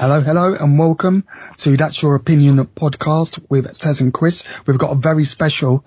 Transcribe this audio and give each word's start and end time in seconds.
Hello, 0.00 0.22
hello, 0.22 0.54
and 0.54 0.78
welcome 0.78 1.26
to 1.58 1.76
That's 1.76 2.00
Your 2.00 2.14
Opinion 2.14 2.56
podcast 2.56 3.38
with 3.50 3.76
Tez 3.76 4.00
and 4.00 4.14
Chris. 4.14 4.46
We've 4.66 4.78
got 4.78 4.92
a 4.92 4.94
very 4.94 5.26
special, 5.26 5.84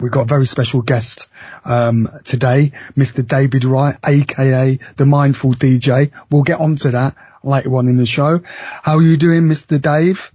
we've 0.00 0.10
got 0.10 0.22
a 0.22 0.24
very 0.24 0.46
special 0.46 0.82
guest 0.82 1.28
um, 1.64 2.08
today, 2.24 2.72
Mr. 2.96 3.24
David 3.24 3.64
Wright, 3.64 3.96
aka 4.04 4.80
the 4.96 5.06
Mindful 5.06 5.52
DJ. 5.52 6.10
We'll 6.28 6.42
get 6.42 6.58
onto 6.58 6.90
that 6.90 7.14
later 7.44 7.76
on 7.76 7.86
in 7.86 7.98
the 7.98 8.04
show. 8.04 8.40
How 8.82 8.96
are 8.96 9.02
you 9.02 9.16
doing, 9.16 9.42
Mr. 9.42 9.80
Dave? 9.80 10.32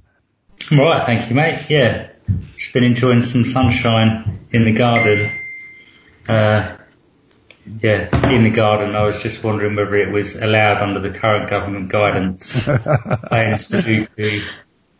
I'm 0.71 0.80
alright, 0.80 1.05
thank 1.05 1.30
you, 1.30 1.36
mate. 1.36 1.70
Yeah, 1.70 2.07
just 2.55 2.71
been 2.71 2.86
enjoying 2.86 3.20
some 3.20 3.44
sunshine 3.44 4.39
in 4.54 4.64
the 4.64 4.71
garden. 4.71 5.30
Uh, 6.30 6.77
yeah, 7.81 8.29
in 8.29 8.43
the 8.43 8.49
garden. 8.49 8.95
I 8.95 9.04
was 9.04 9.21
just 9.21 9.43
wondering 9.43 9.75
whether 9.75 9.95
it 9.95 10.11
was 10.11 10.36
allowed 10.41 10.81
under 10.81 11.00
the 11.00 11.11
current 11.11 11.50
government 11.50 11.89
guidance 11.89 12.63
playing 12.63 13.55
Sudoku 13.55 14.41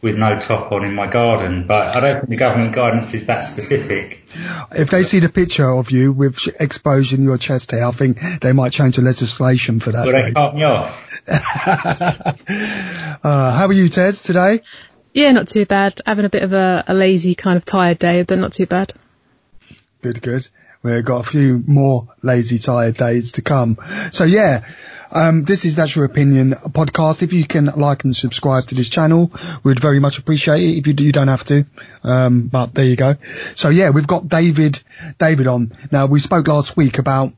with 0.02 0.18
no 0.18 0.40
top 0.40 0.72
on 0.72 0.86
in 0.86 0.94
my 0.94 1.08
garden, 1.08 1.66
but 1.66 1.95
I 1.95 2.00
don't 2.00 2.18
think 2.18 2.30
the 2.30 2.36
government 2.36 2.73
guidance 2.73 3.14
is 3.14 3.26
that 3.28 3.40
specific. 3.42 4.23
If 4.72 4.92
they 4.92 5.04
see 5.04 5.20
the 5.20 5.30
picture 5.30 5.70
of 5.70 5.90
you 5.90 6.12
with 6.12 6.48
exposing 6.59 7.23
your 7.23 7.38
chest 7.38 7.72
hair, 7.72 7.86
I 7.86 7.92
think 7.92 8.20
they 8.42 8.54
might 8.54 8.73
change 8.73 8.98
the 8.98 9.02
legislation 9.02 9.80
for 9.80 9.92
that. 9.92 10.06
Well, 10.06 10.23
they 10.23 10.31
cut 10.34 10.56
me 10.56 10.64
off. 10.64 11.22
uh, 13.23 13.58
how 13.58 13.68
are 13.68 13.73
you, 13.73 13.90
Ted, 13.90 14.14
today? 14.14 14.62
Yeah, 15.14 15.31
not 15.31 15.48
too 15.48 15.66
bad. 15.66 16.00
Having 16.06 16.26
a 16.26 16.30
bit 16.30 16.44
of 16.44 16.54
a, 16.54 16.84
a 16.88 16.94
lazy 16.94 17.34
kind 17.34 17.58
of 17.58 17.66
tired 17.66 17.98
day, 17.98 18.22
but 18.22 18.38
not 18.38 18.54
too 18.54 18.68
bad. 18.68 18.94
Good, 20.04 20.22
good. 20.22 20.48
We've 20.84 21.04
got 21.04 21.26
a 21.26 21.30
few 21.30 21.63
more 21.66 22.08
lazy, 22.22 22.59
tired 22.59 22.98
days 22.98 23.34
to 23.34 23.41
come. 23.41 23.77
So 24.12 24.23
yeah, 24.23 24.66
um, 25.12 25.44
this 25.44 25.66
is 25.66 25.76
That's 25.76 25.95
Your 25.95 26.05
Opinion 26.05 26.52
podcast. 26.52 27.23
If 27.23 27.34
you 27.34 27.45
can 27.45 27.66
like 27.66 28.03
and 28.03 28.16
subscribe 28.16 28.67
to 28.67 28.76
this 28.76 28.90
channel, 28.90 29.31
we'd 29.63 29.80
very 29.80 30.00
much 30.00 30.17
appreciate 30.17 30.62
it. 30.62 30.77
If 30.77 30.88
you 30.88 30.94
do, 30.94 31.03
you 31.03 31.12
don't 31.12 31.30
have 31.30 31.45
to. 31.45 31.66
Um, 32.03 32.47
but 32.47 32.73
there 32.73 32.86
you 32.86 32.95
go. 32.95 33.16
So 33.56 33.69
yeah, 33.69 33.89
we've 33.89 34.08
got 34.08 34.28
David, 34.28 34.81
David 35.17 35.47
on. 35.47 35.72
Now 35.92 36.06
we 36.08 36.19
spoke 36.19 36.47
last 36.47 36.75
week 36.75 36.97
about, 37.00 37.34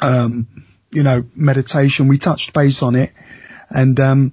um, 0.00 0.46
you 0.90 1.02
know, 1.02 1.24
meditation. 1.34 2.08
We 2.08 2.18
touched 2.18 2.52
base 2.52 2.82
on 2.82 2.96
it 2.96 3.12
and, 3.68 3.98
um, 4.00 4.32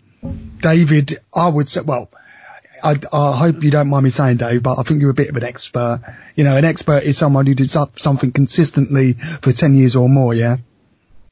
David, 0.61 1.21
I 1.33 1.47
would 1.47 1.69
say, 1.69 1.81
well, 1.81 2.09
I, 2.83 2.95
I, 3.11 3.35
hope 3.35 3.63
you 3.63 3.71
don't 3.71 3.89
mind 3.89 4.03
me 4.03 4.09
saying, 4.09 4.37
Dave, 4.37 4.63
but 4.63 4.79
I 4.79 4.83
think 4.83 5.01
you're 5.01 5.09
a 5.09 5.15
bit 5.15 5.29
of 5.29 5.35
an 5.35 5.43
expert. 5.43 6.01
You 6.35 6.43
know, 6.43 6.57
an 6.57 6.65
expert 6.65 7.03
is 7.03 7.17
someone 7.17 7.45
who 7.45 7.55
does 7.55 7.77
something 7.95 8.31
consistently 8.31 9.13
for 9.13 9.51
10 9.51 9.75
years 9.75 9.95
or 9.95 10.09
more, 10.09 10.33
yeah? 10.33 10.57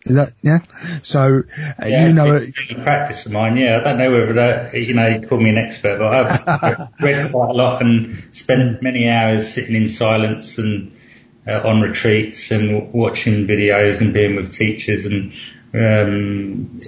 Is 0.06 0.16
that, 0.16 0.34
yeah? 0.42 0.60
So, 1.02 1.44
uh, 1.58 1.86
yeah, 1.88 2.08
you 2.08 2.14
know, 2.14 2.36
it's 2.36 2.74
practice 2.74 3.26
of 3.26 3.32
mine, 3.32 3.58
yeah. 3.58 3.80
I 3.80 3.84
don't 3.84 3.98
know 3.98 4.12
whether 4.12 4.34
that, 4.34 4.74
you 4.76 4.94
know, 4.94 5.08
you 5.08 5.28
call 5.28 5.40
me 5.40 5.50
an 5.50 5.58
expert, 5.58 5.98
but 5.98 6.14
I've 6.14 6.90
read 7.02 7.32
quite 7.32 7.50
a 7.50 7.54
lot 7.54 7.82
and 7.82 8.24
spent 8.32 8.84
many 8.84 9.10
hours 9.10 9.52
sitting 9.52 9.76
in 9.76 9.90
silence 9.90 10.60
and 10.60 10.96
uh, 11.48 11.62
on 11.68 11.82
retreats 11.82 12.52
and 12.52 12.94
watching 12.94 13.48
videos 13.48 14.02
and 14.02 14.14
being 14.14 14.36
with 14.36 14.54
teachers 14.54 15.06
and, 15.06 15.34
um, 15.74 16.82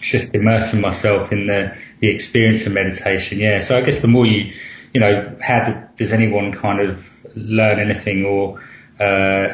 just 0.00 0.34
immersing 0.34 0.80
myself 0.80 1.32
in 1.32 1.46
the, 1.46 1.76
the 2.00 2.08
experience 2.08 2.66
of 2.66 2.72
meditation. 2.72 3.38
Yeah. 3.38 3.60
So 3.60 3.76
I 3.76 3.82
guess 3.82 4.00
the 4.00 4.08
more 4.08 4.26
you, 4.26 4.54
you 4.92 5.00
know, 5.00 5.36
how 5.40 5.64
do, 5.64 5.82
does 5.96 6.12
anyone 6.12 6.52
kind 6.52 6.80
of 6.80 7.26
learn 7.34 7.78
anything 7.78 8.24
or, 8.24 8.62
uh, 9.00 9.48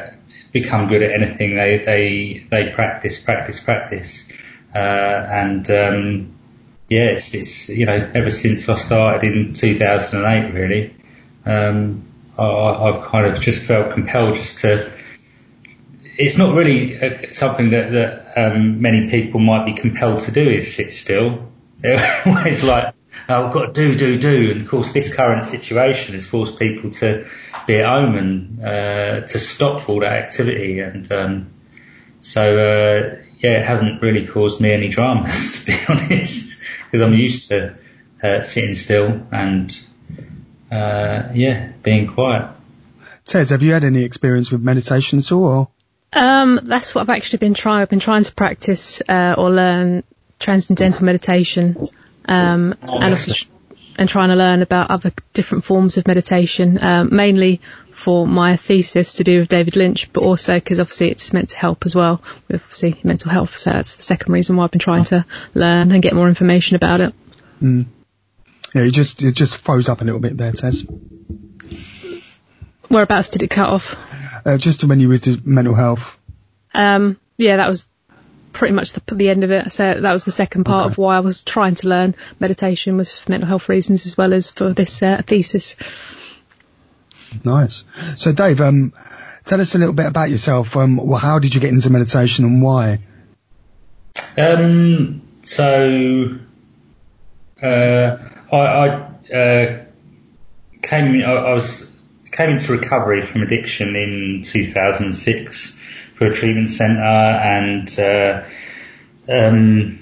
become 0.51 0.87
good 0.87 1.01
at 1.01 1.11
anything? 1.11 1.55
They, 1.55 1.77
they, 1.79 2.45
they 2.49 2.71
practice, 2.71 3.21
practice, 3.21 3.59
practice. 3.59 4.27
Uh, 4.73 4.77
and, 4.77 5.69
um, 5.71 6.35
yeah, 6.89 7.05
it's, 7.05 7.33
it's, 7.33 7.69
you 7.69 7.85
know, 7.85 8.11
ever 8.13 8.31
since 8.31 8.69
I 8.69 8.75
started 8.75 9.31
in 9.31 9.53
2008, 9.53 10.53
really, 10.53 10.95
um, 11.45 12.05
I, 12.37 12.43
I've 12.43 13.05
kind 13.05 13.27
of 13.27 13.39
just 13.39 13.63
felt 13.63 13.93
compelled 13.93 14.35
just 14.35 14.59
to, 14.59 14.91
it's 16.17 16.37
not 16.37 16.55
really 16.55 16.99
uh, 16.99 17.31
something 17.31 17.71
that, 17.71 17.91
that 17.91 18.33
um, 18.37 18.81
many 18.81 19.09
people 19.09 19.39
might 19.39 19.65
be 19.65 19.73
compelled 19.73 20.21
to 20.21 20.31
do 20.31 20.47
is 20.47 20.75
sit 20.75 20.93
still. 20.93 21.49
It's 21.83 22.63
like, 22.63 22.93
oh, 23.27 23.47
I've 23.47 23.53
got 23.53 23.65
to 23.67 23.73
do, 23.73 23.95
do, 23.95 24.17
do. 24.17 24.51
And 24.51 24.61
of 24.61 24.67
course, 24.67 24.91
this 24.91 25.13
current 25.13 25.43
situation 25.43 26.13
has 26.13 26.25
forced 26.25 26.57
people 26.57 26.91
to 26.91 27.25
be 27.67 27.79
at 27.79 27.85
home 27.85 28.15
and 28.15 28.63
uh, 28.63 29.21
to 29.21 29.39
stop 29.39 29.89
all 29.89 29.99
that 30.01 30.13
activity. 30.13 30.79
And 30.79 31.11
um, 31.11 31.47
so, 32.21 32.41
uh, 32.41 33.17
yeah, 33.39 33.59
it 33.59 33.65
hasn't 33.65 34.01
really 34.01 34.25
caused 34.25 34.61
me 34.61 34.71
any 34.71 34.89
dramas, 34.89 35.59
to 35.65 35.65
be 35.65 35.77
honest, 35.89 36.61
because 36.85 37.01
I'm 37.01 37.13
used 37.13 37.49
to 37.49 37.75
uh, 38.21 38.43
sitting 38.43 38.75
still 38.75 39.27
and, 39.31 39.85
uh, 40.71 41.29
yeah, 41.33 41.71
being 41.81 42.07
quiet. 42.07 42.49
Tez, 43.25 43.49
have 43.49 43.61
you 43.61 43.73
had 43.73 43.83
any 43.83 44.03
experience 44.03 44.51
with 44.51 44.61
meditation 44.61 45.19
at 45.19 45.31
all? 45.31 45.71
Um, 46.15 46.59
that's 46.63 46.93
what 46.93 47.01
I've 47.01 47.15
actually 47.15 47.39
been 47.39 47.53
trying. 47.53 47.81
I've 47.81 47.89
been 47.89 47.99
trying 47.99 48.23
to 48.23 48.33
practice 48.33 49.01
uh, 49.07 49.35
or 49.37 49.49
learn 49.49 50.03
transcendental 50.39 51.05
meditation, 51.05 51.87
um, 52.25 52.75
and 52.81 53.13
also 53.13 53.47
and 53.97 54.09
trying 54.09 54.29
to 54.29 54.35
learn 54.35 54.61
about 54.61 54.89
other 54.89 55.11
different 55.33 55.63
forms 55.63 55.97
of 55.97 56.07
meditation, 56.07 56.81
um, 56.81 57.15
mainly 57.15 57.61
for 57.91 58.25
my 58.25 58.55
thesis 58.55 59.15
to 59.15 59.23
do 59.23 59.41
with 59.41 59.49
David 59.49 59.75
Lynch, 59.75 60.11
but 60.11 60.23
also 60.23 60.55
because 60.55 60.79
obviously 60.79 61.11
it's 61.11 61.31
meant 61.31 61.49
to 61.49 61.57
help 61.57 61.85
as 61.85 61.95
well 61.95 62.21
with 62.47 62.61
obviously 62.61 62.99
mental 63.03 63.29
health. 63.29 63.55
So 63.55 63.71
that's 63.71 63.95
the 63.95 64.01
second 64.01 64.33
reason 64.33 64.55
why 64.55 64.63
I've 64.63 64.71
been 64.71 64.79
trying 64.79 65.03
to 65.05 65.25
learn 65.53 65.91
and 65.91 66.01
get 66.01 66.13
more 66.13 66.27
information 66.27 66.75
about 66.75 67.01
it. 67.01 67.13
Mm. 67.61 67.85
Yeah, 68.73 68.83
you 68.83 68.91
just 68.91 69.21
it 69.21 69.35
just 69.35 69.57
froze 69.57 69.89
up 69.89 70.01
a 70.01 70.03
little 70.03 70.19
bit 70.19 70.35
there, 70.35 70.51
Tez. 70.51 70.85
Whereabouts 72.89 73.29
did 73.29 73.43
it 73.43 73.49
cut 73.49 73.69
off? 73.69 73.97
Uh, 74.45 74.57
just 74.57 74.83
when 74.83 74.99
you 74.99 75.09
were 75.09 75.17
to 75.17 75.39
mental 75.43 75.73
health. 75.73 76.17
Um, 76.73 77.19
yeah, 77.37 77.57
that 77.57 77.69
was 77.69 77.87
pretty 78.51 78.73
much 78.73 78.93
the, 78.93 79.15
the 79.15 79.29
end 79.29 79.43
of 79.43 79.51
it. 79.51 79.71
So 79.71 79.99
that 79.99 80.13
was 80.13 80.25
the 80.25 80.31
second 80.31 80.65
part 80.65 80.85
okay. 80.85 80.93
of 80.93 80.97
why 80.97 81.17
I 81.17 81.19
was 81.21 81.43
trying 81.43 81.75
to 81.75 81.87
learn 81.87 82.15
meditation 82.39 82.97
was 82.97 83.17
for 83.17 83.31
mental 83.31 83.47
health 83.47 83.67
reasons 83.69 84.05
as 84.05 84.17
well 84.17 84.33
as 84.33 84.51
for 84.51 84.71
this 84.71 85.01
uh, 85.01 85.21
thesis. 85.25 85.75
Nice. 87.43 87.83
So 88.17 88.31
Dave, 88.31 88.61
um, 88.61 88.93
tell 89.45 89.59
us 89.59 89.75
a 89.75 89.77
little 89.77 89.93
bit 89.93 90.05
about 90.05 90.29
yourself. 90.29 90.77
Um, 90.77 90.97
well, 90.97 91.19
how 91.19 91.39
did 91.39 91.55
you 91.55 91.61
get 91.61 91.71
into 91.71 91.89
meditation 91.89 92.45
and 92.45 92.61
why? 92.61 92.99
Um, 94.37 95.21
so, 95.41 96.37
uh, 97.61 98.17
I, 98.51 98.57
I 98.57 98.87
uh, 99.33 99.85
came, 100.81 101.23
I, 101.23 101.31
I 101.31 101.53
was 101.53 101.92
came 102.33 102.49
into 102.49 102.73
recovery 102.73 103.21
from 103.21 103.43
addiction 103.43 103.95
in 103.95 104.41
2006 104.43 105.79
for 106.15 106.27
a 106.27 106.33
treatment 106.33 106.69
centre 106.69 107.01
and 107.01 107.99
uh, 107.99 108.43
um, 109.29 109.99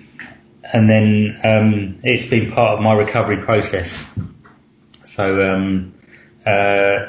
and 0.73 0.89
then 0.89 1.39
um, 1.43 1.99
it's 2.03 2.25
been 2.25 2.51
part 2.51 2.77
of 2.77 2.83
my 2.83 2.93
recovery 2.93 3.37
process. 3.37 4.09
So 5.05 5.53
um, 5.53 5.93
uh, 6.45 7.07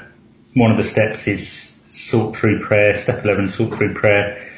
one 0.54 0.70
of 0.72 0.76
the 0.76 0.84
steps 0.84 1.28
is 1.28 1.80
sort 1.90 2.36
through 2.36 2.60
prayer. 2.60 2.96
Step 2.96 3.24
11, 3.24 3.48
sort 3.48 3.74
through 3.74 3.94
prayer 3.94 4.48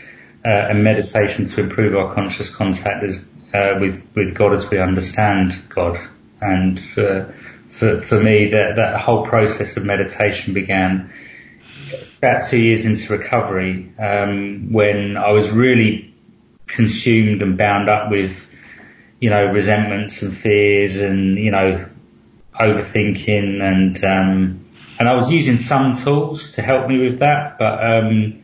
uh, 0.44 0.48
and 0.48 0.84
meditation 0.84 1.47
to 1.47 1.60
improve 1.60 1.94
our 1.94 2.14
conscious 2.14 2.54
contact 2.54 3.03
as, 3.03 3.28
uh, 3.53 3.76
with 3.80 4.06
with 4.14 4.34
God 4.34 4.53
as 4.53 4.69
we 4.70 4.78
understand 4.78 5.53
God. 5.69 6.00
And 6.41 6.78
for 6.80 7.34
for, 7.74 7.98
for 7.98 8.20
me, 8.20 8.50
that, 8.50 8.76
that 8.76 9.00
whole 9.00 9.26
process 9.26 9.76
of 9.76 9.84
meditation 9.84 10.54
began 10.54 11.10
about 12.18 12.44
two 12.44 12.58
years 12.58 12.84
into 12.84 13.12
recovery, 13.12 13.92
um, 13.98 14.72
when 14.72 15.16
I 15.16 15.32
was 15.32 15.50
really 15.50 16.14
consumed 16.68 17.42
and 17.42 17.58
bound 17.58 17.88
up 17.88 18.10
with, 18.10 18.48
you 19.20 19.28
know, 19.30 19.52
resentments 19.52 20.22
and 20.22 20.32
fears 20.32 21.00
and, 21.00 21.36
you 21.36 21.50
know, 21.50 21.84
overthinking 22.59 23.60
and, 23.60 24.04
um, 24.04 24.65
and 25.00 25.09
I 25.09 25.15
was 25.15 25.32
using 25.32 25.56
some 25.56 25.94
tools 25.94 26.53
to 26.53 26.62
help 26.62 26.88
me 26.88 26.98
with 26.98 27.18
that, 27.18 27.59
but, 27.59 27.84
um, 27.84 28.42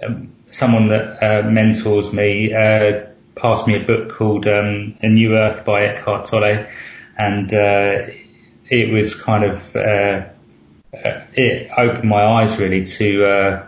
um 0.00 0.32
someone 0.46 0.86
that, 0.88 1.22
uh, 1.22 1.50
mentors 1.50 2.12
me, 2.12 2.54
uh, 2.54 3.06
passed 3.34 3.66
me 3.66 3.74
a 3.74 3.80
book 3.80 4.12
called, 4.12 4.46
um, 4.46 4.94
A 5.02 5.08
New 5.08 5.36
Earth 5.36 5.64
by 5.64 5.82
Eckhart 5.82 6.26
Tolle. 6.26 6.66
And, 7.18 7.52
uh, 7.52 8.06
it 8.68 8.90
was 8.90 9.20
kind 9.20 9.44
of 9.44 9.76
uh, 9.76 10.26
uh, 10.92 11.20
it 11.34 11.70
opened 11.76 12.08
my 12.08 12.24
eyes 12.24 12.58
really 12.58 12.84
to 12.84 13.26
uh, 13.26 13.66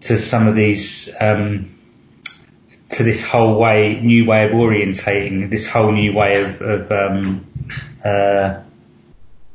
to 0.00 0.18
some 0.18 0.46
of 0.48 0.54
these 0.54 1.14
um, 1.20 1.74
to 2.90 3.02
this 3.02 3.24
whole 3.24 3.58
way 3.58 4.00
new 4.00 4.26
way 4.26 4.46
of 4.46 4.52
orientating 4.52 5.50
this 5.50 5.68
whole 5.68 5.92
new 5.92 6.12
way 6.14 6.42
of 6.42 6.60
of, 6.60 6.92
um, 6.92 7.46
uh, 8.04 8.60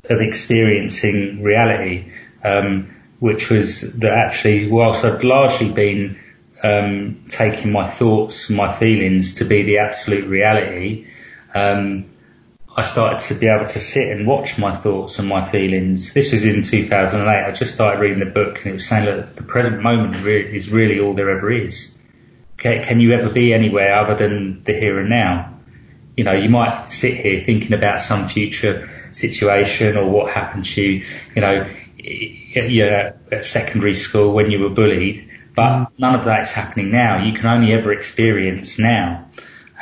of 0.09 0.21
experiencing 0.21 1.41
reality 1.43 2.11
um, 2.43 2.93
which 3.19 3.49
was 3.49 3.97
that 3.99 4.11
actually 4.11 4.69
whilst 4.69 5.05
I'd 5.05 5.23
largely 5.23 5.71
been 5.71 6.19
um, 6.61 7.25
taking 7.27 7.71
my 7.71 7.87
thoughts 7.87 8.49
my 8.49 8.71
feelings 8.71 9.35
to 9.35 9.45
be 9.45 9.63
the 9.63 9.79
absolute 9.79 10.25
reality 10.25 11.07
um, 11.53 12.05
I 12.75 12.83
started 12.83 13.19
to 13.27 13.35
be 13.35 13.47
able 13.47 13.67
to 13.67 13.79
sit 13.79 14.11
and 14.15 14.25
watch 14.25 14.57
my 14.57 14.73
thoughts 14.75 15.19
and 15.19 15.27
my 15.27 15.45
feelings. 15.45 16.13
This 16.13 16.31
was 16.31 16.43
in 16.43 16.63
2008. 16.63 17.45
I 17.45 17.51
just 17.51 17.73
started 17.73 17.99
reading 17.99 18.19
the 18.19 18.25
book 18.25 18.57
and 18.57 18.67
it 18.67 18.73
was 18.73 18.87
saying 18.87 19.05
that 19.05 19.35
the 19.35 19.43
present 19.43 19.81
moment 19.83 20.15
is 20.25 20.69
really 20.69 20.99
all 20.99 21.13
there 21.13 21.29
ever 21.29 21.51
is. 21.51 21.95
Can, 22.57 22.83
can 22.83 22.99
you 22.99 23.11
ever 23.11 23.29
be 23.29 23.53
anywhere 23.53 23.93
other 23.95 24.15
than 24.15 24.63
the 24.63 24.73
here 24.73 24.99
and 24.99 25.09
now? 25.09 25.53
You 26.17 26.23
know, 26.23 26.33
you 26.33 26.49
might 26.49 26.91
sit 26.91 27.15
here 27.15 27.41
thinking 27.41 27.73
about 27.73 28.01
some 28.01 28.27
future 28.27 28.89
situation 29.11 29.95
or 29.97 30.09
what 30.09 30.31
happened 30.31 30.65
to 30.65 30.81
you, 30.81 31.05
you 31.35 31.41
know, 31.41 31.69
at 33.31 33.45
secondary 33.45 33.93
school 33.93 34.33
when 34.33 34.51
you 34.51 34.59
were 34.59 34.69
bullied, 34.69 35.29
but 35.55 35.85
mm. 35.85 35.87
none 35.97 36.15
of 36.15 36.25
that 36.25 36.41
is 36.41 36.51
happening 36.51 36.91
now. 36.91 37.23
You 37.23 37.33
can 37.33 37.45
only 37.45 37.71
ever 37.73 37.91
experience 37.91 38.79
now. 38.79 39.29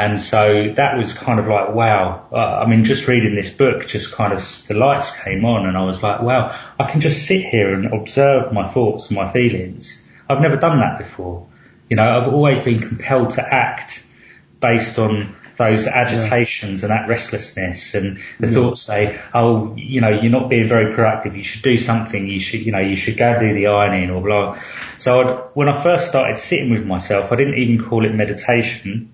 And 0.01 0.19
so 0.19 0.73
that 0.77 0.97
was 0.97 1.13
kind 1.13 1.39
of 1.39 1.47
like, 1.47 1.75
wow. 1.75 2.25
Uh, 2.31 2.35
I 2.35 2.65
mean, 2.65 2.85
just 2.85 3.07
reading 3.07 3.35
this 3.35 3.51
book, 3.51 3.85
just 3.85 4.11
kind 4.11 4.33
of 4.33 4.41
the 4.67 4.73
lights 4.73 5.15
came 5.19 5.45
on 5.45 5.67
and 5.67 5.77
I 5.77 5.83
was 5.83 6.01
like, 6.01 6.23
wow, 6.23 6.57
I 6.79 6.89
can 6.89 7.01
just 7.01 7.27
sit 7.27 7.45
here 7.45 7.71
and 7.75 7.85
observe 7.85 8.51
my 8.51 8.65
thoughts 8.65 9.09
and 9.09 9.15
my 9.17 9.31
feelings. 9.31 10.03
I've 10.27 10.41
never 10.41 10.57
done 10.57 10.79
that 10.79 10.97
before. 10.97 11.47
You 11.87 11.97
know, 11.97 12.17
I've 12.17 12.33
always 12.33 12.63
been 12.63 12.79
compelled 12.79 13.29
to 13.31 13.43
act 13.43 14.03
based 14.59 14.97
on 14.97 15.35
those 15.57 15.85
agitations 15.85 16.81
yeah. 16.81 16.89
and 16.89 16.97
that 16.97 17.07
restlessness 17.07 17.93
and 17.93 18.17
the 18.39 18.47
yeah. 18.47 18.53
thoughts 18.53 18.81
say, 18.81 19.21
oh, 19.35 19.75
you 19.75 20.01
know, 20.01 20.09
you're 20.09 20.31
not 20.31 20.49
being 20.49 20.67
very 20.67 20.91
proactive. 20.95 21.35
You 21.35 21.43
should 21.43 21.61
do 21.61 21.77
something. 21.77 22.27
You 22.27 22.39
should, 22.39 22.61
you 22.61 22.71
know, 22.71 22.79
you 22.79 22.95
should 22.95 23.17
go 23.17 23.33
and 23.33 23.39
do 23.39 23.53
the 23.53 23.67
ironing 23.67 24.09
or 24.09 24.19
blah. 24.19 24.59
So 24.97 25.21
I'd, 25.21 25.37
when 25.53 25.69
I 25.69 25.79
first 25.79 26.07
started 26.07 26.39
sitting 26.39 26.71
with 26.71 26.87
myself, 26.87 27.31
I 27.31 27.35
didn't 27.35 27.59
even 27.59 27.87
call 27.87 28.03
it 28.03 28.15
meditation. 28.15 29.13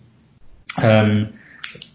Um, 0.77 1.33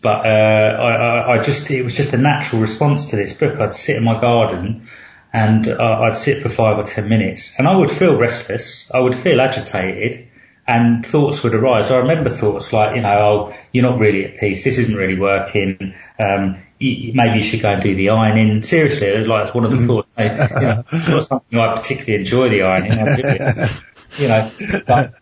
but 0.01 0.27
uh, 0.27 0.77
I, 0.81 0.95
I, 0.95 1.33
I, 1.35 1.43
just 1.43 1.71
it 1.71 1.83
was 1.83 1.95
just 1.95 2.13
a 2.13 2.19
natural 2.19 2.61
response 2.61 3.11
to 3.11 3.17
this 3.17 3.33
book. 3.33 3.59
I'd 3.61 3.73
sit 3.73 3.97
in 3.97 4.05
my 4.05 4.21
garden 4.21 4.89
and 5.33 5.67
uh, 5.69 6.01
I'd 6.03 6.17
sit 6.17 6.43
for 6.43 6.49
five 6.49 6.79
or 6.79 6.83
ten 6.83 7.09
minutes, 7.09 7.59
and 7.59 7.67
I 7.67 7.77
would 7.77 7.91
feel 7.91 8.17
restless. 8.17 8.91
I 8.93 9.01
would 9.01 9.15
feel 9.15 9.41
agitated, 9.41 10.29
and 10.67 11.07
thoughts 11.07 11.43
would 11.43 11.55
arise. 11.55 11.91
I 11.91 11.99
remember 11.99 12.31
thoughts 12.31 12.73
like, 12.73 12.97
you 12.97 13.03
know, 13.03 13.19
oh, 13.19 13.57
you're 13.73 13.89
not 13.89 13.99
really 13.99 14.27
at 14.27 14.39
peace. 14.39 14.65
This 14.65 14.79
isn't 14.79 14.95
really 14.95 15.19
working. 15.19 15.95
Um, 16.19 16.63
maybe 16.81 17.39
you 17.39 17.43
should 17.43 17.63
go 17.63 17.73
and 17.73 17.83
do 17.83 17.95
the 17.95 18.11
ironing. 18.11 18.63
Seriously, 18.63 19.07
it 19.07 19.19
was 19.19 19.29
like 19.29 19.45
it's 19.45 19.55
one 19.55 19.65
of 19.65 19.71
the 19.71 19.79
mm-hmm. 19.79 19.87
thoughts. 19.87 20.09
You 20.19 20.25
know, 20.27 20.85
it's 20.93 21.09
not 21.09 21.25
something 21.25 21.59
I 21.59 21.75
particularly 21.75 22.21
enjoy 22.21 22.49
the 22.49 22.63
ironing. 22.63 22.91
you 24.19 24.29
know, 24.29 24.51
but 24.87 25.15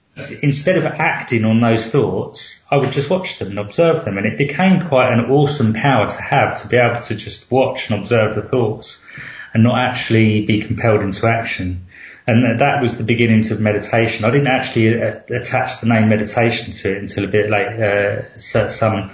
instead 0.42 0.78
of 0.78 0.84
acting 0.84 1.44
on 1.44 1.60
those 1.60 1.86
thoughts, 1.86 2.64
I 2.70 2.76
would 2.76 2.92
just 2.92 3.10
watch 3.10 3.38
them 3.38 3.48
and 3.48 3.58
observe 3.58 4.04
them. 4.04 4.18
And 4.18 4.26
it 4.26 4.38
became 4.38 4.88
quite 4.88 5.12
an 5.12 5.30
awesome 5.30 5.72
power 5.72 6.08
to 6.08 6.22
have 6.22 6.62
to 6.62 6.68
be 6.68 6.76
able 6.76 7.00
to 7.00 7.14
just 7.14 7.50
watch 7.50 7.90
and 7.90 8.00
observe 8.00 8.34
the 8.34 8.42
thoughts 8.42 9.04
and 9.52 9.62
not 9.62 9.78
actually 9.78 10.46
be 10.46 10.62
compelled 10.62 11.02
into 11.02 11.26
action. 11.26 11.86
And 12.26 12.60
that 12.60 12.80
was 12.80 12.98
the 12.98 13.04
beginnings 13.04 13.50
of 13.50 13.60
meditation. 13.60 14.24
I 14.24 14.30
didn't 14.30 14.48
actually 14.48 14.88
attach 14.88 15.80
the 15.80 15.86
name 15.86 16.08
meditation 16.08 16.72
to 16.72 16.92
it 16.96 16.98
until 16.98 17.24
a 17.24 17.28
bit 17.28 17.50
late, 17.50 17.80
uh, 17.80 18.38
some, 18.38 19.10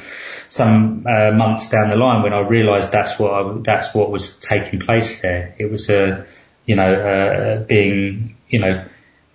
some 0.48 1.06
uh, 1.06 1.30
months 1.30 1.70
down 1.70 1.88
the 1.88 1.96
line 1.96 2.22
when 2.22 2.34
I 2.34 2.40
realised 2.40 2.92
that's 2.92 3.18
what 3.18 3.32
I, 3.32 3.58
that's 3.60 3.94
what 3.94 4.10
was 4.10 4.38
taking 4.38 4.80
place 4.80 5.22
there. 5.22 5.54
It 5.58 5.70
was 5.70 5.88
a, 5.88 6.26
you 6.66 6.76
know, 6.76 6.94
uh, 6.94 7.62
being, 7.64 8.36
you 8.48 8.58
know, 8.58 8.84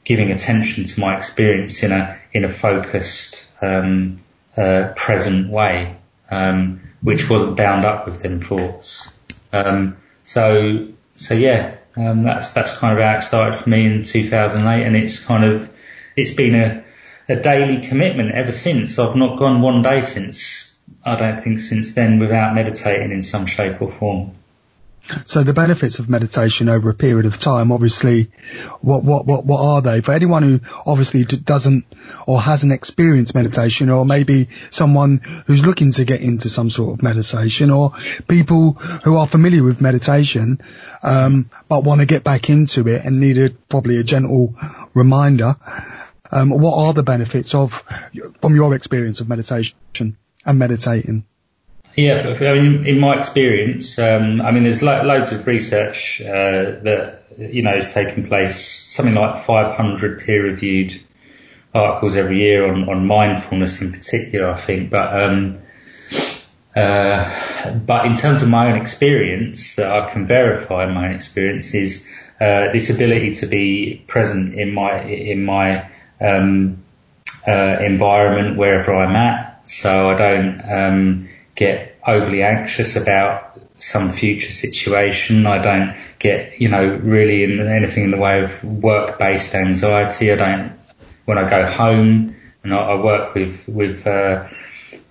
giving 0.03 0.31
attention 0.31 0.83
to 0.83 0.99
my 0.99 1.17
experience 1.17 1.83
in 1.83 1.91
a 1.91 2.19
in 2.33 2.43
a 2.43 2.49
focused, 2.49 3.47
um, 3.61 4.19
uh, 4.57 4.93
present 4.95 5.49
way, 5.49 5.95
um, 6.29 6.81
which 7.01 7.29
wasn't 7.29 7.57
bound 7.57 7.85
up 7.85 8.05
with 8.05 8.21
them 8.21 8.41
thoughts. 8.41 9.17
Um, 9.53 9.97
so 10.25 10.87
so 11.15 11.33
yeah, 11.33 11.75
um, 11.95 12.23
that's 12.23 12.51
that's 12.51 12.77
kind 12.77 12.97
of 12.97 13.03
how 13.03 13.17
it 13.17 13.21
started 13.21 13.57
for 13.57 13.69
me 13.69 13.85
in 13.85 14.03
2008, 14.03 14.85
and 14.85 14.95
it's 14.95 15.23
kind 15.23 15.45
of 15.45 15.71
it's 16.15 16.31
been 16.31 16.55
a 16.55 16.83
a 17.29 17.35
daily 17.35 17.87
commitment 17.87 18.31
ever 18.31 18.51
since. 18.51 18.97
I've 18.99 19.15
not 19.15 19.37
gone 19.39 19.61
one 19.61 19.81
day 19.83 20.01
since 20.01 20.77
I 21.05 21.15
don't 21.15 21.41
think 21.41 21.59
since 21.59 21.93
then 21.93 22.19
without 22.19 22.53
meditating 22.53 23.11
in 23.11 23.21
some 23.21 23.45
shape 23.45 23.81
or 23.81 23.91
form. 23.91 24.31
So 25.25 25.43
the 25.43 25.53
benefits 25.53 25.99
of 25.99 26.09
meditation 26.09 26.69
over 26.69 26.89
a 26.89 26.93
period 26.93 27.25
of 27.25 27.37
time, 27.37 27.71
obviously, 27.71 28.31
what, 28.81 29.03
what, 29.03 29.25
what, 29.25 29.45
what 29.45 29.61
are 29.61 29.81
they? 29.81 30.01
For 30.01 30.13
anyone 30.13 30.43
who 30.43 30.59
obviously 30.85 31.25
doesn't 31.25 31.85
or 32.27 32.39
hasn't 32.39 32.71
experienced 32.71 33.35
meditation 33.35 33.89
or 33.89 34.05
maybe 34.05 34.49
someone 34.69 35.17
who's 35.47 35.65
looking 35.65 35.91
to 35.93 36.05
get 36.05 36.21
into 36.21 36.49
some 36.49 36.69
sort 36.69 36.93
of 36.93 37.03
meditation 37.03 37.71
or 37.71 37.93
people 38.27 38.73
who 38.73 39.17
are 39.17 39.27
familiar 39.27 39.63
with 39.63 39.81
meditation, 39.81 40.61
um, 41.03 41.49
but 41.67 41.83
want 41.83 42.01
to 42.01 42.07
get 42.07 42.23
back 42.23 42.49
into 42.49 42.87
it 42.87 43.03
and 43.03 43.19
need 43.19 43.37
a, 43.37 43.49
probably 43.49 43.97
a 43.97 44.03
gentle 44.03 44.55
reminder. 44.93 45.55
Um, 46.31 46.49
what 46.51 46.77
are 46.85 46.93
the 46.93 47.03
benefits 47.03 47.53
of, 47.53 47.73
from 48.39 48.55
your 48.55 48.73
experience 48.75 49.19
of 49.19 49.27
meditation 49.27 49.75
and 50.45 50.59
meditating? 50.59 51.25
Yeah, 51.95 52.35
I 52.39 52.53
mean, 52.53 52.85
in 52.85 52.99
my 52.99 53.17
experience, 53.19 53.99
um, 53.99 54.41
I 54.41 54.51
mean, 54.51 54.63
there's 54.63 54.81
lo- 54.81 55.03
loads 55.03 55.33
of 55.33 55.45
research 55.45 56.21
uh, 56.21 56.79
that 56.83 57.23
you 57.37 57.63
know 57.63 57.73
is 57.73 57.93
taking 57.93 58.27
place. 58.27 58.65
Something 58.65 59.15
like 59.15 59.43
500 59.43 60.21
peer-reviewed 60.21 61.01
articles 61.73 62.15
every 62.15 62.39
year 62.39 62.71
on, 62.71 62.87
on 62.87 63.05
mindfulness 63.05 63.81
in 63.81 63.91
particular, 63.91 64.51
I 64.51 64.57
think. 64.57 64.89
But 64.89 65.21
um, 65.21 65.59
uh, 66.75 67.73
but 67.85 68.05
in 68.05 68.15
terms 68.15 68.41
of 68.41 68.47
my 68.47 68.71
own 68.71 68.79
experience, 68.79 69.75
that 69.75 69.91
I 69.91 70.09
can 70.11 70.25
verify 70.25 70.85
my 70.85 71.09
own 71.09 71.15
experience 71.15 71.73
is 71.73 72.07
uh, 72.39 72.71
this 72.71 72.89
ability 72.89 73.35
to 73.35 73.47
be 73.47 74.01
present 74.07 74.55
in 74.55 74.73
my 74.73 75.01
in 75.03 75.43
my 75.43 75.89
um, 76.21 76.81
uh, 77.45 77.77
environment 77.81 78.57
wherever 78.57 78.95
I'm 78.95 79.15
at, 79.15 79.69
so 79.69 80.09
I 80.09 80.17
don't 80.17 80.61
um, 80.71 81.29
get 81.55 81.99
overly 82.05 82.43
anxious 82.43 82.95
about 82.95 83.59
some 83.75 84.11
future 84.11 84.51
situation. 84.51 85.45
I 85.45 85.57
don't 85.57 85.95
get, 86.19 86.61
you 86.61 86.69
know, 86.69 86.85
really 86.85 87.43
in 87.43 87.59
anything 87.67 88.05
in 88.05 88.11
the 88.11 88.17
way 88.17 88.43
of 88.43 88.63
work-based 88.63 89.55
anxiety. 89.55 90.31
I 90.31 90.35
don't, 90.35 90.79
when 91.25 91.37
I 91.37 91.49
go 91.49 91.65
home 91.65 92.35
and 92.63 92.73
I, 92.73 92.77
I 92.77 92.95
work 92.95 93.33
with, 93.33 93.67
with, 93.67 94.05
uh, 94.07 94.47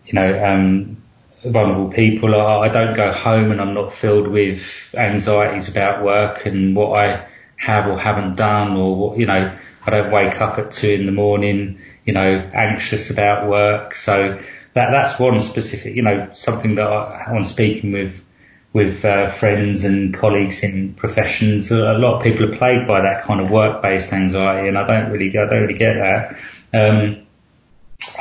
you 0.06 0.12
know, 0.12 0.44
um, 0.44 0.96
vulnerable 1.44 1.90
people, 1.92 2.34
I, 2.34 2.66
I 2.66 2.68
don't 2.68 2.94
go 2.96 3.12
home 3.12 3.50
and 3.50 3.60
I'm 3.60 3.74
not 3.74 3.92
filled 3.92 4.28
with 4.28 4.94
anxieties 4.96 5.68
about 5.68 6.04
work 6.04 6.46
and 6.46 6.76
what 6.76 6.98
I 6.98 7.26
have 7.56 7.86
or 7.88 7.98
haven't 7.98 8.36
done 8.36 8.76
or 8.76 8.96
what, 8.96 9.18
you 9.18 9.26
know, 9.26 9.52
I 9.86 9.90
don't 9.90 10.12
wake 10.12 10.40
up 10.40 10.58
at 10.58 10.70
two 10.70 10.88
in 10.88 11.06
the 11.06 11.12
morning, 11.12 11.80
you 12.04 12.12
know, 12.12 12.38
anxious 12.52 13.10
about 13.10 13.48
work. 13.48 13.94
So, 13.94 14.38
that 14.74 14.90
that's 14.90 15.18
one 15.18 15.40
specific, 15.40 15.94
you 15.96 16.02
know, 16.02 16.30
something 16.34 16.76
that 16.76 16.86
I, 16.86 17.32
when 17.32 17.44
speaking 17.44 17.92
with 17.92 18.24
with 18.72 19.04
uh, 19.04 19.30
friends 19.30 19.84
and 19.84 20.14
colleagues 20.14 20.62
in 20.62 20.94
professions, 20.94 21.72
a 21.72 21.94
lot 21.94 22.14
of 22.14 22.22
people 22.22 22.52
are 22.52 22.56
plagued 22.56 22.86
by 22.86 23.00
that 23.00 23.24
kind 23.24 23.40
of 23.40 23.50
work-based 23.50 24.12
anxiety, 24.12 24.68
and 24.68 24.78
I 24.78 24.86
don't 24.86 25.10
really, 25.10 25.36
I 25.36 25.46
don't 25.46 25.62
really 25.62 25.74
get 25.74 25.94
that. 25.94 26.36
Um, 26.72 27.26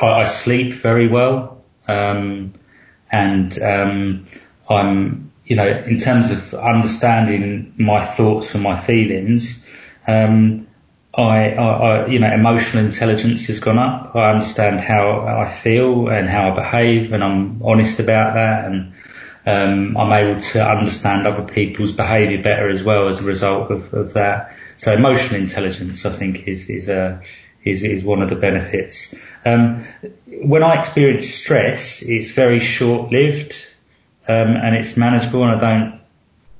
I, 0.02 0.22
I, 0.22 0.24
sleep 0.24 0.72
very 0.72 1.06
well, 1.06 1.62
um, 1.86 2.52
and 3.12 3.62
um, 3.62 4.26
I'm, 4.68 5.30
you 5.44 5.54
know, 5.54 5.68
in 5.68 5.98
terms 5.98 6.32
of 6.32 6.52
understanding 6.54 7.72
my 7.78 8.04
thoughts 8.04 8.54
and 8.54 8.64
my 8.64 8.78
feelings, 8.78 9.64
um, 10.08 10.66
I, 11.12 11.54
I, 11.54 12.06
you 12.06 12.20
know, 12.20 12.32
emotional 12.32 12.84
intelligence 12.84 13.48
has 13.48 13.58
gone 13.58 13.78
up. 13.78 14.14
I 14.14 14.30
understand 14.30 14.80
how 14.80 15.20
I 15.20 15.48
feel 15.50 16.08
and 16.08 16.28
how 16.28 16.50
I 16.50 16.54
behave, 16.54 17.12
and 17.12 17.24
I'm 17.24 17.62
honest 17.62 17.98
about 17.98 18.34
that, 18.34 18.64
and 18.66 18.92
um, 19.44 19.96
I'm 19.96 20.12
able 20.12 20.40
to 20.40 20.64
understand 20.64 21.26
other 21.26 21.42
people's 21.42 21.92
behaviour 21.92 22.40
better 22.42 22.68
as 22.68 22.84
well 22.84 23.08
as 23.08 23.20
a 23.20 23.24
result 23.24 23.70
of, 23.72 23.92
of 23.92 24.12
that. 24.12 24.54
So 24.76 24.92
emotional 24.92 25.40
intelligence, 25.40 26.06
I 26.06 26.10
think, 26.10 26.46
is 26.46 26.70
is 26.70 26.88
a 26.88 27.22
is 27.64 27.82
is 27.82 28.04
one 28.04 28.22
of 28.22 28.28
the 28.28 28.36
benefits. 28.36 29.14
Um, 29.44 29.84
when 30.26 30.62
I 30.62 30.78
experience 30.78 31.28
stress, 31.28 32.02
it's 32.02 32.30
very 32.30 32.60
short 32.60 33.10
lived, 33.10 33.56
um, 34.28 34.56
and 34.56 34.76
it's 34.76 34.96
manageable, 34.96 35.42
and 35.42 35.56
I 35.56 35.58
don't 35.58 35.99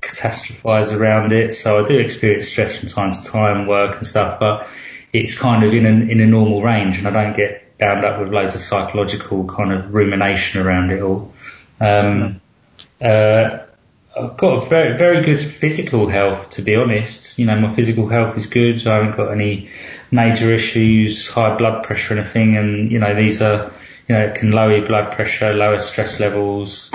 catastrophize 0.00 0.97
around 0.97 1.33
it. 1.33 1.54
So 1.54 1.85
I 1.85 1.88
do 1.88 1.99
experience 1.99 2.49
stress 2.49 2.78
from 2.78 2.88
time 2.88 3.12
to 3.12 3.25
time, 3.25 3.66
work 3.66 3.99
and 3.99 4.07
stuff, 4.07 4.40
but 4.40 4.66
it's 5.12 5.37
kind 5.37 5.64
of 5.64 5.73
in 5.73 5.87
a, 5.87 5.88
in 5.88 6.21
a 6.21 6.26
normal 6.26 6.62
range 6.62 6.99
and 6.99 7.09
I 7.09 7.11
don't 7.11 7.37
get 7.37 7.78
bound 7.78 8.04
up 8.04 8.21
with 8.21 8.33
loads 8.33 8.54
of 8.54 8.61
psychological 8.61 9.47
kind 9.47 9.73
of 9.73 9.95
rumination 9.95 10.61
around 10.61 10.90
it 10.90 11.02
all. 11.02 11.33
Um, 11.80 12.40
uh, 13.00 13.59
I've 14.16 14.37
got 14.37 14.62
a 14.62 14.69
very, 14.69 14.99
very 14.99 15.25
good 15.25 15.38
physical 15.38 16.09
health, 16.09 16.50
to 16.50 16.62
be 16.62 16.75
honest. 16.75 17.38
You 17.38 17.47
know, 17.47 17.59
my 17.59 17.73
physical 17.73 18.09
health 18.09 18.37
is 18.37 18.47
good. 18.47 18.85
I 18.87 18.97
haven't 18.97 19.16
got 19.16 19.30
any 19.30 19.71
major 20.11 20.52
issues, 20.52 21.28
high 21.28 21.57
blood 21.57 21.85
pressure 21.85 22.14
anything. 22.14 22.57
And, 22.57 22.90
you 22.90 22.99
know, 22.99 23.14
these 23.14 23.40
are, 23.40 23.71
you 24.09 24.14
know, 24.14 24.21
it 24.26 24.35
can 24.35 24.50
lower 24.50 24.76
your 24.76 24.87
blood 24.87 25.12
pressure, 25.12 25.54
lower 25.54 25.80
stress 25.80 26.19
levels, 26.19 26.90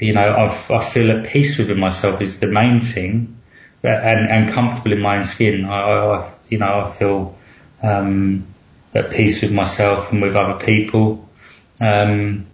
you 0.00 0.12
know, 0.12 0.36
I've, 0.36 0.70
I 0.70 0.80
feel 0.84 1.10
at 1.10 1.26
peace 1.26 1.58
within 1.58 1.78
myself 1.78 2.20
is 2.20 2.40
the 2.40 2.46
main 2.46 2.80
thing, 2.80 3.36
and, 3.82 4.28
and 4.28 4.52
comfortable 4.52 4.92
in 4.92 5.00
my 5.00 5.18
own 5.18 5.24
skin. 5.24 5.64
I, 5.64 5.80
I 5.80 6.34
you 6.48 6.58
know, 6.58 6.84
I 6.86 6.90
feel 6.90 7.38
um, 7.82 8.46
at 8.94 9.10
peace 9.10 9.42
with 9.42 9.52
myself 9.52 10.12
and 10.12 10.22
with 10.22 10.36
other 10.36 10.64
people, 10.64 11.28
um, 11.80 12.46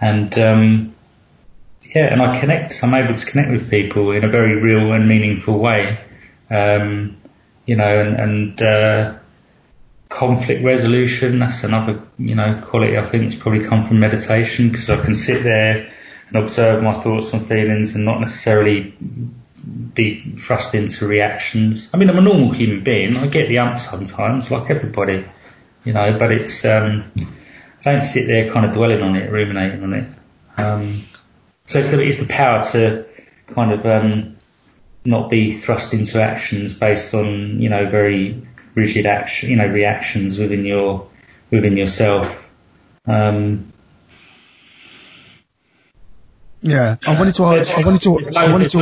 and 0.00 0.38
um, 0.38 0.94
yeah, 1.82 2.12
and 2.12 2.20
I 2.20 2.38
connect. 2.38 2.82
I'm 2.82 2.94
able 2.94 3.14
to 3.14 3.26
connect 3.26 3.50
with 3.50 3.70
people 3.70 4.10
in 4.12 4.24
a 4.24 4.28
very 4.28 4.60
real 4.60 4.92
and 4.92 5.08
meaningful 5.08 5.58
way, 5.58 5.98
um, 6.50 7.16
you 7.66 7.76
know, 7.76 8.00
and, 8.00 8.16
and 8.16 8.62
uh, 8.62 9.14
conflict 10.08 10.64
resolution. 10.64 11.38
That's 11.38 11.64
another, 11.64 12.00
you 12.18 12.34
know, 12.34 12.60
quality 12.66 12.98
I 12.98 13.06
think 13.06 13.24
has 13.24 13.34
probably 13.34 13.64
come 13.64 13.84
from 13.84 14.00
meditation 14.00 14.70
because 14.70 14.90
I 14.90 15.02
can 15.04 15.14
sit 15.14 15.42
there 15.42 15.92
and 16.28 16.36
observe 16.36 16.82
my 16.82 16.94
thoughts 16.94 17.32
and 17.32 17.46
feelings 17.46 17.94
and 17.94 18.04
not 18.04 18.20
necessarily 18.20 18.94
be 19.94 20.18
thrust 20.18 20.74
into 20.74 21.06
reactions. 21.06 21.90
I 21.94 21.96
mean, 21.96 22.10
I'm 22.10 22.18
a 22.18 22.22
normal 22.22 22.50
human 22.50 22.84
being. 22.84 23.16
I 23.16 23.26
get 23.26 23.48
the 23.48 23.58
ump 23.58 23.78
sometimes, 23.78 24.50
like 24.50 24.70
everybody, 24.70 25.24
you 25.84 25.92
know, 25.92 26.18
but 26.18 26.32
it's, 26.32 26.64
um, 26.64 27.10
I 27.16 27.92
don't 27.92 28.02
sit 28.02 28.26
there 28.26 28.52
kind 28.52 28.66
of 28.66 28.72
dwelling 28.72 29.02
on 29.02 29.16
it, 29.16 29.30
ruminating 29.30 29.82
on 29.82 29.94
it. 29.94 30.08
Um, 30.56 31.00
so 31.66 31.78
it's 31.78 31.90
the, 31.90 32.02
it's 32.02 32.18
the 32.18 32.26
power 32.26 32.62
to 32.72 33.06
kind 33.48 33.72
of, 33.72 33.86
um, 33.86 34.36
not 35.04 35.30
be 35.30 35.52
thrust 35.52 35.92
into 35.92 36.20
actions 36.20 36.74
based 36.74 37.14
on, 37.14 37.60
you 37.60 37.68
know, 37.68 37.86
very 37.86 38.46
rigid 38.74 39.06
action, 39.06 39.50
you 39.50 39.56
know, 39.56 39.66
reactions 39.66 40.38
within 40.38 40.64
your, 40.64 41.08
within 41.50 41.76
yourself. 41.76 42.50
Um, 43.06 43.72
yeah, 46.64 46.96
I 47.06 47.18
wanted 47.18 47.34
to 47.36 47.44
ask, 47.44 47.70
I 47.70 47.84
wanted 47.84 48.00
to, 48.02 48.36
I 48.36 48.50
wanted 48.50 48.70
to, 48.70 48.78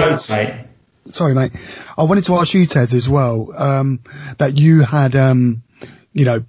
sorry 1.06 1.34
mate, 1.34 1.52
I 1.98 2.04
wanted 2.04 2.24
to 2.24 2.36
ask 2.36 2.54
you 2.54 2.64
Ted 2.66 2.92
as 2.94 3.08
well, 3.08 3.52
um, 3.56 4.00
that 4.38 4.56
you 4.56 4.82
had, 4.82 5.16
um, 5.16 5.64
you 6.12 6.24
know, 6.24 6.44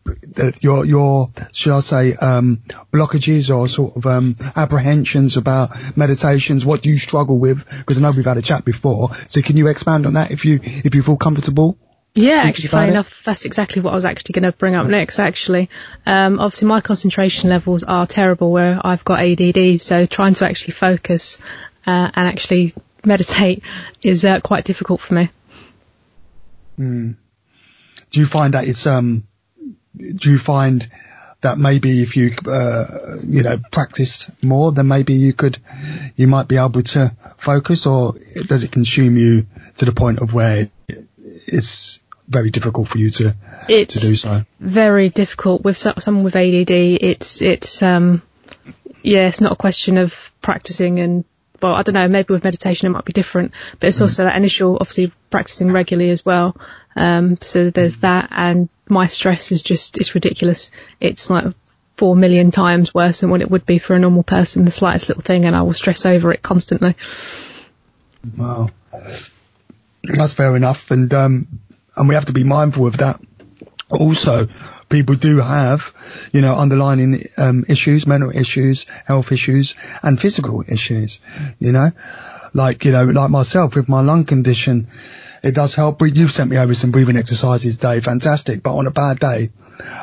your, 0.61 0.85
your, 0.85 1.31
should 1.53 1.73
I 1.73 1.79
say, 1.79 2.13
um, 2.15 2.61
blockages 2.91 3.55
or 3.55 3.67
sort 3.67 3.95
of, 3.95 4.05
um, 4.05 4.35
apprehensions 4.55 5.37
about 5.37 5.97
meditations? 5.97 6.65
What 6.65 6.81
do 6.83 6.89
you 6.89 6.99
struggle 6.99 7.39
with? 7.39 7.67
Because 7.69 7.97
I 7.97 8.01
know 8.01 8.11
we've 8.15 8.25
had 8.25 8.37
a 8.37 8.41
chat 8.41 8.65
before. 8.65 9.15
So 9.29 9.41
can 9.41 9.57
you 9.57 9.67
expand 9.69 10.05
on 10.05 10.13
that 10.13 10.31
if 10.31 10.45
you, 10.45 10.59
if 10.61 10.93
you 10.93 11.01
feel 11.01 11.17
comfortable? 11.17 11.77
Yeah, 12.15 12.43
actually, 12.43 12.69
funny 12.69 12.91
enough, 12.91 13.23
that's 13.23 13.45
exactly 13.45 13.81
what 13.81 13.91
I 13.91 13.95
was 13.95 14.05
actually 14.05 14.33
going 14.33 14.51
to 14.51 14.55
bring 14.55 14.75
up 14.75 14.85
next. 14.85 15.17
Actually, 15.17 15.69
um, 16.05 16.39
obviously 16.39 16.67
my 16.67 16.79
concentration 16.79 17.49
levels 17.49 17.83
are 17.83 18.05
terrible 18.05 18.51
where 18.51 18.79
I've 18.83 19.03
got 19.03 19.19
ADD, 19.19 19.81
so 19.81 20.05
trying 20.05 20.35
to 20.35 20.47
actually 20.47 20.73
focus 20.73 21.39
uh, 21.87 22.11
and 22.13 22.27
actually 22.27 22.73
meditate 23.05 23.63
is 24.03 24.25
uh, 24.25 24.41
quite 24.41 24.63
difficult 24.63 25.01
for 25.01 25.15
me. 25.15 25.29
Mm. 26.77 27.15
Do 28.11 28.19
you 28.19 28.27
find 28.27 28.53
that 28.53 28.67
it's 28.67 28.85
um? 28.85 29.27
Do 29.97 30.31
you 30.31 30.37
find 30.37 30.87
that 31.41 31.57
maybe 31.57 32.03
if 32.03 32.15
you 32.15 32.35
uh, 32.47 33.17
you 33.23 33.41
know 33.41 33.57
practiced 33.71 34.29
more, 34.43 34.71
then 34.71 34.87
maybe 34.87 35.13
you 35.13 35.33
could 35.33 35.57
you 36.15 36.27
might 36.27 36.47
be 36.47 36.57
able 36.57 36.83
to 36.83 37.11
focus, 37.37 37.87
or 37.87 38.13
does 38.45 38.63
it 38.63 38.71
consume 38.71 39.17
you 39.17 39.47
to 39.77 39.85
the 39.85 39.91
point 39.91 40.19
of 40.19 40.31
where 40.31 40.69
it's 41.17 41.99
very 42.27 42.51
difficult 42.51 42.87
for 42.87 42.97
you 42.97 43.09
to 43.11 43.35
it's 43.67 43.99
to 43.99 44.07
do 44.07 44.15
so. 44.15 44.41
Very 44.59 45.09
difficult 45.09 45.63
with 45.63 45.77
someone 45.77 46.23
with 46.23 46.35
ADD. 46.35 46.71
It's 46.71 47.41
it's 47.41 47.81
um 47.83 48.21
yeah, 49.01 49.27
it's 49.27 49.41
not 49.41 49.51
a 49.51 49.57
question 49.57 49.97
of 49.97 50.31
practicing 50.41 50.99
and 50.99 51.25
well, 51.61 51.73
I 51.73 51.83
don't 51.83 51.93
know, 51.93 52.07
maybe 52.07 52.33
with 52.33 52.43
meditation 52.43 52.87
it 52.87 52.89
might 52.89 53.05
be 53.05 53.13
different, 53.13 53.53
but 53.79 53.87
it's 53.87 53.99
mm. 53.99 54.03
also 54.03 54.25
that 54.25 54.35
initial 54.35 54.77
obviously 54.79 55.11
practicing 55.29 55.71
regularly 55.71 56.09
as 56.11 56.25
well. 56.25 56.57
Um, 56.95 57.37
so 57.41 57.69
there's 57.69 57.97
that 57.97 58.27
and 58.31 58.69
my 58.87 59.07
stress 59.07 59.51
is 59.51 59.61
just, 59.61 59.97
it's 59.97 60.13
ridiculous. 60.13 60.71
It's 60.99 61.29
like 61.29 61.45
four 61.95 62.15
million 62.15 62.51
times 62.51 62.93
worse 62.93 63.21
than 63.21 63.29
what 63.29 63.41
it 63.41 63.49
would 63.49 63.65
be 63.65 63.77
for 63.77 63.95
a 63.95 63.99
normal 63.99 64.23
person, 64.23 64.65
the 64.65 64.71
slightest 64.71 65.09
little 65.09 65.23
thing, 65.23 65.45
and 65.45 65.55
I 65.55 65.61
will 65.61 65.73
stress 65.73 66.05
over 66.05 66.31
it 66.31 66.41
constantly. 66.41 66.95
Wow. 68.37 68.69
That's 70.03 70.33
fair 70.33 70.55
enough. 70.55 70.91
And, 70.91 71.13
um, 71.13 71.47
and 71.95 72.07
we 72.09 72.15
have 72.15 72.25
to 72.25 72.33
be 72.33 72.43
mindful 72.43 72.87
of 72.87 72.97
that. 72.97 73.19
Also, 73.89 74.47
people 74.89 75.15
do 75.15 75.37
have, 75.37 75.93
you 76.33 76.41
know, 76.41 76.55
underlying 76.55 77.27
um, 77.37 77.65
issues, 77.67 78.07
mental 78.07 78.31
issues, 78.35 78.85
health 79.05 79.31
issues, 79.31 79.75
and 80.01 80.19
physical 80.19 80.63
issues. 80.67 81.19
You 81.59 81.71
know, 81.71 81.91
like 82.53 82.85
you 82.85 82.91
know, 82.91 83.05
like 83.05 83.29
myself 83.29 83.75
with 83.75 83.89
my 83.89 84.01
lung 84.01 84.25
condition, 84.25 84.87
it 85.43 85.53
does 85.53 85.75
help. 85.75 86.01
You've 86.01 86.31
sent 86.31 86.49
me 86.49 86.57
over 86.57 86.73
some 86.73 86.91
breathing 86.91 87.17
exercises, 87.17 87.77
Dave. 87.77 88.05
Fantastic. 88.05 88.63
But 88.63 88.75
on 88.75 88.87
a 88.87 88.91
bad 88.91 89.19
day, 89.19 89.51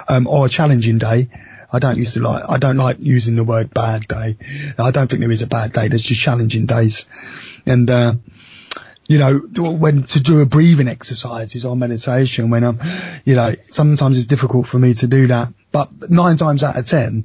um, 0.08 0.26
or 0.26 0.46
a 0.46 0.48
challenging 0.48 0.98
day, 0.98 1.30
I 1.72 1.78
don't 1.78 1.96
used 1.96 2.14
to 2.14 2.20
like, 2.20 2.44
I 2.48 2.58
don't 2.58 2.76
like 2.76 2.96
using 3.00 3.36
the 3.36 3.44
word 3.44 3.72
bad 3.72 4.06
day. 4.08 4.36
I 4.78 4.90
don't 4.90 5.08
think 5.08 5.20
there 5.20 5.30
is 5.30 5.42
a 5.42 5.46
bad 5.46 5.72
day. 5.72 5.88
There's 5.88 6.02
just 6.02 6.20
challenging 6.20 6.66
days. 6.66 7.06
And, 7.64 7.88
uh, 7.88 8.14
you 9.10 9.18
know, 9.18 9.38
when 9.38 10.04
to 10.04 10.20
do 10.20 10.40
a 10.40 10.46
breathing 10.46 10.86
exercises 10.86 11.64
or 11.64 11.74
meditation 11.74 12.48
when 12.48 12.62
I'm, 12.62 12.78
you 13.24 13.34
know, 13.34 13.56
sometimes 13.64 14.16
it's 14.16 14.28
difficult 14.28 14.68
for 14.68 14.78
me 14.78 14.94
to 14.94 15.08
do 15.08 15.26
that, 15.26 15.52
but 15.72 16.08
nine 16.08 16.36
times 16.36 16.62
out 16.62 16.76
of 16.76 16.86
ten, 16.86 17.24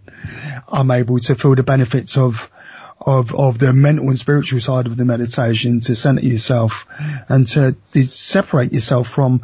I'm 0.68 0.90
able 0.90 1.20
to 1.20 1.36
feel 1.36 1.54
the 1.54 1.62
benefits 1.62 2.18
of, 2.18 2.52
of, 3.00 3.36
of 3.36 3.60
the 3.60 3.72
mental 3.72 4.10
and 4.10 4.18
spiritual 4.18 4.62
side 4.62 4.88
of 4.88 4.98
the 4.98 5.06
meditation 5.06 5.80
to 5.82 5.96
center 5.96 6.22
yourself 6.22 6.88
and 7.30 7.46
to, 7.50 7.78
to 7.94 8.04
separate 8.04 8.74
yourself 8.74 9.08
from 9.08 9.42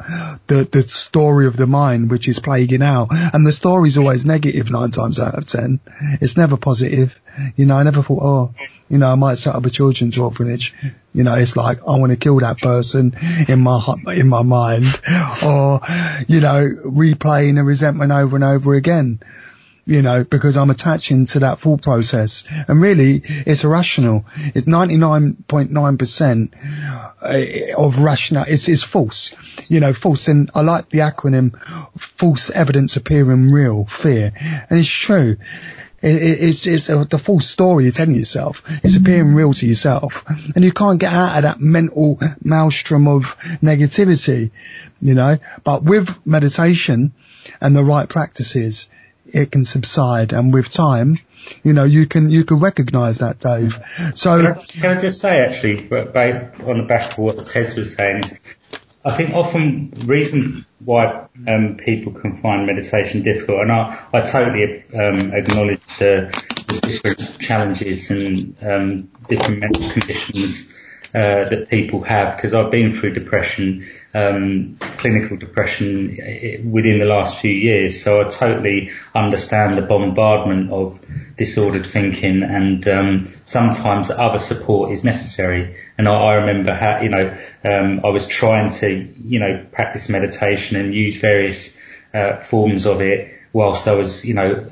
the, 0.47 0.67
the 0.71 0.81
story 0.87 1.45
of 1.45 1.57
the 1.57 1.67
mind, 1.67 2.09
which 2.09 2.27
is 2.27 2.39
plaguing 2.39 2.81
out. 2.81 3.09
And 3.11 3.45
the 3.45 3.51
story 3.51 3.89
is 3.89 3.99
always 3.99 4.25
negative 4.25 4.71
nine 4.71 4.89
times 4.89 5.19
out 5.19 5.35
of 5.35 5.45
ten. 5.45 5.79
It's 6.19 6.37
never 6.37 6.57
positive. 6.57 7.15
You 7.55 7.67
know, 7.67 7.75
I 7.75 7.83
never 7.83 8.01
thought, 8.01 8.23
oh, 8.23 8.53
you 8.91 8.97
know, 8.97 9.09
I 9.09 9.15
might 9.15 9.35
set 9.35 9.55
up 9.55 9.65
a 9.65 9.69
children's 9.69 10.17
orphanage. 10.17 10.73
You 11.13 11.23
know, 11.23 11.35
it's 11.35 11.55
like, 11.55 11.79
I 11.87 11.97
want 11.97 12.11
to 12.11 12.17
kill 12.17 12.39
that 12.39 12.59
person 12.59 13.15
in 13.47 13.61
my, 13.61 13.81
in 14.07 14.27
my 14.27 14.43
mind 14.43 14.83
or, 15.45 15.79
you 16.27 16.41
know, 16.41 16.69
replaying 16.85 17.55
the 17.55 17.63
resentment 17.63 18.11
over 18.11 18.35
and 18.35 18.43
over 18.43 18.75
again 18.75 19.21
you 19.83 20.01
know, 20.03 20.23
because 20.23 20.57
I'm 20.57 20.69
attaching 20.69 21.25
to 21.27 21.39
that 21.39 21.59
thought 21.59 21.81
process. 21.81 22.43
And 22.67 22.79
really, 22.79 23.23
it's 23.25 23.63
irrational. 23.63 24.25
It's 24.37 24.67
99.9% 24.67 26.53
uh, 27.21 27.81
of 27.81 27.99
rational, 27.99 28.45
it's, 28.47 28.69
it's 28.69 28.83
false, 28.83 29.33
you 29.69 29.79
know, 29.79 29.93
false. 29.93 30.27
And 30.27 30.51
I 30.53 30.61
like 30.61 30.89
the 30.89 30.99
acronym 30.99 31.59
false 31.99 32.51
evidence 32.51 32.95
appearing 32.95 33.51
real, 33.51 33.85
fear. 33.85 34.33
And 34.69 34.79
it's 34.79 34.87
true 34.87 35.37
it's, 36.01 36.65
it's 36.65 36.89
a, 36.89 37.05
the 37.05 37.19
full 37.19 37.39
story 37.39 37.83
you're 37.85 37.93
telling 37.93 38.15
yourself. 38.15 38.63
It's 38.83 38.95
appearing 38.95 39.31
mm. 39.31 39.35
real 39.35 39.53
to 39.53 39.67
yourself. 39.67 40.23
And 40.55 40.63
you 40.63 40.71
can't 40.71 40.99
get 40.99 41.13
out 41.13 41.37
of 41.37 41.43
that 41.43 41.59
mental 41.59 42.19
maelstrom 42.43 43.07
of 43.07 43.37
negativity, 43.61 44.51
you 45.01 45.13
know, 45.13 45.37
but 45.63 45.83
with 45.83 46.25
meditation 46.25 47.13
and 47.59 47.75
the 47.75 47.83
right 47.83 48.09
practices, 48.09 48.87
it 49.25 49.51
can 49.51 49.63
subside. 49.63 50.33
And 50.33 50.53
with 50.53 50.69
time, 50.69 51.19
you 51.63 51.73
know, 51.73 51.83
you 51.83 52.07
can, 52.07 52.29
you 52.29 52.45
can 52.45 52.59
recognize 52.59 53.19
that, 53.19 53.39
Dave. 53.39 53.75
Mm. 53.75 54.17
So. 54.17 54.37
Can 54.37 54.47
I, 54.47 54.53
can 54.53 54.97
I 54.97 54.99
just 54.99 55.21
say 55.21 55.45
actually, 55.45 55.83
on 55.91 56.77
the 56.77 56.85
back 56.87 57.11
of 57.13 57.17
what 57.19 57.47
Tez 57.47 57.75
was 57.75 57.93
saying, 57.93 58.23
I 59.03 59.11
think 59.13 59.33
often 59.33 59.91
reason 60.05 60.65
why 60.83 61.27
um, 61.47 61.77
people 61.77 62.13
can 62.13 62.41
find 62.41 62.67
meditation 62.67 63.23
difficult, 63.23 63.61
and 63.61 63.71
I, 63.71 63.99
I 64.13 64.21
totally 64.21 64.83
um, 64.93 65.33
acknowledge 65.33 65.83
the, 65.97 66.29
the, 66.67 66.79
different 66.81 67.39
challenges 67.39 68.11
and 68.11 68.55
um, 68.63 69.11
different 69.27 69.59
mental 69.59 69.89
conditions 69.91 70.71
uh, 71.13 71.43
that 71.49 71.67
people 71.69 72.01
have 72.03 72.37
because 72.37 72.53
I've 72.53 72.71
been 72.71 72.93
through 72.93 73.13
depression, 73.13 73.85
um, 74.13 74.77
clinical 74.97 75.35
depression 75.35 76.71
within 76.71 76.99
the 76.99 77.05
last 77.05 77.41
few 77.41 77.51
years. 77.51 78.01
So 78.01 78.21
I 78.21 78.29
totally 78.29 78.91
understand 79.13 79.77
the 79.77 79.81
bombardment 79.81 80.71
of 80.71 81.05
disordered 81.35 81.85
thinking 81.85 82.43
and 82.43 82.87
um, 82.87 83.25
sometimes 83.43 84.09
other 84.09 84.39
support 84.39 84.91
is 84.91 85.03
necessary. 85.03 85.75
And 85.97 86.07
I, 86.07 86.13
I 86.13 86.35
remember 86.35 86.73
how, 86.73 87.01
you 87.01 87.09
know, 87.09 87.37
um, 87.65 88.05
I 88.05 88.09
was 88.09 88.25
trying 88.25 88.69
to, 88.69 88.89
you 88.89 89.39
know, 89.39 89.65
practice 89.71 90.07
meditation 90.07 90.77
and 90.77 90.93
use 90.93 91.17
various 91.17 91.77
uh, 92.13 92.37
forms 92.37 92.85
of 92.85 93.01
it 93.01 93.37
whilst 93.53 93.85
I 93.87 93.95
was, 93.95 94.23
you 94.23 94.33
know, 94.33 94.65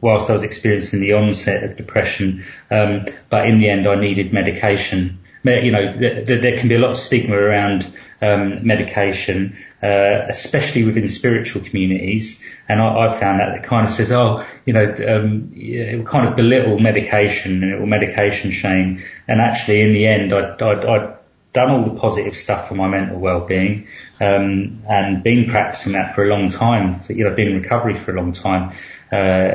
whilst 0.00 0.30
I 0.30 0.34
was 0.34 0.44
experiencing 0.44 1.00
the 1.00 1.14
onset 1.14 1.64
of 1.64 1.76
depression. 1.76 2.44
Um, 2.70 3.06
but 3.28 3.48
in 3.48 3.58
the 3.58 3.70
end, 3.70 3.88
I 3.88 3.96
needed 3.96 4.32
medication 4.32 5.18
you 5.44 5.70
know, 5.70 5.92
th- 5.92 6.26
th- 6.26 6.40
there 6.40 6.58
can 6.58 6.68
be 6.68 6.74
a 6.74 6.78
lot 6.78 6.90
of 6.90 6.98
stigma 6.98 7.36
around 7.36 7.86
um, 8.22 8.66
medication, 8.66 9.56
uh, 9.82 10.26
especially 10.28 10.84
within 10.84 11.08
spiritual 11.08 11.62
communities. 11.62 12.42
And 12.68 12.80
I, 12.80 13.12
found 13.18 13.40
that 13.40 13.56
it 13.56 13.62
kind 13.64 13.86
of 13.86 13.92
says, 13.92 14.10
oh, 14.10 14.44
you 14.64 14.72
know, 14.72 14.84
um, 14.84 15.52
it 15.54 15.98
will 15.98 16.06
kind 16.06 16.26
of 16.28 16.36
belittle 16.36 16.78
medication 16.78 17.62
and 17.62 17.72
it 17.72 17.78
will 17.78 17.86
medication 17.86 18.50
shame. 18.50 19.02
And 19.28 19.40
actually, 19.40 19.82
in 19.82 19.92
the 19.92 20.06
end, 20.06 20.32
I, 20.32 20.56
I, 20.56 20.96
I 20.96 21.14
done 21.54 21.70
all 21.70 21.82
the 21.84 21.98
positive 21.98 22.36
stuff 22.36 22.68
for 22.68 22.74
my 22.74 22.88
mental 22.88 23.18
well-being, 23.18 23.86
um, 24.20 24.82
and 24.88 25.22
been 25.22 25.48
practicing 25.48 25.92
that 25.92 26.14
for 26.14 26.24
a 26.24 26.28
long 26.28 26.50
time. 26.50 27.00
You 27.08 27.24
know, 27.24 27.34
been 27.34 27.48
in 27.48 27.62
recovery 27.62 27.94
for 27.94 28.10
a 28.10 28.14
long 28.14 28.32
time. 28.32 28.72
Uh, 29.10 29.54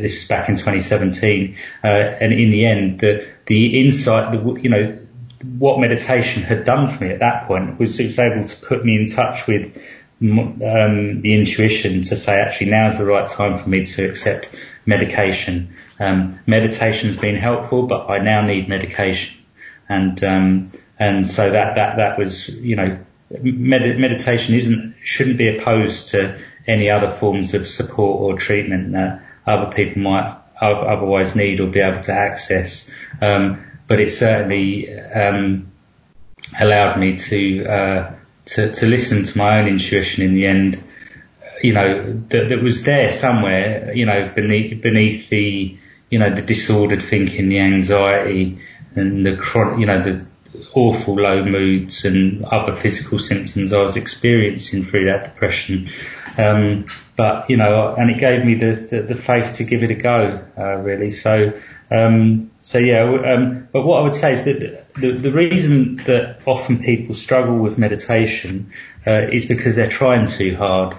this 0.00 0.14
was 0.14 0.24
back 0.26 0.48
in 0.48 0.54
2017, 0.54 1.56
uh, 1.82 1.86
and 1.86 2.32
in 2.32 2.50
the 2.50 2.64
end, 2.66 3.00
the 3.00 3.26
the 3.46 3.80
insight, 3.80 4.30
the 4.30 4.60
you 4.60 4.68
know, 4.68 4.99
what 5.42 5.80
meditation 5.80 6.42
had 6.42 6.64
done 6.64 6.88
for 6.88 7.04
me 7.04 7.10
at 7.10 7.20
that 7.20 7.46
point 7.46 7.78
was 7.78 7.98
it 7.98 8.06
was 8.06 8.18
able 8.18 8.46
to 8.46 8.56
put 8.56 8.84
me 8.84 9.00
in 9.00 9.06
touch 9.06 9.46
with 9.46 9.76
um, 10.22 11.22
the 11.22 11.34
intuition 11.34 12.02
to 12.02 12.16
say 12.16 12.40
actually 12.40 12.70
now 12.70 12.88
is 12.88 12.98
the 12.98 13.06
right 13.06 13.26
time 13.26 13.58
for 13.58 13.68
me 13.68 13.86
to 13.86 14.08
accept 14.08 14.50
medication. 14.84 15.74
Um, 15.98 16.38
meditation's 16.46 17.16
been 17.16 17.36
helpful, 17.36 17.86
but 17.86 18.10
I 18.10 18.18
now 18.18 18.42
need 18.42 18.68
medication, 18.68 19.38
and 19.88 20.22
um, 20.22 20.72
and 20.98 21.26
so 21.26 21.50
that 21.50 21.76
that 21.76 21.96
that 21.96 22.18
was 22.18 22.48
you 22.48 22.76
know 22.76 22.98
med- 23.30 23.98
meditation 23.98 24.54
isn't 24.54 24.96
shouldn't 25.02 25.38
be 25.38 25.56
opposed 25.56 26.08
to 26.08 26.38
any 26.66 26.90
other 26.90 27.10
forms 27.10 27.54
of 27.54 27.66
support 27.66 28.20
or 28.20 28.38
treatment 28.38 28.92
that 28.92 29.22
other 29.46 29.72
people 29.72 30.02
might 30.02 30.36
otherwise 30.60 31.34
need 31.34 31.60
or 31.60 31.66
be 31.66 31.80
able 31.80 32.00
to 32.00 32.12
access. 32.12 32.90
Um, 33.22 33.64
but 33.90 33.98
it 33.98 34.12
certainly 34.12 34.88
um, 35.00 35.66
allowed 36.60 36.96
me 36.96 37.16
to, 37.16 37.66
uh, 37.66 38.14
to 38.44 38.70
to 38.70 38.86
listen 38.86 39.24
to 39.24 39.36
my 39.36 39.58
own 39.58 39.66
intuition 39.66 40.22
in 40.22 40.34
the 40.34 40.46
end. 40.46 40.80
You 41.60 41.72
know 41.72 42.12
that 42.28 42.50
that 42.50 42.62
was 42.62 42.84
there 42.84 43.10
somewhere. 43.10 43.92
You 43.92 44.06
know 44.06 44.30
beneath 44.32 44.80
beneath 44.80 45.28
the 45.28 45.76
you 46.08 46.18
know 46.20 46.30
the 46.30 46.40
disordered 46.40 47.02
thinking, 47.02 47.48
the 47.48 47.58
anxiety, 47.58 48.60
and 48.94 49.26
the 49.26 49.32
you 49.76 49.86
know 49.86 50.00
the 50.00 50.24
awful 50.72 51.16
low 51.16 51.44
moods 51.44 52.04
and 52.04 52.44
other 52.44 52.72
physical 52.72 53.18
symptoms 53.18 53.72
I 53.72 53.82
was 53.82 53.96
experiencing 53.96 54.84
through 54.84 55.06
that 55.06 55.24
depression. 55.24 55.90
Um, 56.38 56.86
but 57.16 57.50
you 57.50 57.56
know, 57.56 57.92
and 57.98 58.08
it 58.08 58.18
gave 58.18 58.44
me 58.44 58.54
the, 58.54 58.70
the, 58.70 59.02
the 59.02 59.14
faith 59.16 59.54
to 59.54 59.64
give 59.64 59.82
it 59.82 59.90
a 59.90 59.94
go, 59.94 60.44
uh, 60.56 60.76
really. 60.76 61.10
So, 61.10 61.58
um, 61.90 62.49
so 62.62 62.78
yeah. 62.78 63.02
Um, 63.02 63.68
but 63.72 63.84
what 63.84 64.00
I 64.00 64.02
would 64.02 64.14
say 64.14 64.32
is 64.32 64.44
that 64.44 64.94
the, 64.94 65.12
the 65.12 65.32
reason 65.32 65.96
that 66.04 66.40
often 66.46 66.80
people 66.82 67.14
struggle 67.14 67.56
with 67.56 67.78
meditation 67.78 68.72
uh, 69.06 69.28
is 69.30 69.46
because 69.46 69.76
they're 69.76 69.88
trying 69.88 70.26
too 70.26 70.56
hard. 70.56 70.96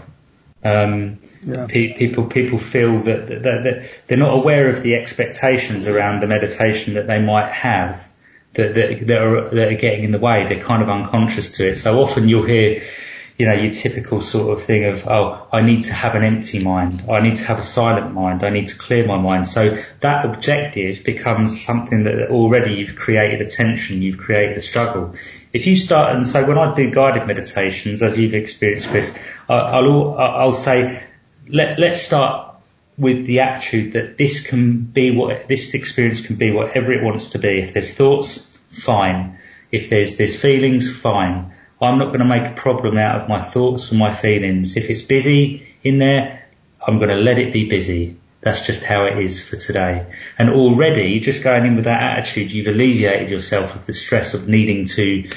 Um, 0.63 1.19
yeah. 1.43 1.65
pe- 1.67 1.93
people 1.97 2.25
people 2.25 2.59
feel 2.59 2.99
that, 2.99 3.27
that, 3.27 3.63
that 3.63 3.91
they're 4.05 4.17
not 4.17 4.37
aware 4.37 4.69
of 4.69 4.83
the 4.83 4.95
expectations 4.95 5.87
around 5.87 6.21
the 6.21 6.27
meditation 6.27 6.93
that 6.93 7.07
they 7.07 7.19
might 7.19 7.51
have 7.51 8.11
that, 8.53 8.73
that, 8.75 9.07
that, 9.07 9.21
are, 9.21 9.49
that 9.49 9.71
are 9.71 9.77
getting 9.77 10.03
in 10.03 10.11
the 10.11 10.19
way. 10.19 10.45
They're 10.45 10.63
kind 10.63 10.83
of 10.83 10.89
unconscious 10.89 11.57
to 11.57 11.69
it. 11.69 11.77
So 11.77 12.01
often 12.01 12.27
you'll 12.27 12.45
hear, 12.45 12.83
you 13.41 13.47
know, 13.47 13.53
your 13.53 13.71
typical 13.71 14.21
sort 14.21 14.55
of 14.55 14.63
thing 14.63 14.85
of, 14.85 15.07
oh, 15.07 15.47
I 15.51 15.61
need 15.61 15.85
to 15.85 15.93
have 15.93 16.13
an 16.13 16.23
empty 16.23 16.63
mind. 16.63 17.05
I 17.09 17.21
need 17.21 17.37
to 17.37 17.43
have 17.45 17.57
a 17.57 17.63
silent 17.63 18.13
mind. 18.13 18.43
I 18.43 18.51
need 18.51 18.67
to 18.67 18.77
clear 18.77 19.03
my 19.03 19.17
mind. 19.17 19.47
So 19.47 19.81
that 20.01 20.25
objective 20.27 21.03
becomes 21.03 21.59
something 21.59 22.03
that 22.03 22.29
already 22.29 22.75
you've 22.75 22.95
created 22.95 23.41
a 23.41 23.49
tension, 23.49 24.03
you've 24.03 24.19
created 24.19 24.57
a 24.57 24.61
struggle. 24.61 25.15
If 25.53 25.65
you 25.65 25.75
start, 25.75 26.15
and 26.15 26.27
so 26.27 26.47
when 26.47 26.59
I 26.59 26.75
do 26.75 26.91
guided 26.91 27.25
meditations, 27.25 28.03
as 28.03 28.19
you've 28.19 28.35
experienced, 28.35 28.89
Chris, 28.89 29.11
I'll, 29.49 30.13
I'll 30.19 30.53
say, 30.53 31.01
let, 31.47 31.79
let's 31.79 31.99
start 31.99 32.53
with 32.95 33.25
the 33.25 33.39
attitude 33.39 33.93
that 33.93 34.19
this 34.19 34.45
can 34.45 34.81
be 34.83 35.17
what 35.17 35.47
this 35.47 35.73
experience 35.73 36.21
can 36.21 36.35
be 36.35 36.51
whatever 36.51 36.91
it 36.91 37.01
wants 37.03 37.29
to 37.29 37.39
be. 37.39 37.59
If 37.59 37.73
there's 37.73 37.95
thoughts, 37.95 38.37
fine. 38.69 39.39
If 39.71 39.89
there's 39.89 40.17
there's 40.17 40.39
feelings, 40.39 40.95
fine. 40.95 41.53
I'm 41.81 41.97
not 41.97 42.07
going 42.07 42.19
to 42.19 42.25
make 42.25 42.43
a 42.43 42.55
problem 42.55 42.97
out 42.97 43.21
of 43.21 43.29
my 43.29 43.41
thoughts 43.41 43.91
and 43.91 43.99
my 43.99 44.13
feelings. 44.13 44.77
If 44.77 44.89
it's 44.89 45.01
busy 45.01 45.75
in 45.83 45.97
there, 45.97 46.45
I'm 46.85 46.97
going 46.97 47.09
to 47.09 47.15
let 47.15 47.39
it 47.39 47.53
be 47.53 47.67
busy. 47.67 48.17
That's 48.41 48.65
just 48.65 48.83
how 48.83 49.05
it 49.05 49.17
is 49.17 49.47
for 49.47 49.55
today. 49.55 50.05
And 50.37 50.49
already, 50.49 51.19
just 51.19 51.43
going 51.43 51.65
in 51.65 51.75
with 51.75 51.85
that 51.85 52.17
attitude, 52.17 52.51
you've 52.51 52.67
alleviated 52.67 53.29
yourself 53.29 53.75
of 53.75 53.85
the 53.85 53.93
stress 53.93 54.33
of 54.33 54.47
needing 54.47 54.85
to 54.85 55.29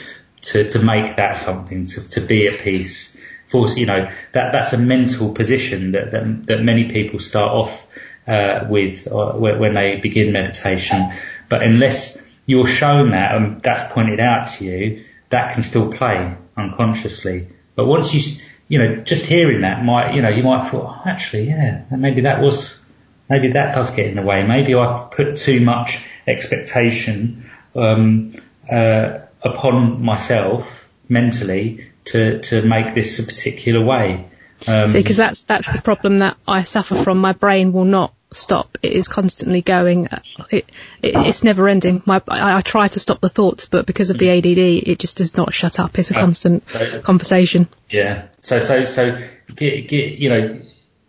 to, 0.43 0.69
to 0.69 0.79
make 0.79 1.17
that 1.17 1.37
something, 1.39 1.87
to, 1.87 2.09
to 2.09 2.21
be 2.21 2.47
at 2.49 2.61
peace 2.61 3.17
force, 3.47 3.77
you 3.77 3.87
know, 3.87 4.11
that, 4.33 4.53
that's 4.53 4.73
a 4.73 4.79
mental 4.79 5.33
position 5.33 5.93
that, 5.93 6.11
that, 6.11 6.47
that 6.47 6.63
many 6.63 6.91
people 6.91 7.19
start 7.19 7.53
off, 7.53 7.87
uh, 8.27 8.67
with 8.69 9.07
uh, 9.11 9.33
when 9.33 9.75
they 9.75 9.99
begin 10.01 10.33
meditation. 10.33 11.13
But 11.49 11.63
unless 11.63 12.23
you're 12.47 12.67
shown 12.67 13.11
that 13.11 13.35
and 13.35 13.63
that's 13.63 13.93
pointed 13.93 14.21
out 14.21 14.49
to 14.49 14.65
you, 14.65 15.05
that 15.35 15.55
can 15.55 15.63
still 15.63 15.93
play 15.93 16.37
unconsciously. 16.57 17.49
But 17.75 17.87
once 17.87 18.15
you, 18.15 18.41
you 18.69 18.79
know, 18.79 18.97
just 18.97 19.27
hearing 19.27 19.63
that 19.63 19.85
might, 19.85 20.15
you 20.15 20.23
know, 20.23 20.29
you 20.29 20.45
might 20.45 20.69
thought, 20.69 20.87
oh, 20.97 21.03
actually, 21.05 21.49
yeah, 21.49 21.85
maybe 21.91 22.23
that 22.23 22.41
was, 22.41 22.81
maybe 23.29 23.49
that 23.49 23.75
does 23.75 23.91
get 23.91 24.07
in 24.07 24.15
the 24.15 24.23
way. 24.23 24.47
Maybe 24.47 24.75
I 24.75 25.09
put 25.11 25.37
too 25.37 25.61
much 25.61 26.05
expectation, 26.27 27.51
um, 27.75 28.35
uh, 28.71 29.19
upon 29.43 30.03
myself 30.03 30.89
mentally 31.09 31.85
to, 32.07 32.41
to 32.41 32.63
make 32.63 32.95
this 32.95 33.19
a 33.19 33.25
particular 33.25 33.85
way. 33.85 34.27
Um, 34.69 34.89
See, 34.89 35.03
because 35.03 35.17
that's 35.17 35.43
that's 35.43 35.71
the 35.71 35.83
problem 35.83 36.21
that 36.21 36.37
I 36.47 36.63
suffer 36.63 36.95
from. 36.95 37.19
My 37.19 37.33
brain 37.33 37.73
will 37.73 37.85
not 37.85 38.15
stop. 38.37 38.79
It 38.83 38.93
is 38.93 39.09
constantly 39.09 39.63
going. 39.63 40.09
Uh, 40.09 40.21
it, 40.51 40.71
it 41.03 41.17
it's 41.17 41.45
never 41.45 41.69
ending. 41.69 42.03
My 42.07 42.23
I, 42.29 42.59
I, 42.59 42.61
try 42.61 42.89
to 42.89 43.01
stop 43.01 43.21
the 43.21 43.29
thoughts, 43.29 43.67
but 43.67 43.87
because 43.87 44.11
of 44.11 44.19
the 44.19 44.27
mm. 44.27 44.39
ADD, 44.39 44.89
it 44.89 44.99
just 44.99 45.19
does 45.19 45.37
not 45.37 45.55
shut 45.55 45.79
up. 45.79 45.99
It's 45.99 46.11
a 46.11 46.17
ah. 46.17 46.21
constant 46.21 46.67
conversation. 47.03 47.69
Yeah. 47.91 48.27
So 48.41 48.61
so 48.61 48.85
so 48.85 49.23
get 49.55 49.89
get 49.89 50.19
you 50.19 50.29
know 50.31 50.61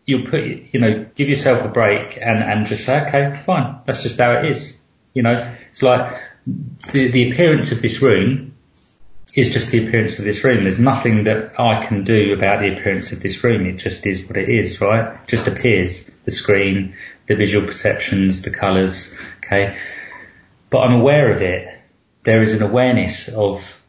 you 0.06 0.28
put 0.28 0.44
you 0.46 0.80
know 0.80 1.06
give 1.16 1.30
yourself 1.30 1.66
a 1.66 1.70
break 1.70 2.18
and 2.18 2.44
and 2.44 2.68
just 2.68 2.86
say 2.86 3.08
okay 3.08 3.42
fine 3.46 3.80
that's 3.86 4.04
just 4.04 4.20
how 4.20 4.34
it 4.34 4.46
is. 4.46 4.78
You 5.14 5.24
know 5.24 5.54
it's 5.72 5.82
like 5.82 6.20
the 6.46 7.08
the 7.10 7.32
appearance 7.32 7.72
of 7.72 7.82
this 7.82 8.02
room 8.02 8.55
is 9.36 9.52
just 9.52 9.70
the 9.70 9.86
appearance 9.86 10.18
of 10.18 10.26
this 10.26 10.44
room. 10.44 10.64
There's 10.64 10.80
nothing 10.80 11.26
that 11.26 11.60
I 11.60 11.86
can 11.86 12.04
do 12.04 12.34
about 12.34 12.62
the 12.62 12.78
appearance 12.78 13.12
of 13.12 13.20
this 13.22 13.44
room. 13.44 13.66
It 13.66 13.78
just 13.78 14.06
is 14.06 14.26
what 14.28 14.38
it 14.38 14.50
is, 14.50 14.80
right? 14.80 15.14
It 15.14 15.28
just 15.28 15.48
appears. 15.48 16.06
The 16.24 16.32
screen, 16.32 16.96
the 17.28 17.36
visual 17.36 17.68
perceptions, 17.68 18.42
the 18.44 18.50
colours, 18.50 19.16
okay? 19.44 19.78
But 20.70 20.80
I'm 20.84 20.94
aware 20.94 21.32
of 21.32 21.42
it. 21.42 21.80
There 22.24 22.42
is 22.42 22.54
an 22.54 22.64
awareness 22.64 23.28
of 23.28 23.80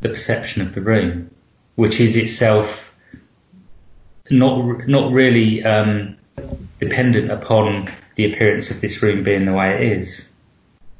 the 0.00 0.08
perception 0.08 0.62
of 0.62 0.74
the 0.74 0.80
room, 0.80 1.30
which 1.74 2.00
is 2.00 2.16
itself 2.16 2.96
not, 4.30 4.86
not 4.88 5.12
really, 5.12 5.64
um, 5.64 6.16
dependent 6.78 7.30
upon 7.30 7.90
the 8.14 8.32
appearance 8.32 8.70
of 8.70 8.80
this 8.80 9.02
room 9.02 9.24
being 9.24 9.44
the 9.44 9.52
way 9.52 9.74
it 9.74 9.98
is. 9.98 10.28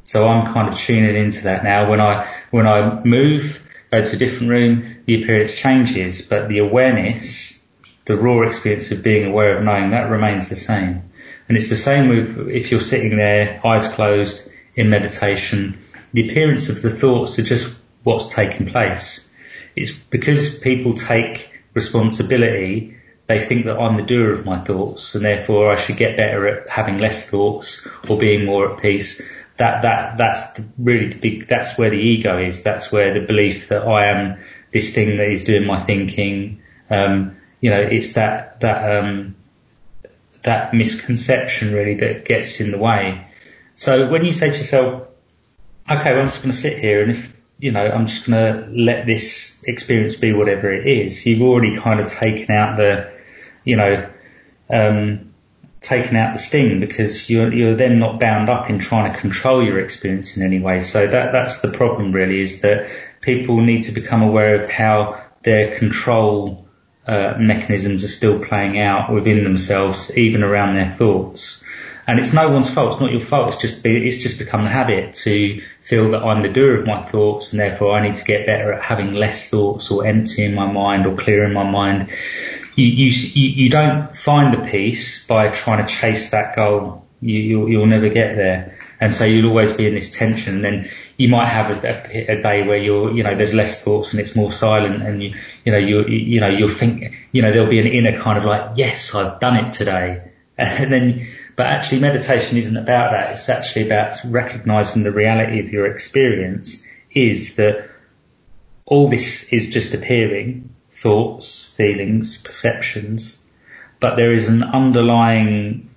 So 0.02 0.26
I'm 0.26 0.52
kind 0.52 0.68
of 0.68 0.78
tuning 0.78 1.14
into 1.14 1.44
that 1.44 1.64
now. 1.64 1.88
When 1.88 2.00
I, 2.00 2.30
when 2.50 2.66
I 2.66 3.02
move 3.04 3.63
go 3.94 4.04
to 4.04 4.16
a 4.16 4.18
different 4.18 4.50
room, 4.50 4.96
the 5.06 5.22
appearance 5.22 5.54
changes, 5.54 6.22
but 6.22 6.48
the 6.48 6.58
awareness, 6.58 7.60
the 8.04 8.16
raw 8.16 8.42
experience 8.42 8.90
of 8.90 9.02
being 9.02 9.26
aware 9.26 9.56
of 9.56 9.62
knowing 9.62 9.90
that 9.90 10.10
remains 10.10 10.48
the 10.48 10.56
same. 10.56 11.02
And 11.48 11.56
it's 11.56 11.68
the 11.68 11.76
same 11.76 12.08
with 12.08 12.48
if 12.48 12.70
you're 12.70 12.80
sitting 12.80 13.16
there, 13.16 13.60
eyes 13.64 13.88
closed 13.88 14.48
in 14.74 14.90
meditation, 14.90 15.78
the 16.12 16.30
appearance 16.30 16.68
of 16.68 16.82
the 16.82 16.90
thoughts 16.90 17.38
are 17.38 17.42
just 17.42 17.74
what's 18.02 18.28
taking 18.28 18.66
place. 18.66 19.28
It's 19.76 19.92
because 19.92 20.58
people 20.58 20.94
take 20.94 21.62
responsibility, 21.74 22.96
they 23.26 23.40
think 23.40 23.64
that 23.66 23.78
I'm 23.78 23.96
the 23.96 24.02
doer 24.02 24.32
of 24.32 24.44
my 24.44 24.58
thoughts 24.58 25.14
and 25.14 25.24
therefore 25.24 25.70
I 25.70 25.76
should 25.76 25.96
get 25.96 26.16
better 26.16 26.46
at 26.46 26.68
having 26.68 26.98
less 26.98 27.30
thoughts 27.30 27.86
or 28.08 28.18
being 28.18 28.44
more 28.44 28.72
at 28.72 28.80
peace. 28.80 29.22
That 29.56 29.82
that 29.82 30.18
that's 30.18 30.52
the, 30.52 30.64
really 30.78 31.08
the 31.08 31.18
big 31.18 31.48
that's 31.48 31.78
where 31.78 31.90
the 31.90 31.98
ego 31.98 32.38
is. 32.38 32.62
That's 32.62 32.92
where 32.92 33.14
the 33.14 33.20
belief 33.20 33.68
that 33.68 33.86
I 33.86 34.06
am 34.06 34.38
this 34.72 34.94
thing 34.94 35.16
that 35.16 35.28
is 35.28 35.44
doing 35.44 35.66
my 35.66 35.78
thinking. 35.78 36.60
Um, 36.90 37.36
you 37.60 37.70
know 37.70 37.80
it's 37.80 38.14
that 38.14 38.60
that 38.60 39.04
um, 39.04 39.36
that 40.42 40.74
misconception 40.74 41.72
really 41.72 41.94
that 41.94 42.24
gets 42.24 42.60
in 42.60 42.72
the 42.72 42.78
way. 42.78 43.26
So 43.76 44.10
when 44.10 44.24
you 44.24 44.32
say 44.32 44.50
to 44.50 44.58
yourself 44.58 45.08
okay 45.90 46.12
well 46.12 46.22
I'm 46.22 46.26
just 46.26 46.42
going 46.42 46.52
to 46.52 46.56
sit 46.58 46.78
here 46.78 47.02
and 47.02 47.10
if 47.10 47.36
you 47.58 47.72
know 47.72 47.86
I'm 47.86 48.06
just 48.06 48.26
going 48.26 48.54
to 48.54 48.66
let 48.70 49.06
this 49.06 49.62
experience 49.64 50.14
be 50.14 50.32
whatever 50.32 50.70
it 50.70 50.86
is 50.86 51.24
you've 51.26 51.42
already 51.42 51.76
kind 51.76 52.00
of 52.00 52.06
taken 52.06 52.54
out 52.54 52.76
the 52.76 53.13
you 53.64 53.76
know 53.76 54.08
um, 54.70 55.34
taken 55.80 56.16
out 56.16 56.32
the 56.32 56.38
sting 56.38 56.80
because 56.80 57.28
you're 57.28 57.52
you're 57.52 57.74
then 57.74 57.98
not 57.98 58.18
bound 58.18 58.48
up 58.48 58.70
in 58.70 58.78
trying 58.78 59.12
to 59.12 59.18
control 59.18 59.62
your 59.62 59.78
experience 59.78 60.36
in 60.36 60.42
any 60.42 60.60
way. 60.60 60.80
So 60.80 61.06
that 61.06 61.32
that's 61.32 61.60
the 61.60 61.70
problem 61.70 62.12
really 62.12 62.40
is 62.40 62.62
that 62.62 62.88
people 63.20 63.60
need 63.60 63.82
to 63.82 63.92
become 63.92 64.22
aware 64.22 64.56
of 64.56 64.70
how 64.70 65.22
their 65.42 65.76
control 65.76 66.66
uh, 67.06 67.34
mechanisms 67.38 68.04
are 68.04 68.08
still 68.08 68.42
playing 68.42 68.78
out 68.78 69.12
within 69.12 69.44
themselves, 69.44 70.16
even 70.16 70.42
around 70.42 70.74
their 70.74 70.88
thoughts. 70.88 71.62
And 72.06 72.18
it's 72.18 72.34
no 72.34 72.50
one's 72.50 72.68
fault. 72.68 72.92
It's 72.92 73.00
not 73.00 73.12
your 73.12 73.20
fault. 73.20 73.48
It's 73.48 73.62
just 73.62 73.82
be, 73.82 74.06
it's 74.08 74.18
just 74.18 74.38
become 74.38 74.64
the 74.64 74.70
habit 74.70 75.14
to 75.14 75.62
feel 75.80 76.10
that 76.10 76.22
I'm 76.22 76.42
the 76.42 76.50
doer 76.50 76.74
of 76.74 76.86
my 76.86 77.02
thoughts, 77.02 77.52
and 77.52 77.60
therefore 77.60 77.92
I 77.92 78.06
need 78.06 78.16
to 78.16 78.24
get 78.24 78.46
better 78.46 78.72
at 78.72 78.82
having 78.82 79.14
less 79.14 79.48
thoughts 79.48 79.90
or 79.90 80.06
emptying 80.06 80.54
my 80.54 80.70
mind 80.70 81.06
or 81.06 81.16
clearing 81.16 81.54
my 81.54 81.62
mind 81.62 82.10
you, 82.76 82.86
you, 82.86 83.48
you 83.48 83.70
don't 83.70 84.14
find 84.16 84.54
the 84.54 84.68
peace 84.68 85.24
by 85.26 85.48
trying 85.48 85.86
to 85.86 85.92
chase 85.92 86.30
that 86.30 86.56
goal. 86.56 87.04
You, 87.20 87.40
you'll, 87.40 87.68
you'll 87.68 87.86
never 87.86 88.08
get 88.08 88.36
there. 88.36 88.78
And 89.00 89.12
so 89.12 89.24
you'll 89.24 89.48
always 89.48 89.72
be 89.72 89.86
in 89.86 89.94
this 89.94 90.14
tension. 90.14 90.56
And 90.56 90.64
then 90.64 90.90
you 91.16 91.28
might 91.28 91.46
have 91.46 91.84
a, 91.84 91.88
a, 91.88 92.38
a, 92.38 92.42
day 92.42 92.66
where 92.66 92.76
you're, 92.76 93.12
you 93.12 93.22
know, 93.22 93.34
there's 93.34 93.54
less 93.54 93.82
thoughts 93.82 94.12
and 94.12 94.20
it's 94.20 94.34
more 94.34 94.52
silent 94.52 95.02
and 95.02 95.22
you, 95.22 95.34
you 95.64 95.72
know, 95.72 95.78
you, 95.78 96.04
you 96.06 96.40
know, 96.40 96.48
you'll 96.48 96.68
think, 96.68 97.14
you 97.32 97.42
know, 97.42 97.52
there'll 97.52 97.68
be 97.68 97.80
an 97.80 97.86
inner 97.86 98.18
kind 98.18 98.38
of 98.38 98.44
like, 98.44 98.76
yes, 98.76 99.14
I've 99.14 99.40
done 99.40 99.56
it 99.64 99.72
today. 99.72 100.30
And 100.56 100.92
then, 100.92 101.26
but 101.56 101.66
actually 101.66 101.98
meditation 101.98 102.56
isn't 102.58 102.76
about 102.76 103.10
that. 103.10 103.34
It's 103.34 103.48
actually 103.48 103.86
about 103.86 104.16
recognizing 104.24 105.02
the 105.02 105.10
reality 105.10 105.58
of 105.58 105.70
your 105.70 105.86
experience 105.86 106.86
is 107.10 107.56
that 107.56 107.90
all 108.86 109.08
this 109.08 109.52
is 109.52 109.70
just 109.70 109.94
appearing 109.94 110.73
thoughts, 110.94 111.64
feelings, 111.76 112.38
perceptions, 112.38 113.38
but 114.00 114.16
there 114.16 114.32
is 114.32 114.48
an 114.48 114.62
underlying 114.62 115.90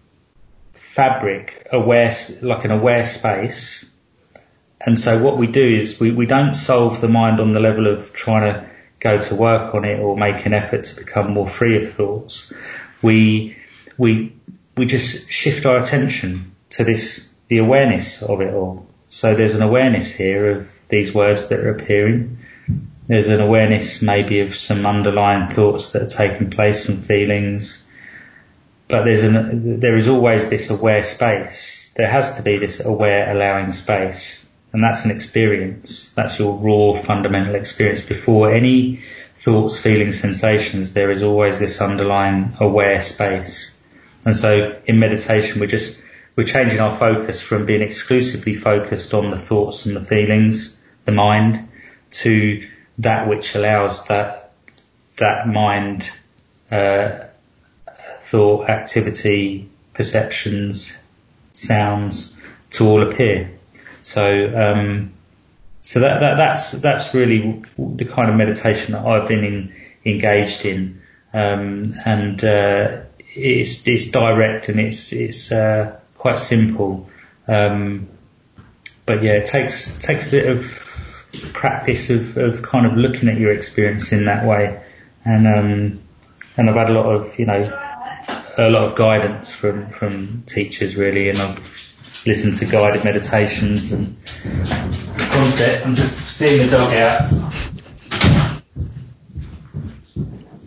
fabric, 0.73 1.67
aware, 1.71 2.13
like 2.41 2.65
an 2.65 2.71
aware 2.71 3.05
space. 3.05 3.85
And 4.81 4.99
so 4.99 5.21
what 5.21 5.37
we 5.37 5.47
do 5.47 5.63
is 5.63 5.99
we, 5.99 6.11
we 6.11 6.25
don't 6.25 6.55
solve 6.55 6.99
the 6.99 7.07
mind 7.07 7.39
on 7.39 7.51
the 7.51 7.59
level 7.59 7.87
of 7.87 8.13
trying 8.13 8.53
to 8.53 8.69
go 8.99 9.19
to 9.19 9.35
work 9.35 9.75
on 9.75 9.85
it 9.85 9.99
or 9.99 10.17
make 10.17 10.45
an 10.45 10.53
effort 10.53 10.85
to 10.85 10.95
become 10.95 11.31
more 11.31 11.47
free 11.47 11.77
of 11.77 11.89
thoughts. 11.89 12.51
We, 13.01 13.57
we, 13.97 14.33
we 14.75 14.85
just 14.87 15.29
shift 15.29 15.65
our 15.65 15.77
attention 15.77 16.55
to 16.71 16.83
this, 16.83 17.31
the 17.47 17.59
awareness 17.59 18.23
of 18.23 18.41
it 18.41 18.53
all. 18.53 18.87
So 19.09 19.35
there's 19.35 19.55
an 19.55 19.61
awareness 19.61 20.13
here 20.13 20.49
of 20.51 20.87
these 20.89 21.13
words 21.13 21.49
that 21.49 21.59
are 21.59 21.69
appearing 21.69 22.36
there's 23.07 23.29
an 23.29 23.39
awareness 23.39 24.01
maybe 24.01 24.41
of 24.41 24.55
some 24.55 24.85
underlying 24.85 25.49
thoughts 25.49 25.91
that 25.91 26.01
are 26.01 26.09
taking 26.09 26.49
place 26.49 26.89
and 26.89 27.05
feelings. 27.05 27.83
But 28.89 29.05
there's 29.05 29.23
an, 29.23 29.79
there 29.79 29.95
is 29.95 30.07
always 30.07 30.49
this 30.49 30.69
aware 30.69 31.03
space. 31.03 31.91
There 31.95 32.09
has 32.09 32.37
to 32.37 32.43
be 32.43 32.57
this 32.57 32.83
aware 32.83 33.31
allowing 33.31 33.71
space. 33.71 34.45
And 34.73 34.83
that's 34.83 35.05
an 35.05 35.11
experience. 35.11 36.11
That's 36.11 36.37
your 36.37 36.53
raw 36.53 36.93
fundamental 36.93 37.55
experience. 37.55 38.01
Before 38.01 38.51
any 38.51 38.99
thoughts, 39.35 39.79
feelings, 39.79 40.19
sensations, 40.19 40.93
there 40.93 41.09
is 41.09 41.23
always 41.23 41.59
this 41.59 41.79
underlying 41.81 42.53
aware 42.59 43.01
space. 43.01 43.73
And 44.25 44.35
so 44.35 44.79
in 44.85 44.99
meditation, 44.99 45.61
we're 45.61 45.67
just, 45.67 46.01
we're 46.35 46.43
changing 46.43 46.81
our 46.81 46.95
focus 46.95 47.41
from 47.41 47.65
being 47.65 47.81
exclusively 47.81 48.53
focused 48.53 49.13
on 49.13 49.31
the 49.31 49.39
thoughts 49.39 49.85
and 49.85 49.95
the 49.95 50.01
feelings, 50.01 50.77
the 51.05 51.13
mind, 51.13 51.67
to 52.11 52.67
that 52.99 53.27
which 53.27 53.55
allows 53.55 54.05
that 54.07 54.51
that 55.17 55.47
mind, 55.47 56.11
uh, 56.71 57.25
thought, 58.21 58.69
activity, 58.69 59.69
perceptions, 59.93 60.97
sounds 61.53 62.39
to 62.71 62.87
all 62.87 63.01
appear. 63.01 63.51
So 64.01 64.23
um, 64.55 65.13
so 65.81 66.01
that, 66.01 66.19
that 66.19 66.35
that's 66.35 66.71
that's 66.71 67.13
really 67.13 67.63
the 67.77 68.05
kind 68.05 68.29
of 68.29 68.35
meditation 68.35 68.93
that 68.93 69.05
I've 69.05 69.27
been 69.27 69.43
in, 69.43 69.73
engaged 70.03 70.65
in, 70.65 71.01
um, 71.33 71.95
and 72.05 72.43
uh, 72.43 73.01
it's 73.19 73.87
it's 73.87 74.11
direct 74.11 74.69
and 74.69 74.79
it's 74.79 75.13
it's 75.13 75.51
uh, 75.51 75.99
quite 76.17 76.39
simple. 76.39 77.09
Um, 77.47 78.09
but 79.05 79.23
yeah, 79.23 79.33
it 79.33 79.45
takes 79.45 79.97
takes 79.99 80.27
a 80.27 80.31
bit 80.31 80.47
of 80.47 80.63
practice 81.53 82.09
of, 82.09 82.37
of 82.37 82.61
kind 82.61 82.85
of 82.85 82.93
looking 82.97 83.29
at 83.29 83.37
your 83.37 83.51
experience 83.51 84.11
in 84.11 84.25
that 84.25 84.45
way. 84.45 84.81
And, 85.25 85.47
um, 85.47 85.99
and 86.55 86.69
I've 86.69 86.75
had 86.75 86.89
a 86.89 86.93
lot 86.93 87.05
of, 87.05 87.37
you 87.37 87.45
know, 87.45 87.63
a 88.57 88.69
lot 88.69 88.83
of 88.83 88.95
guidance 88.95 89.53
from, 89.53 89.89
from 89.89 90.43
teachers 90.43 90.95
really, 90.95 91.29
and 91.29 91.39
I've 91.39 91.57
listened 92.25 92.57
to 92.57 92.65
guided 92.65 93.03
meditations 93.03 93.91
and 93.91 94.17
concept. 95.17 95.85
I'm 95.85 95.95
just 95.95 96.17
seeing 96.27 96.65
the 96.65 96.71
dog 96.71 96.93
out. 96.93 97.31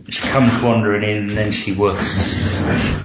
She 0.08 0.22
comes 0.28 0.60
wandering 0.62 1.04
in 1.04 1.28
and 1.28 1.36
then 1.36 1.52
she 1.52 1.72
was. 1.72 3.04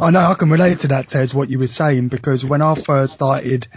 I 0.00 0.10
know 0.10 0.20
I 0.20 0.34
can 0.34 0.50
relate 0.50 0.80
to 0.80 0.88
that, 0.88 1.08
Ted, 1.08 1.32
what 1.32 1.48
you 1.48 1.58
were 1.58 1.66
saying, 1.66 2.08
because 2.08 2.44
when 2.44 2.62
I 2.62 2.74
first 2.74 3.14
started 3.14 3.68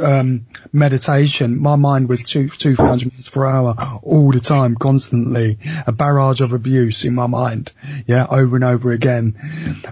um, 0.00 0.46
meditation, 0.72 1.60
my 1.60 1.76
mind 1.76 2.08
was 2.08 2.22
two, 2.22 2.48
2,000 2.48 3.12
miles 3.12 3.28
per 3.28 3.46
hour 3.46 3.74
all 4.02 4.32
the 4.32 4.40
time, 4.40 4.74
constantly. 4.74 5.58
A 5.86 5.92
barrage 5.92 6.40
of 6.40 6.52
abuse 6.52 7.04
in 7.04 7.14
my 7.14 7.26
mind. 7.26 7.72
Yeah, 8.06 8.26
over 8.28 8.56
and 8.56 8.64
over 8.64 8.92
again. 8.92 9.36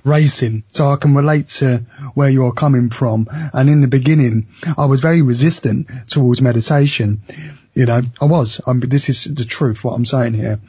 Racing. 0.05 0.65
So 0.73 0.89
I 0.89 0.97
can 0.97 1.15
relate 1.15 1.49
to 1.49 1.79
where 2.15 2.31
you're 2.31 2.53
coming 2.53 2.91
from. 2.91 3.29
And 3.53 3.69
in 3.69 3.81
the 3.81 3.89
beginning, 3.89 4.49
I 4.77 4.87
was 4.87 5.01
very 5.01 5.23
resistant 5.23 5.89
towards 6.09 6.43
meditation. 6.43 7.23
You 7.75 7.87
know, 7.87 8.03
I 8.21 8.25
was. 8.25 8.61
I 8.67 8.73
mean, 8.73 8.89
this 8.89 9.09
is 9.09 9.25
the 9.25 9.45
truth, 9.45 9.85
what 9.85 9.95
I'm 9.95 10.05
saying 10.05 10.35
here. 10.35 10.61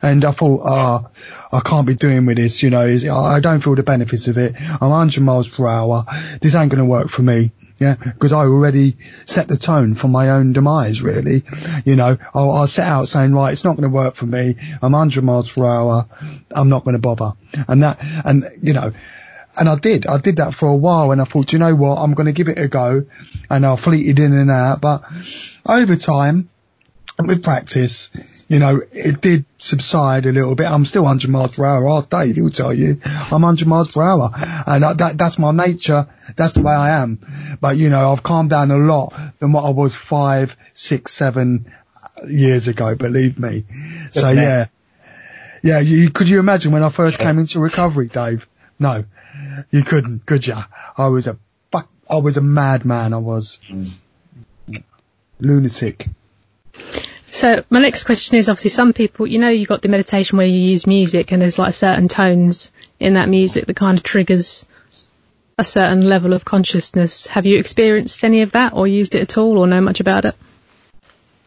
And 0.00 0.24
I 0.24 0.30
thought, 0.30 0.62
ah, 0.64 1.10
I 1.52 1.60
can't 1.60 1.86
be 1.86 1.94
doing 1.94 2.24
with 2.26 2.36
this, 2.36 2.62
you 2.62 2.70
know, 2.70 2.86
is, 2.86 3.06
I 3.08 3.40
don't 3.40 3.60
feel 3.60 3.74
the 3.74 3.82
benefits 3.82 4.28
of 4.28 4.38
it. 4.38 4.54
I'm 4.60 4.90
100 4.90 5.22
miles 5.22 5.48
per 5.48 5.66
hour. 5.66 6.04
This 6.40 6.54
ain't 6.54 6.70
going 6.70 6.82
to 6.82 6.88
work 6.88 7.08
for 7.08 7.22
me. 7.22 7.50
Yeah, 7.78 7.96
because 7.96 8.32
I 8.32 8.44
already 8.44 8.96
set 9.24 9.48
the 9.48 9.56
tone 9.56 9.96
for 9.96 10.06
my 10.06 10.30
own 10.30 10.52
demise, 10.52 11.02
really. 11.02 11.42
You 11.84 11.96
know, 11.96 12.16
I'll, 12.32 12.50
I'll 12.52 12.66
set 12.68 12.86
out 12.86 13.08
saying, 13.08 13.34
right, 13.34 13.52
it's 13.52 13.64
not 13.64 13.76
going 13.76 13.90
to 13.90 13.94
work 13.94 14.14
for 14.14 14.26
me. 14.26 14.54
I'm 14.80 14.92
100 14.92 15.24
miles 15.24 15.52
per 15.52 15.66
hour. 15.66 16.06
I'm 16.52 16.68
not 16.68 16.84
going 16.84 16.94
to 16.94 17.00
bother. 17.00 17.32
And 17.66 17.82
that, 17.82 17.98
and, 18.24 18.52
you 18.62 18.72
know, 18.72 18.92
and 19.58 19.68
I 19.68 19.76
did. 19.76 20.06
I 20.06 20.18
did 20.18 20.36
that 20.36 20.54
for 20.54 20.68
a 20.68 20.74
while 20.74 21.10
and 21.12 21.20
I 21.20 21.24
thought, 21.24 21.52
you 21.52 21.58
know 21.58 21.74
what, 21.74 21.96
I'm 21.96 22.14
going 22.14 22.26
to 22.26 22.32
give 22.32 22.48
it 22.48 22.58
a 22.58 22.68
go. 22.68 23.06
And 23.50 23.66
I 23.66 23.76
fleeted 23.76 24.18
in 24.18 24.32
and 24.32 24.50
out. 24.50 24.80
But 24.80 25.02
over 25.66 25.96
time, 25.96 26.48
with 27.18 27.42
practice, 27.42 28.10
you 28.48 28.58
know, 28.58 28.80
it 28.92 29.20
did 29.20 29.44
subside 29.58 30.26
a 30.26 30.32
little 30.32 30.54
bit. 30.54 30.66
I'm 30.66 30.84
still 30.86 31.02
100 31.02 31.30
miles 31.30 31.56
per 31.56 31.64
hour. 31.64 31.88
Ask 31.90 32.08
Dave, 32.08 32.36
he'll 32.36 32.50
tell 32.50 32.72
you. 32.72 33.00
I'm 33.04 33.42
100 33.42 33.68
miles 33.68 33.92
per 33.92 34.02
hour. 34.02 34.30
And 34.66 34.82
that, 34.82 35.14
that's 35.18 35.38
my 35.38 35.52
nature. 35.52 36.06
That's 36.36 36.52
the 36.52 36.62
way 36.62 36.72
I 36.72 37.02
am. 37.02 37.20
But, 37.60 37.76
you 37.76 37.90
know, 37.90 38.12
I've 38.12 38.22
calmed 38.22 38.50
down 38.50 38.70
a 38.70 38.78
lot 38.78 39.12
than 39.38 39.52
what 39.52 39.64
I 39.64 39.70
was 39.70 39.94
five, 39.94 40.56
six, 40.72 41.12
seven 41.12 41.72
years 42.26 42.68
ago, 42.68 42.94
believe 42.94 43.38
me. 43.38 43.64
So 44.12 44.30
yeah. 44.30 44.66
Yeah, 45.62 45.78
you, 45.78 46.10
could 46.10 46.28
you 46.28 46.40
imagine 46.40 46.72
when 46.72 46.82
I 46.82 46.88
first 46.88 47.18
came 47.20 47.38
into 47.38 47.60
recovery, 47.60 48.08
Dave? 48.08 48.48
No, 48.80 49.04
you 49.70 49.84
couldn't, 49.84 50.26
could 50.26 50.46
you? 50.46 50.56
I 50.96 51.08
was 51.08 51.26
a 51.26 51.38
fuck, 51.70 51.88
I 52.10 52.16
was 52.16 52.36
a 52.36 52.42
madman, 52.42 53.12
I 53.12 53.18
was. 53.18 53.60
Lunatic. 55.40 56.08
So 57.16 57.64
my 57.70 57.80
next 57.80 58.04
question 58.04 58.36
is 58.36 58.48
obviously 58.48 58.70
some 58.70 58.92
people, 58.92 59.26
you 59.26 59.38
know, 59.38 59.48
you 59.48 59.66
got 59.66 59.82
the 59.82 59.88
meditation 59.88 60.38
where 60.38 60.46
you 60.46 60.58
use 60.58 60.86
music 60.86 61.32
and 61.32 61.42
there's 61.42 61.58
like 61.58 61.74
certain 61.74 62.08
tones 62.08 62.70
in 63.00 63.14
that 63.14 63.28
music 63.28 63.66
that 63.66 63.74
kind 63.74 63.98
of 63.98 64.04
triggers 64.04 64.64
a 65.58 65.64
certain 65.64 66.08
level 66.08 66.32
of 66.32 66.44
consciousness. 66.44 67.26
Have 67.26 67.46
you 67.46 67.58
experienced 67.58 68.22
any 68.22 68.42
of 68.42 68.52
that 68.52 68.74
or 68.74 68.86
used 68.86 69.14
it 69.14 69.22
at 69.22 69.38
all 69.38 69.58
or 69.58 69.66
know 69.66 69.80
much 69.80 70.00
about 70.00 70.24
it? 70.24 70.36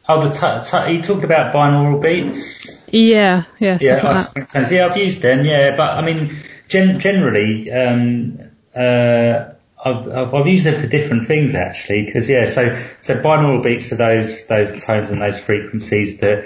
Oh, 0.08 0.28
the 0.28 0.30
t- 0.30 0.70
t- 0.70 0.94
you 0.94 1.02
talked 1.02 1.24
about 1.24 1.54
binaural 1.54 2.02
beats. 2.02 2.70
Yeah, 2.92 3.46
yeah, 3.60 3.78
yeah. 3.82 4.28
Like 4.34 4.72
yeah, 4.72 4.88
I've 4.88 4.98
used 4.98 5.22
them. 5.22 5.46
Yeah, 5.46 5.76
but 5.76 5.98
I 5.98 6.06
mean, 6.06 6.36
gen- 6.68 7.00
generally, 7.00 7.72
um, 7.72 8.40
uh, 8.76 9.52
I've, 9.84 10.34
I've, 10.34 10.48
used 10.48 10.66
them 10.66 10.82
for 10.82 10.88
different 10.88 11.28
things 11.28 11.54
actually, 11.54 12.06
because 12.06 12.30
yeah, 12.30 12.46
so 12.46 12.82
so 13.02 13.16
binaural 13.16 13.64
beats 13.64 13.92
are 13.92 13.98
those 13.98 14.48
those 14.48 14.84
tones 14.84 15.10
and 15.10 15.22
those 15.22 15.40
frequencies 15.40 16.20
that 16.20 16.46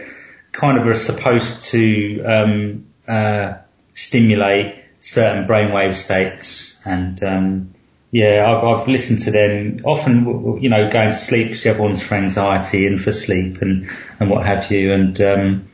kind 0.52 0.78
of 0.78 0.86
are 0.88 0.96
supposed 0.96 1.64
to 1.70 2.24
um, 2.24 2.86
uh, 3.08 3.54
stimulate 3.94 4.76
certain 5.00 5.48
brainwave 5.48 5.96
states, 5.96 6.78
and 6.84 7.24
um, 7.24 7.74
yeah, 8.12 8.44
I've, 8.46 8.64
I've 8.64 8.88
listened 8.88 9.20
to 9.22 9.32
them 9.32 9.82
often, 9.86 10.62
you 10.62 10.70
know, 10.70 10.90
going 10.90 11.12
to 11.12 11.18
sleep 11.18 11.48
because 11.48 11.64
you 11.64 11.72
have 11.72 11.80
ones 11.80 12.02
for 12.02 12.16
anxiety 12.16 12.88
and 12.88 13.00
for 13.00 13.14
sleep 13.14 13.62
and 13.62 13.90
and 14.20 14.30
what 14.30 14.46
have 14.46 14.70
you, 14.72 14.92
and 14.92 15.22
um, 15.22 15.69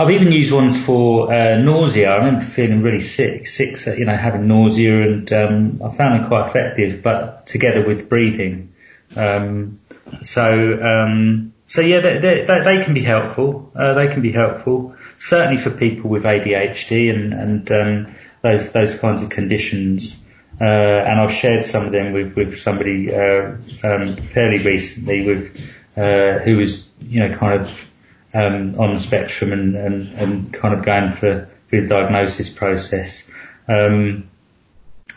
I've 0.00 0.12
even 0.12 0.32
used 0.32 0.50
ones 0.50 0.82
for 0.82 1.30
uh, 1.30 1.58
nausea. 1.58 2.10
I 2.10 2.16
remember 2.16 2.40
feeling 2.40 2.80
really 2.80 3.02
sick, 3.02 3.46
sick, 3.46 3.76
you 3.98 4.06
know, 4.06 4.16
having 4.16 4.48
nausea, 4.48 5.02
and 5.02 5.30
um, 5.30 5.82
I 5.84 5.94
found 5.94 6.20
them 6.20 6.28
quite 6.28 6.48
effective. 6.48 7.02
But 7.02 7.46
together 7.46 7.86
with 7.86 8.08
breathing, 8.08 8.72
um, 9.14 9.78
so 10.22 10.82
um, 10.82 11.52
so 11.68 11.82
yeah, 11.82 12.00
they, 12.00 12.16
they, 12.18 12.44
they, 12.44 12.82
can 12.82 12.94
be 12.94 13.02
helpful. 13.02 13.72
Uh, 13.74 13.92
they 13.92 14.08
can 14.08 14.22
be 14.22 14.32
helpful, 14.32 14.96
certainly 15.18 15.60
for 15.60 15.70
people 15.70 16.08
with 16.08 16.24
ADHD 16.24 17.14
and 17.14 17.34
and 17.34 17.70
um, 17.70 18.14
those 18.40 18.72
those 18.72 18.98
kinds 18.98 19.22
of 19.22 19.28
conditions. 19.28 20.24
Uh, 20.58 20.64
and 20.64 21.20
I've 21.20 21.32
shared 21.32 21.62
some 21.62 21.84
of 21.84 21.92
them 21.92 22.14
with 22.14 22.36
with 22.36 22.58
somebody 22.58 23.14
uh, 23.14 23.56
um, 23.84 24.16
fairly 24.16 24.60
recently 24.64 25.26
with 25.26 25.60
uh, 25.94 26.38
who 26.38 26.56
was 26.56 26.88
you 27.02 27.20
know 27.20 27.36
kind 27.36 27.60
of 27.60 27.89
um, 28.34 28.78
on 28.78 28.94
the 28.94 28.98
spectrum 28.98 29.52
and, 29.52 29.76
and, 29.76 30.12
and 30.14 30.52
kind 30.52 30.74
of 30.74 30.84
going 30.84 31.10
for, 31.12 31.48
the 31.70 31.86
diagnosis 31.86 32.48
process. 32.48 33.30
Um, 33.68 34.28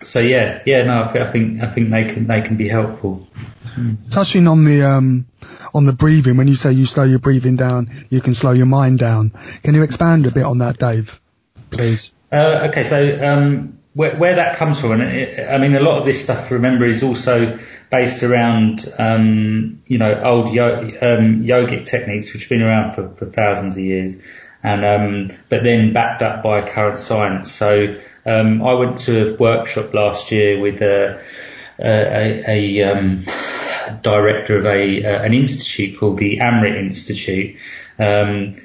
so 0.04 0.19
yeah, 0.19 0.62
yeah, 0.65 0.84
no, 0.84 1.04
I 1.04 1.32
think 1.32 1.63
I 1.63 1.67
think 1.67 1.89
they 1.89 2.06
can 2.06 2.28
they 2.28 2.41
can 2.41 2.58
be 2.58 2.69
helpful. 2.69 3.28
Touching 4.12 4.47
on 4.47 4.63
the 4.63 4.84
um, 4.84 5.26
on 5.73 5.86
the 5.86 5.93
breathing, 5.93 6.38
when 6.38 6.47
you 6.47 6.56
say 6.56 6.71
you 6.73 6.86
slow 6.86 7.04
your 7.04 7.19
breathing 7.19 7.56
down, 7.56 8.06
you 8.10 8.21
can 8.21 8.34
slow 8.34 8.52
your 8.52 8.65
mind 8.65 8.99
down. 8.99 9.32
Can 9.63 9.73
you 9.73 9.84
expand 9.84 10.26
a 10.26 10.32
bit 10.32 10.43
on 10.43 10.60
that, 10.60 10.78
Dave, 10.78 11.19
please? 11.71 12.13
Uh, 12.32 12.67
okay, 12.69 12.84
so 12.84 13.19
um, 13.23 13.80
where, 13.93 14.15
where 14.15 14.36
that 14.36 14.58
comes 14.58 14.79
from, 14.79 14.91
and 14.93 15.03
it, 15.03 15.49
I 15.49 15.58
mean, 15.58 15.75
a 15.75 15.79
lot 15.79 15.99
of 15.99 16.06
this 16.06 16.23
stuff, 16.23 16.49
remember, 16.51 16.86
is 16.86 17.03
also 17.03 17.60
based 17.89 18.23
around, 18.23 18.91
um, 18.97 19.82
you 19.86 19.99
know, 19.99 20.19
old 20.21 20.53
yo- 20.53 20.79
um, 20.79 21.43
yogic 21.43 21.86
techniques, 21.86 22.34
which 22.34 22.43
have 22.43 22.49
been 22.49 22.63
around 22.63 22.93
for, 22.93 23.10
for 23.10 23.25
thousands 23.25 23.77
of 23.77 23.84
years, 23.84 24.17
and 24.63 24.84
um, 24.86 25.38
but 25.49 25.63
then 25.63 25.93
backed 25.93 26.21
up 26.21 26.41
by 26.43 26.67
current 26.67 26.97
science. 26.97 27.51
So 27.51 27.95
um, 28.25 28.63
I 28.63 28.73
went 28.73 28.97
to 28.99 29.34
a 29.34 29.38
workshop 29.38 29.93
last 29.93 30.32
year 30.32 30.60
with 30.60 30.82
a, 30.82 31.21
a, 31.79 32.43
a, 32.47 32.84
um, 32.84 33.23
director 34.01 34.58
of 34.58 34.65
a 34.65 35.03
an 35.03 35.34
institute 35.34 35.99
called 35.99 36.17
the 36.17 36.38
Amrit 36.38 36.77
Institute. 36.77 37.58
Um, 37.99 38.56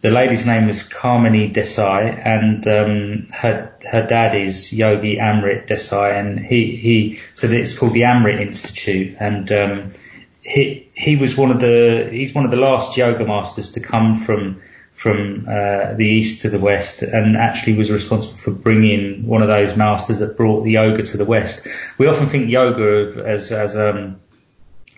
the 0.00 0.10
lady's 0.10 0.46
name 0.46 0.66
was 0.66 0.82
Kamini 0.82 1.52
Desai, 1.52 2.24
and 2.24 2.66
um, 2.66 3.26
her 3.32 3.72
her 3.88 4.06
dad 4.06 4.34
is 4.34 4.72
Yogi 4.72 5.16
Amrit 5.16 5.66
Desai, 5.66 6.18
and 6.18 6.40
he 6.40 6.76
he 6.76 7.20
so 7.34 7.46
it's 7.48 7.76
called 7.76 7.92
the 7.92 8.02
Amrit 8.02 8.40
Institute, 8.40 9.16
and 9.20 9.50
um, 9.52 9.92
he 10.42 10.88
he 10.94 11.16
was 11.16 11.36
one 11.36 11.50
of 11.50 11.60
the 11.60 12.08
he's 12.10 12.34
one 12.34 12.46
of 12.46 12.50
the 12.50 12.56
last 12.56 12.96
yoga 12.96 13.26
masters 13.26 13.72
to 13.72 13.80
come 13.80 14.14
from 14.14 14.62
from 14.94 15.46
uh, 15.48 15.94
the 15.94 16.06
east 16.06 16.42
to 16.42 16.50
the 16.50 16.58
west, 16.58 17.02
and 17.02 17.36
actually 17.36 17.74
was 17.74 17.90
responsible 17.90 18.38
for 18.38 18.52
bringing 18.52 19.26
one 19.26 19.42
of 19.42 19.48
those 19.48 19.76
masters 19.76 20.20
that 20.20 20.36
brought 20.36 20.62
the 20.62 20.72
yoga 20.72 21.02
to 21.02 21.16
the 21.18 21.24
west. 21.26 21.66
We 21.98 22.06
often 22.06 22.26
think 22.26 22.48
yoga 22.48 23.22
as 23.26 23.52
as 23.52 23.76
um 23.76 24.18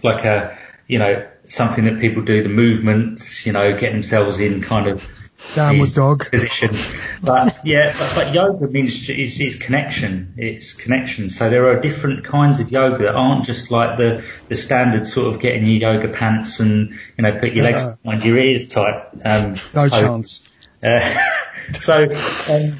like 0.04 0.24
a 0.24 0.56
you 0.86 1.00
know 1.00 1.26
something 1.48 1.84
that 1.84 2.00
people 2.00 2.22
do, 2.22 2.42
the 2.42 2.48
movements, 2.48 3.46
you 3.46 3.52
know, 3.52 3.76
get 3.76 3.92
themselves 3.92 4.40
in 4.40 4.62
kind 4.62 4.88
of 4.88 5.12
downward 5.54 5.92
dog 5.94 6.30
positions. 6.30 6.86
But 7.20 7.58
yeah, 7.64 7.92
but, 7.92 8.12
but 8.14 8.34
yoga 8.34 8.66
means 8.68 9.08
is, 9.08 9.40
is 9.40 9.56
connection. 9.56 10.34
It's 10.36 10.72
connection. 10.72 11.30
So 11.30 11.50
there 11.50 11.66
are 11.68 11.80
different 11.80 12.24
kinds 12.24 12.60
of 12.60 12.70
yoga 12.70 12.98
that 12.98 13.14
aren't 13.14 13.44
just 13.44 13.70
like 13.70 13.96
the 13.96 14.24
the 14.48 14.54
standard 14.54 15.06
sort 15.06 15.34
of 15.34 15.40
getting 15.40 15.64
your 15.64 15.94
yoga 15.94 16.08
pants 16.08 16.60
and 16.60 16.90
you 16.90 17.22
know 17.22 17.38
put 17.38 17.52
your 17.52 17.64
legs 17.64 17.82
uh, 17.82 17.96
behind 18.02 18.24
your 18.24 18.36
ears 18.38 18.68
tight. 18.68 19.08
Um, 19.24 19.56
no 19.74 19.88
chance. 19.88 20.48
Uh, 20.82 21.00
so 21.72 22.04
um, 22.50 22.78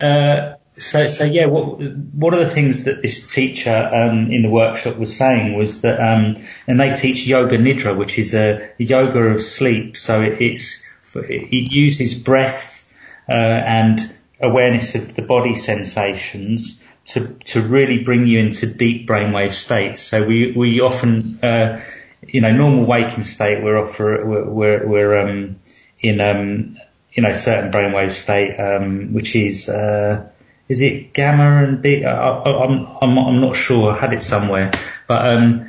uh, 0.00 0.54
so, 0.80 1.08
so 1.08 1.24
yeah, 1.24 1.46
what, 1.46 1.78
one 1.78 2.32
of 2.32 2.40
the 2.40 2.48
things 2.48 2.84
that 2.84 3.02
this 3.02 3.30
teacher 3.30 3.70
um, 3.70 4.30
in 4.32 4.42
the 4.42 4.50
workshop 4.50 4.96
was 4.96 5.14
saying 5.14 5.56
was 5.56 5.82
that, 5.82 6.00
um, 6.00 6.42
and 6.66 6.80
they 6.80 6.94
teach 6.94 7.26
yoga 7.26 7.58
nidra, 7.58 7.96
which 7.96 8.18
is 8.18 8.34
a, 8.34 8.70
yoga 8.78 9.20
of 9.20 9.42
sleep. 9.42 9.96
So 9.96 10.22
it, 10.22 10.40
it's 10.40 10.86
it 11.14 11.72
uses 11.72 12.14
breath 12.14 12.90
uh, 13.28 13.32
and 13.32 14.00
awareness 14.40 14.94
of 14.94 15.14
the 15.14 15.22
body 15.22 15.54
sensations 15.54 16.82
to 17.06 17.28
to 17.44 17.60
really 17.60 18.02
bring 18.02 18.26
you 18.26 18.38
into 18.38 18.66
deep 18.66 19.06
brainwave 19.06 19.52
states. 19.52 20.00
So 20.02 20.26
we 20.26 20.52
we 20.52 20.80
often, 20.80 21.40
uh, 21.42 21.82
you 22.26 22.40
know, 22.40 22.52
normal 22.52 22.86
waking 22.86 23.24
state, 23.24 23.62
we're 23.62 23.84
we're 23.98 24.46
we're, 24.46 24.86
we're 24.86 25.18
um, 25.18 25.60
in 26.00 26.20
um, 26.20 26.78
you 27.12 27.22
know 27.22 27.32
certain 27.32 27.70
brainwave 27.70 28.12
state, 28.12 28.58
um, 28.58 29.12
which 29.12 29.36
is 29.36 29.68
uh, 29.68 30.28
is 30.70 30.80
it 30.80 31.12
gamma 31.12 31.64
and 31.64 31.82
beta? 31.82 32.08
I, 32.08 32.64
am 32.64 32.86
I'm, 33.02 33.18
I'm 33.18 33.40
not 33.40 33.56
sure. 33.56 33.90
I 33.92 33.98
had 33.98 34.12
it 34.12 34.22
somewhere, 34.22 34.70
but 35.08 35.26
um, 35.26 35.68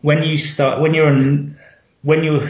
when 0.00 0.22
you 0.22 0.38
start, 0.38 0.80
when 0.80 0.94
you're 0.94 1.08
in, 1.08 1.58
when 2.02 2.22
you're 2.22 2.46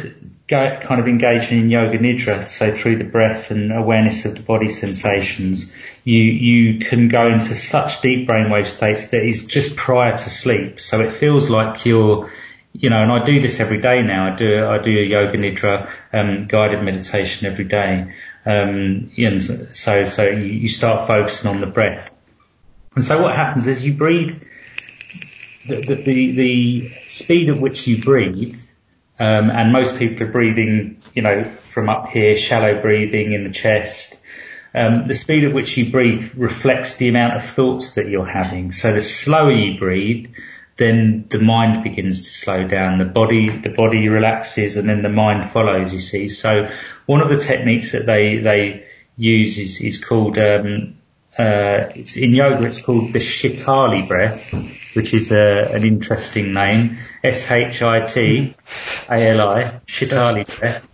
kind 0.46 1.00
of 1.00 1.08
engaging 1.08 1.60
in 1.60 1.70
yoga 1.70 1.98
nidra, 1.98 2.46
so 2.46 2.70
through 2.70 2.96
the 2.96 3.04
breath 3.04 3.50
and 3.50 3.72
awareness 3.72 4.26
of 4.26 4.34
the 4.34 4.42
body 4.42 4.68
sensations, 4.68 5.74
you 6.04 6.22
you 6.22 6.78
can 6.80 7.08
go 7.08 7.26
into 7.26 7.54
such 7.54 8.02
deep 8.02 8.28
brainwave 8.28 8.66
states 8.66 9.08
that 9.08 9.24
is 9.24 9.46
just 9.46 9.76
prior 9.76 10.14
to 10.14 10.30
sleep. 10.30 10.78
So 10.78 11.00
it 11.00 11.10
feels 11.10 11.48
like 11.48 11.86
you're 11.86 12.30
you 12.72 12.90
know, 12.90 13.02
and 13.02 13.10
I 13.10 13.24
do 13.24 13.40
this 13.40 13.60
every 13.60 13.80
day 13.80 14.02
now. 14.02 14.32
I 14.32 14.36
do 14.36 14.66
I 14.66 14.78
do 14.78 14.96
a 14.98 15.02
yoga 15.02 15.36
nidra 15.38 15.90
um, 16.12 16.46
guided 16.46 16.82
meditation 16.82 17.46
every 17.46 17.64
day. 17.64 18.12
Um, 18.46 19.10
and 19.18 19.42
so 19.42 20.04
so 20.06 20.28
you 20.28 20.68
start 20.68 21.06
focusing 21.06 21.50
on 21.50 21.60
the 21.60 21.66
breath. 21.66 22.14
And 22.94 23.04
so 23.04 23.22
what 23.22 23.34
happens 23.34 23.66
is 23.66 23.84
you 23.84 23.94
breathe. 23.94 24.42
The 25.66 25.82
the, 25.82 26.32
the, 26.32 26.90
speed 27.06 27.50
at 27.50 27.60
which 27.60 27.86
you 27.86 28.02
breathe, 28.02 28.58
um, 29.18 29.50
and 29.50 29.72
most 29.72 29.98
people 29.98 30.26
are 30.26 30.32
breathing, 30.32 31.02
you 31.14 31.22
know, 31.22 31.44
from 31.44 31.88
up 31.88 32.08
here, 32.08 32.36
shallow 32.36 32.80
breathing 32.80 33.32
in 33.32 33.44
the 33.44 33.50
chest. 33.50 34.18
Um, 34.74 35.06
the 35.06 35.14
speed 35.14 35.44
at 35.44 35.52
which 35.52 35.76
you 35.76 35.90
breathe 35.90 36.32
reflects 36.34 36.96
the 36.96 37.08
amount 37.08 37.36
of 37.36 37.44
thoughts 37.44 37.92
that 37.92 38.08
you're 38.08 38.24
having. 38.24 38.72
So 38.72 38.92
the 38.92 39.00
slower 39.00 39.50
you 39.50 39.78
breathe, 39.78 40.28
then 40.80 41.26
the 41.28 41.38
mind 41.38 41.84
begins 41.84 42.22
to 42.22 42.34
slow 42.34 42.66
down. 42.66 42.96
The 42.96 43.04
body, 43.04 43.50
the 43.50 43.68
body 43.68 44.08
relaxes 44.08 44.78
and 44.78 44.88
then 44.88 45.02
the 45.02 45.10
mind 45.10 45.50
follows, 45.50 45.92
you 45.92 46.00
see. 46.00 46.30
So 46.30 46.70
one 47.04 47.20
of 47.20 47.28
the 47.28 47.36
techniques 47.36 47.92
that 47.92 48.06
they, 48.06 48.38
they 48.38 48.86
use 49.14 49.58
is, 49.58 49.78
is 49.82 50.02
called, 50.02 50.38
um, 50.38 50.96
uh, 51.38 51.92
it's 51.94 52.16
in 52.16 52.32
yoga, 52.32 52.66
it's 52.66 52.80
called 52.80 53.12
the 53.12 53.18
Shitali 53.18 54.08
breath, 54.08 54.54
which 54.96 55.12
is 55.12 55.32
a, 55.32 55.70
an 55.70 55.84
interesting 55.84 56.54
name. 56.54 56.96
S-H-I-T-A-L-I, 57.22 58.54
Shitali 59.86 60.58
breath. 60.58 60.88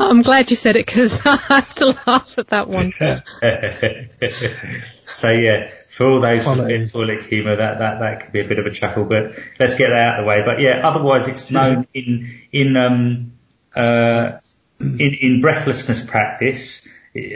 I'm 0.00 0.22
glad 0.22 0.50
you 0.50 0.56
said 0.56 0.74
it 0.74 0.84
because 0.84 1.22
I 1.24 1.36
have 1.36 1.74
to 1.76 1.96
laugh 2.08 2.36
at 2.38 2.48
that 2.48 2.66
one. 2.66 2.90
so 5.06 5.30
yeah, 5.30 5.70
for 5.98 6.06
all 6.06 6.20
those 6.20 6.44
toilet 6.92 7.24
humour, 7.24 7.56
that, 7.56 7.80
that, 7.80 7.98
that 7.98 8.20
could 8.20 8.30
be 8.30 8.38
a 8.38 8.44
bit 8.44 8.60
of 8.60 8.66
a 8.66 8.70
chuckle, 8.70 9.04
but 9.04 9.32
let's 9.58 9.74
get 9.74 9.90
that 9.90 10.06
out 10.06 10.20
of 10.20 10.24
the 10.24 10.28
way. 10.28 10.42
But 10.42 10.60
yeah, 10.60 10.86
otherwise 10.86 11.26
it's 11.26 11.50
known 11.50 11.88
in, 11.92 12.40
in, 12.52 12.76
um, 12.76 13.32
uh, 13.74 14.38
in, 14.78 15.14
in 15.14 15.40
breathlessness 15.40 16.06
practice, 16.06 16.86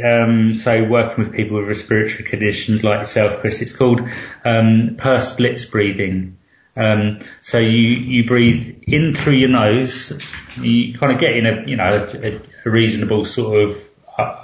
um, 0.05 0.55
so 0.55 0.85
working 0.85 1.25
with 1.25 1.35
people 1.35 1.59
with 1.59 1.67
respiratory 1.67 2.23
conditions 2.23 2.85
like 2.85 3.01
yourself, 3.01 3.41
Chris, 3.41 3.61
it's 3.63 3.73
called, 3.73 4.09
um, 4.45 4.95
pursed 4.97 5.41
lips 5.41 5.65
breathing. 5.65 6.39
Um, 6.77 7.19
so 7.41 7.59
you, 7.59 7.69
you 7.69 8.29
breathe 8.29 8.85
in 8.87 9.13
through 9.13 9.33
your 9.33 9.49
nose, 9.49 10.13
you 10.57 10.97
kind 10.97 11.13
of 11.13 11.19
get 11.19 11.37
in 11.37 11.47
a, 11.47 11.67
you 11.67 11.75
know, 11.75 12.09
a, 12.15 12.41
a 12.65 12.71
reasonable 12.71 13.25
sort 13.25 13.71
of 13.71 13.89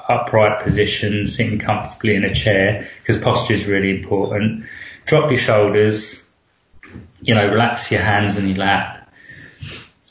upright 0.08 0.62
position, 0.62 1.26
sitting 1.26 1.58
comfortably 1.58 2.14
in 2.14 2.24
a 2.24 2.34
chair, 2.34 2.88
because 3.00 3.20
posture 3.20 3.54
is 3.54 3.66
really 3.66 3.90
important. 3.90 4.64
Drop 5.04 5.30
your 5.30 5.40
shoulders, 5.40 6.24
you 7.22 7.34
know, 7.34 7.48
relax 7.48 7.90
your 7.90 8.00
hands 8.00 8.38
in 8.38 8.48
your 8.48 8.58
lap, 8.58 9.10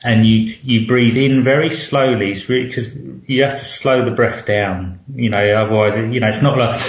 and 0.03 0.25
you 0.25 0.55
you 0.63 0.87
breathe 0.87 1.17
in 1.17 1.41
very 1.41 1.69
slowly, 1.69 2.33
because 2.33 2.95
you 3.25 3.43
have 3.43 3.57
to 3.57 3.65
slow 3.65 4.05
the 4.05 4.11
breath 4.11 4.45
down. 4.45 4.99
You 5.13 5.29
know, 5.29 5.55
otherwise, 5.55 5.97
you 5.97 6.19
know, 6.19 6.27
it's 6.27 6.41
not 6.41 6.57
like, 6.57 6.79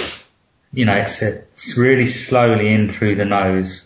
you 0.71 0.85
know, 0.85 0.95
it's, 0.95 1.21
a, 1.21 1.39
it's 1.53 1.77
really 1.77 2.05
slowly 2.05 2.73
in 2.73 2.89
through 2.89 3.15
the 3.15 3.25
nose. 3.25 3.85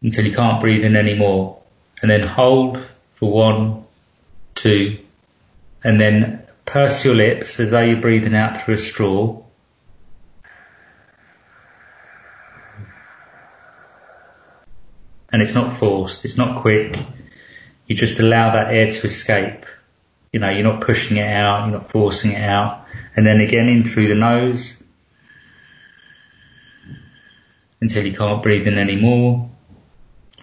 Until 0.00 0.26
you 0.26 0.34
can't 0.34 0.60
breathe 0.60 0.84
in 0.84 0.96
anymore. 0.96 1.60
And 2.00 2.10
then 2.10 2.26
hold 2.26 2.78
for 3.14 3.32
one, 3.32 3.84
two, 4.58 4.98
and 5.82 5.98
then 5.98 6.42
purse 6.64 7.04
your 7.04 7.14
lips 7.14 7.60
as 7.60 7.70
though 7.70 7.80
you're 7.80 8.00
breathing 8.00 8.34
out 8.34 8.62
through 8.62 8.74
a 8.74 8.78
straw. 8.78 9.42
And 15.30 15.42
it's 15.42 15.54
not 15.54 15.78
forced, 15.78 16.24
it's 16.24 16.36
not 16.36 16.60
quick. 16.62 16.98
you 17.86 17.96
just 17.96 18.18
allow 18.20 18.52
that 18.52 18.74
air 18.74 18.90
to 18.90 19.06
escape. 19.06 19.64
You 20.32 20.40
know, 20.40 20.50
you're 20.50 20.64
not 20.64 20.82
pushing 20.82 21.16
it 21.16 21.26
out, 21.26 21.66
you're 21.66 21.78
not 21.78 21.90
forcing 21.90 22.32
it 22.32 22.42
out. 22.42 22.86
And 23.16 23.26
then 23.26 23.40
again 23.40 23.68
in 23.68 23.84
through 23.84 24.08
the 24.08 24.14
nose 24.14 24.82
until 27.80 28.04
you 28.04 28.16
can't 28.16 28.42
breathe 28.42 28.66
in 28.66 28.76
anymore. 28.76 29.48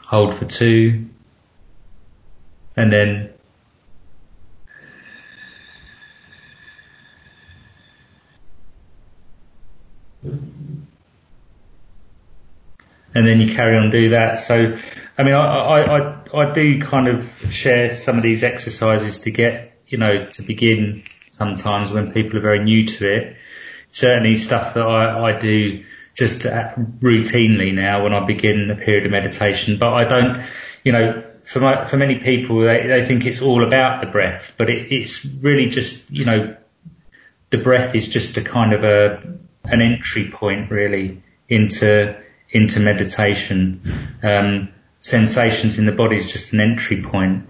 Hold 0.06 0.34
for 0.34 0.45
two. 0.45 1.06
And 2.75 2.91
then 2.91 3.35
and 13.15 13.25
then 13.25 13.39
you 13.39 13.56
carry 13.56 13.78
on 13.78 13.89
do 13.89 14.10
that. 14.10 14.39
So, 14.39 14.78
I 15.17 15.23
mean, 15.23 15.34
I, 15.34 15.45
I, 15.45 15.99
I, 15.99 16.41
I 16.41 16.54
do 16.54 16.82
kind 16.82 17.08
of 17.08 17.47
share 17.49 17.89
some 17.89 18.17
of 18.17 18.23
these 18.23 18.43
exercises 18.43 19.19
to 19.19 19.32
get, 19.32 19.82
you 19.88 19.97
know, 19.97 20.25
to 20.25 20.41
begin 20.43 21.04
sometimes 21.32 21.93
when 21.93 22.12
people 22.12 22.38
are 22.38 22.41
very 22.41 22.63
new 22.63 22.86
to 22.86 23.15
it. 23.15 23.38
Certainly 23.91 24.36
stuff 24.36 24.73
that 24.73 24.86
I, 24.86 25.32
I 25.32 25.39
do 25.39 25.86
just 26.13 26.41
routinely 26.41 27.73
now 27.73 28.04
when 28.04 28.13
I 28.13 28.25
begin 28.25 28.69
a 28.69 28.75
period 28.75 29.06
of 29.06 29.12
meditation, 29.12 29.78
but 29.78 29.93
I 29.93 30.04
don't, 30.04 30.45
you 30.84 30.91
know, 30.91 31.23
for 31.45 31.62
my, 31.62 31.86
for 31.86 31.95
many 31.95 32.19
people, 32.19 32.60
they, 32.60 32.88
they 32.88 33.06
think 33.06 33.25
it's 33.25 33.41
all 33.41 33.65
about 33.65 34.01
the 34.01 34.08
breath, 34.08 34.56
but 34.58 34.69
it, 34.69 34.91
it's 34.91 35.23
really 35.25 35.69
just, 35.69 36.12
you 36.12 36.25
know, 36.25 36.58
the 37.49 37.58
breath 37.60 37.95
is 37.95 38.10
just 38.10 38.36
a 38.38 38.41
kind 38.41 38.73
of 38.73 38.84
a, 38.84 39.38
an 39.63 39.82
entry 39.82 40.30
point 40.30 40.71
really 40.71 41.21
into, 41.47 42.17
into 42.49 42.79
meditation. 42.79 43.81
Um, 44.23 44.69
sensations 44.99 45.77
in 45.77 45.86
the 45.86 45.91
body 45.91 46.15
is 46.15 46.31
just 46.31 46.53
an 46.53 46.60
entry 46.60 47.01
point. 47.01 47.47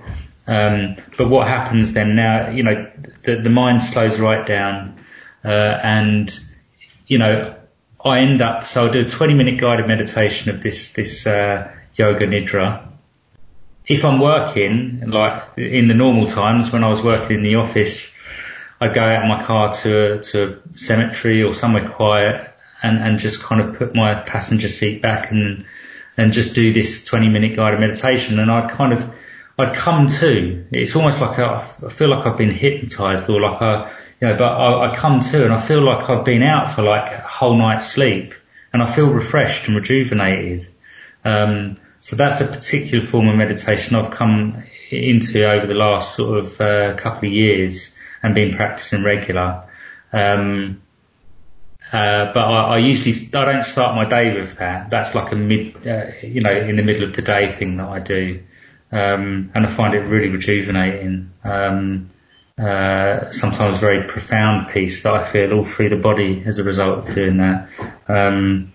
Um, 0.48 0.98
but 1.18 1.30
what 1.30 1.48
happens 1.48 1.94
then 1.94 2.16
now, 2.16 2.50
you 2.50 2.64
know, 2.64 2.92
the, 3.24 3.38
the 3.38 3.50
mind 3.50 3.82
slows 3.82 4.20
right 4.20 4.46
down, 4.46 5.00
uh, 5.44 5.80
and, 5.82 6.38
you 7.08 7.18
know, 7.18 7.56
I 8.04 8.20
end 8.20 8.42
up, 8.42 8.66
so 8.66 8.86
I'll 8.86 8.92
do 8.92 9.02
a 9.02 9.06
20 9.06 9.34
minute 9.34 9.60
guided 9.60 9.88
meditation 9.88 10.52
of 10.52 10.62
this, 10.62 10.94
this, 10.94 11.26
uh, 11.26 11.72
yoga 11.96 12.28
nidra. 12.28 12.88
If 13.88 14.04
I'm 14.04 14.20
working, 14.20 15.10
like 15.10 15.58
in 15.58 15.88
the 15.88 15.94
normal 15.94 16.28
times 16.28 16.72
when 16.72 16.84
I 16.84 16.90
was 16.90 17.02
working 17.02 17.38
in 17.38 17.42
the 17.42 17.56
office, 17.56 18.14
I'd 18.82 18.94
go 18.94 19.04
out 19.04 19.24
in 19.24 19.30
my 19.30 19.44
car 19.44 19.72
to, 19.74 20.20
to 20.20 20.60
a 20.74 20.78
cemetery 20.78 21.44
or 21.44 21.54
somewhere 21.54 21.90
quiet 21.90 22.55
and, 22.86 23.00
and 23.00 23.20
just 23.20 23.42
kind 23.42 23.62
of 23.62 23.78
put 23.78 23.96
my 23.96 24.14
passenger 24.14 24.68
seat 24.68 25.02
back 25.02 25.32
and, 25.32 25.66
and 26.18 26.34
just 26.34 26.54
do 26.54 26.72
this 26.72 27.06
20 27.06 27.30
minute 27.30 27.56
guided 27.56 27.80
meditation. 27.80 28.40
And 28.40 28.52
I'd 28.52 28.72
kind 28.72 28.94
of, 28.94 29.14
I'd 29.58 29.76
come 29.76 30.08
to, 30.08 30.66
it's 30.72 30.96
almost 30.96 31.20
like 31.20 31.40
I, 31.40 31.58
I 31.58 31.90
feel 31.90 32.10
like 32.10 32.26
I've 32.26 32.38
been 32.38 32.52
hypnotized 32.52 33.30
or 33.30 33.42
like 33.42 33.62
I, 33.62 33.92
you 34.22 34.28
know, 34.28 34.38
but 34.38 34.52
I, 34.52 34.92
I 34.92 34.96
come 34.96 35.20
to 35.20 35.44
and 35.44 35.54
I 35.54 35.60
feel 35.60 35.82
like 35.82 36.10
I've 36.10 36.26
been 36.26 36.44
out 36.44 36.72
for 36.72 36.84
like 36.84 37.12
a 37.12 37.22
whole 37.22 37.58
night's 37.58 37.88
sleep 37.88 38.34
and 38.72 38.84
I 38.84 38.86
feel 38.86 39.10
refreshed 39.10 39.68
and 39.68 39.76
rejuvenated. 39.76 40.68
Um, 41.24 41.78
so 42.00 42.16
that's 42.16 42.40
a 42.40 42.46
particular 42.46 43.04
form 43.04 43.28
of 43.28 43.36
meditation 43.36 43.96
I've 43.96 44.12
come 44.12 44.64
into 44.92 45.50
over 45.50 45.66
the 45.66 45.74
last 45.74 46.16
sort 46.16 46.38
of 46.38 46.62
uh, 46.62 46.96
couple 46.98 47.28
of 47.28 47.34
years 47.34 47.98
and 48.22 48.36
been 48.36 48.54
practicing 48.54 49.04
regular. 49.04 49.64
Um, 50.14 50.82
uh, 51.92 52.34
but 52.34 52.38
I, 52.38 52.64
I, 52.64 52.78
usually 52.78 53.14
I 53.34 53.46
don't 53.46 53.64
start 53.64 53.96
my 53.96 54.06
day 54.06 54.34
with 54.40 54.58
that. 54.58 54.90
That's 54.90 55.16
like 55.16 55.32
a 55.32 55.36
mid, 55.36 55.88
uh, 55.88 56.12
you 56.22 56.42
know, 56.42 56.52
in 56.52 56.76
the 56.76 56.84
middle 56.84 57.04
of 57.04 57.14
the 57.14 57.22
day 57.22 57.52
thing 57.52 57.78
that 57.78 57.88
I 57.88 58.00
do, 58.00 58.42
um, 58.92 59.52
and 59.54 59.66
I 59.66 59.70
find 59.70 59.94
it 59.94 60.02
really 60.02 60.30
rejuvenating. 60.30 61.32
Um, 61.44 62.10
uh, 62.58 63.32
sometimes 63.32 63.80
very 63.80 64.08
profound 64.08 64.70
peace 64.70 65.04
that 65.04 65.14
I 65.14 65.24
feel 65.24 65.52
all 65.54 65.66
through 65.66 65.90
the 65.90 65.98
body 65.98 66.42
as 66.46 66.58
a 66.58 66.64
result 66.64 67.00
of 67.00 67.14
doing 67.14 67.38
that. 67.38 67.70
Um, 68.08 68.72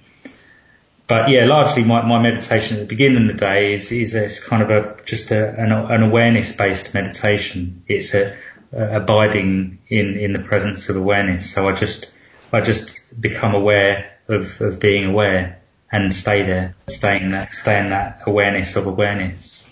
but 1.07 1.29
yeah, 1.29 1.47
largely 1.47 1.83
my, 1.83 2.03
my 2.03 2.23
meditation 2.23 2.77
at 2.77 2.81
the 2.81 2.87
beginning 2.87 3.23
of 3.23 3.33
the 3.33 3.39
day 3.39 3.73
is 3.73 3.91
is 3.91 4.39
kind 4.45 4.63
of 4.63 4.71
a 4.71 5.03
just 5.05 5.33
a, 5.33 5.49
an, 5.59 5.73
an 5.73 6.03
awareness 6.03 6.53
based 6.53 6.95
meditation. 6.95 7.83
It's 7.89 8.15
a, 8.15 8.37
a 8.73 8.99
abiding 8.99 9.79
in 9.89 10.17
in 10.17 10.33
the 10.33 10.39
presence 10.39 10.89
of 10.89 10.97
awareness. 10.97 11.51
So 11.51 11.69
I 11.69 11.75
just 11.75 12.13
I 12.53 12.61
just 12.61 13.21
become 13.21 13.55
aware 13.55 14.13
of, 14.29 14.61
of 14.61 14.81
being 14.81 15.07
aware 15.07 15.61
and 15.93 16.13
stay 16.13 16.43
there, 16.43 16.75
stay 16.87 17.21
in 17.21 17.33
that, 17.33 17.53
stay 17.53 17.79
in 17.81 17.91
that 17.91 18.23
awareness 18.27 18.77
of 18.77 18.87
awareness. 18.87 19.69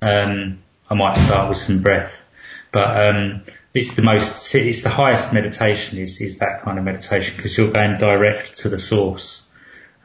Um, 0.00 0.58
I 0.90 0.94
might 0.94 1.16
start 1.16 1.48
with 1.48 1.58
some 1.58 1.82
breath, 1.82 2.28
but, 2.72 3.08
um, 3.08 3.42
it's 3.74 3.94
the 3.94 4.02
most, 4.02 4.54
it's 4.54 4.82
the 4.82 4.90
highest 4.90 5.32
meditation 5.32 5.98
is, 5.98 6.20
is 6.20 6.38
that 6.38 6.62
kind 6.62 6.78
of 6.78 6.84
meditation 6.84 7.36
because 7.36 7.56
you're 7.56 7.70
going 7.70 7.96
direct 7.96 8.56
to 8.58 8.68
the 8.68 8.78
source. 8.78 9.50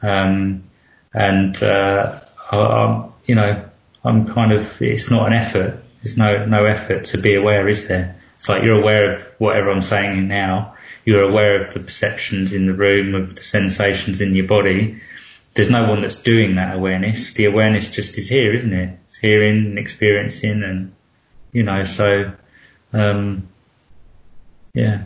Um, 0.00 0.64
and, 1.12 1.60
uh, 1.62 2.20
I, 2.50 3.08
you 3.26 3.34
know, 3.34 3.64
I'm 4.04 4.26
kind 4.26 4.52
of, 4.52 4.80
it's 4.80 5.10
not 5.10 5.26
an 5.26 5.34
effort. 5.34 5.82
There's 6.02 6.16
no, 6.16 6.46
no 6.46 6.64
effort 6.64 7.04
to 7.06 7.18
be 7.18 7.34
aware, 7.34 7.68
is 7.68 7.88
there? 7.88 8.16
It's 8.36 8.48
like 8.48 8.62
you're 8.62 8.80
aware 8.80 9.10
of 9.10 9.34
whatever 9.38 9.70
I'm 9.70 9.82
saying 9.82 10.28
now 10.28 10.76
you're 11.08 11.22
aware 11.22 11.58
of 11.58 11.72
the 11.72 11.80
perceptions 11.80 12.52
in 12.52 12.66
the 12.66 12.74
room, 12.74 13.14
of 13.14 13.34
the 13.34 13.40
sensations 13.40 14.20
in 14.20 14.34
your 14.34 14.46
body. 14.46 15.00
There's 15.54 15.70
no 15.70 15.88
one 15.88 16.02
that's 16.02 16.16
doing 16.16 16.56
that 16.56 16.76
awareness. 16.76 17.32
The 17.32 17.46
awareness 17.46 17.88
just 17.88 18.18
is 18.18 18.28
here, 18.28 18.52
isn't 18.52 18.74
it? 18.74 18.98
It's 19.06 19.16
hearing 19.16 19.68
and 19.68 19.78
experiencing 19.78 20.62
and, 20.62 20.92
you 21.50 21.62
know, 21.62 21.84
so, 21.84 22.32
um, 22.92 23.48
yeah. 24.74 25.04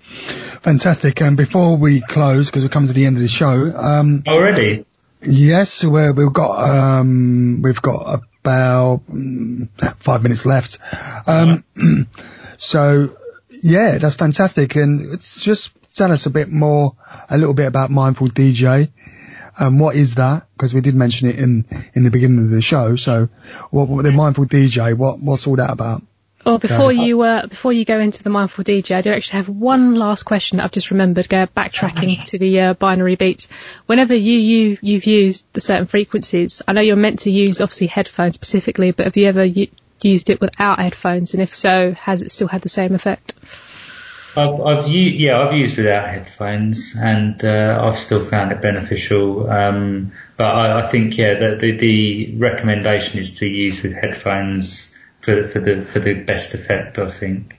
Fantastic. 0.00 1.20
And 1.20 1.36
before 1.36 1.76
we 1.76 2.00
close, 2.00 2.48
because 2.48 2.62
we're 2.62 2.70
coming 2.70 2.88
to 2.88 2.94
the 2.94 3.04
end 3.04 3.16
of 3.16 3.22
the 3.22 3.28
show, 3.28 3.70
um, 3.76 4.22
already. 4.26 4.86
Yes, 5.20 5.84
we 5.84 6.10
we've 6.10 6.32
got 6.32 6.62
um, 6.62 7.60
we've 7.60 7.82
got 7.82 8.22
about 8.40 9.02
mm, 9.10 9.68
five 9.98 10.22
minutes 10.22 10.46
left. 10.46 10.78
Um, 11.26 11.64
so 12.56 13.17
yeah, 13.62 13.98
that's 13.98 14.14
fantastic. 14.14 14.76
And 14.76 15.12
it's 15.12 15.42
just 15.42 15.72
tell 15.94 16.12
us 16.12 16.26
a 16.26 16.30
bit 16.30 16.50
more, 16.50 16.96
a 17.30 17.38
little 17.38 17.54
bit 17.54 17.66
about 17.66 17.90
Mindful 17.90 18.28
DJ. 18.28 18.90
Um, 19.58 19.78
what 19.78 19.96
is 19.96 20.14
that? 20.16 20.46
Because 20.56 20.72
we 20.72 20.80
did 20.80 20.94
mention 20.94 21.28
it 21.28 21.38
in, 21.38 21.64
in 21.94 22.04
the 22.04 22.10
beginning 22.10 22.44
of 22.44 22.50
the 22.50 22.62
show. 22.62 22.96
So 22.96 23.28
what, 23.70 23.88
what 23.88 24.04
the 24.04 24.12
Mindful 24.12 24.46
DJ, 24.46 24.96
what, 24.96 25.18
what's 25.18 25.46
all 25.46 25.56
that 25.56 25.70
about? 25.70 26.02
Well, 26.44 26.58
before 26.58 26.92
you 26.92 27.20
uh, 27.20 27.46
before 27.46 27.74
you 27.74 27.84
go 27.84 27.98
into 27.98 28.22
the 28.22 28.30
mindful 28.30 28.64
DJ, 28.64 28.96
I 28.96 29.02
do 29.02 29.12
actually 29.12 29.38
have 29.38 29.48
one 29.50 29.96
last 29.96 30.22
question 30.22 30.56
that 30.56 30.64
I've 30.64 30.72
just 30.72 30.90
remembered. 30.90 31.28
Go 31.28 31.46
backtracking 31.46 32.24
to 32.26 32.38
the 32.38 32.60
uh, 32.60 32.74
binaural 32.74 33.18
beats. 33.18 33.48
Whenever 33.86 34.14
you 34.14 34.38
you 34.38 34.78
you've 34.80 35.04
used 35.04 35.44
the 35.52 35.60
certain 35.60 35.86
frequencies, 35.86 36.62
I 36.66 36.72
know 36.72 36.80
you're 36.80 36.96
meant 36.96 37.20
to 37.20 37.30
use 37.30 37.60
obviously 37.60 37.88
headphones 37.88 38.36
specifically, 38.36 38.92
but 38.92 39.06
have 39.06 39.16
you 39.16 39.26
ever 39.26 39.44
used 40.04 40.30
it 40.30 40.40
without 40.40 40.78
headphones, 40.78 41.34
and 41.34 41.42
if 41.42 41.54
so, 41.54 41.92
has 41.92 42.22
it 42.22 42.30
still 42.30 42.48
had 42.48 42.62
the 42.62 42.68
same 42.68 42.94
effect? 42.94 43.34
I've, 44.36 44.60
I've 44.60 44.88
used, 44.88 45.16
yeah, 45.16 45.40
I've 45.40 45.54
used 45.54 45.76
without 45.76 46.08
headphones, 46.08 46.96
and 46.96 47.42
uh, 47.44 47.80
I've 47.82 47.98
still 47.98 48.24
found 48.24 48.52
it 48.52 48.62
beneficial. 48.62 49.50
Um, 49.50 50.12
but 50.36 50.54
I, 50.54 50.80
I, 50.80 50.86
think, 50.86 51.16
yeah, 51.16 51.34
the, 51.34 51.56
the, 51.56 51.72
the 51.72 52.36
recommendation 52.36 53.18
is 53.18 53.38
to 53.40 53.46
use 53.46 53.82
with 53.82 53.94
headphones 53.94 54.94
for 55.20 55.48
for 55.48 55.58
the 55.60 55.82
for 55.82 55.98
the 55.98 56.14
best 56.14 56.54
effect. 56.54 56.98
I 56.98 57.10
think. 57.10 57.58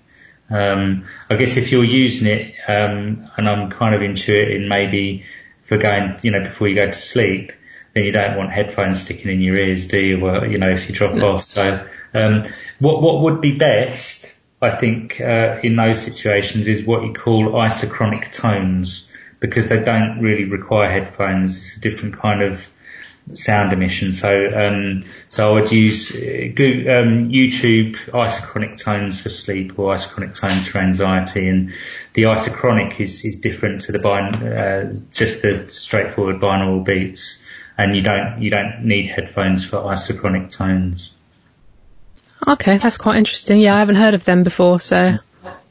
Um, 0.50 1.06
I 1.30 1.36
guess 1.36 1.58
if 1.58 1.72
you're 1.72 1.84
using 1.84 2.28
it, 2.28 2.56
um, 2.68 3.30
and 3.38 3.48
I'm 3.48 3.70
kind 3.70 3.94
of 3.94 4.02
intuiting 4.02 4.68
maybe 4.68 5.26
for 5.64 5.78
going, 5.78 6.18
you 6.24 6.32
know, 6.32 6.42
before 6.42 6.68
you 6.68 6.76
go 6.76 6.88
to 6.88 6.94
sleep, 6.94 7.52
then 7.94 8.06
you 8.06 8.12
don't 8.12 8.38
want 8.38 8.52
headphones 8.52 9.02
sticking 9.02 9.32
in 9.32 9.42
your 9.42 9.56
ears, 9.56 9.88
do 9.88 10.00
you? 10.00 10.20
Well, 10.20 10.46
you 10.46 10.58
know, 10.58 10.70
if 10.70 10.90
you 10.90 10.96
drop 10.96 11.16
off. 11.16 11.46
So, 11.46 11.86
um, 12.14 12.46
what 12.80 13.02
what 13.02 13.22
would 13.22 13.42
be 13.42 13.58
best, 13.58 14.38
I 14.62 14.70
think, 14.70 15.20
uh, 15.20 15.60
in 15.64 15.76
those 15.76 16.02
situations 16.02 16.68
is 16.68 16.84
what 16.84 17.04
you 17.04 17.14
call 17.14 17.52
isochronic 17.54 18.32
tones 18.32 19.08
because 19.40 19.70
they 19.70 19.84
don't 19.84 20.20
really 20.20 20.46
require 20.46 20.90
headphones. 20.90 21.56
It's 21.58 21.78
a 21.78 21.82
different 21.82 22.18
kind 22.18 22.42
of 22.42 22.70
sound 23.34 23.74
emission. 23.74 24.12
So, 24.12 24.52
um, 24.56 25.04
so 25.28 25.50
I 25.50 25.62
would 25.62 25.72
use 25.72 26.12
uh, 26.12 26.50
Google, 26.54 26.92
um, 26.92 27.30
YouTube 27.30 27.96
isochronic 28.08 28.78
tones 28.78 29.22
for 29.22 29.30
sleep 29.30 29.78
or 29.78 29.94
isochronic 29.94 30.36
tones 30.36 30.68
for 30.68 30.80
anxiety. 30.80 31.48
And 31.48 31.74
the 32.14 32.24
isochronic 32.24 33.00
is, 33.00 33.24
is 33.26 33.38
different 33.38 33.82
to 33.82 33.92
the 33.92 34.00
bin, 34.00 34.48
uh, 34.48 34.96
just 35.12 35.42
the 35.42 35.70
straightforward 35.70 36.40
binaural 36.40 36.84
beats. 36.84 37.42
And 37.80 37.96
you 37.96 38.02
don't, 38.02 38.42
you 38.42 38.50
don't 38.50 38.84
need 38.84 39.08
headphones 39.08 39.66
for 39.66 39.78
isochronic 39.78 40.52
tones. 40.52 41.16
Okay, 42.46 42.78
that's 42.78 42.98
quite 42.98 43.16
interesting. 43.16 43.62
Yeah, 43.62 43.74
I 43.74 43.80
haven't 43.80 43.96
heard 43.96 44.16
of 44.16 44.26
them 44.26 44.44
before, 44.44 44.82
so 44.82 45.14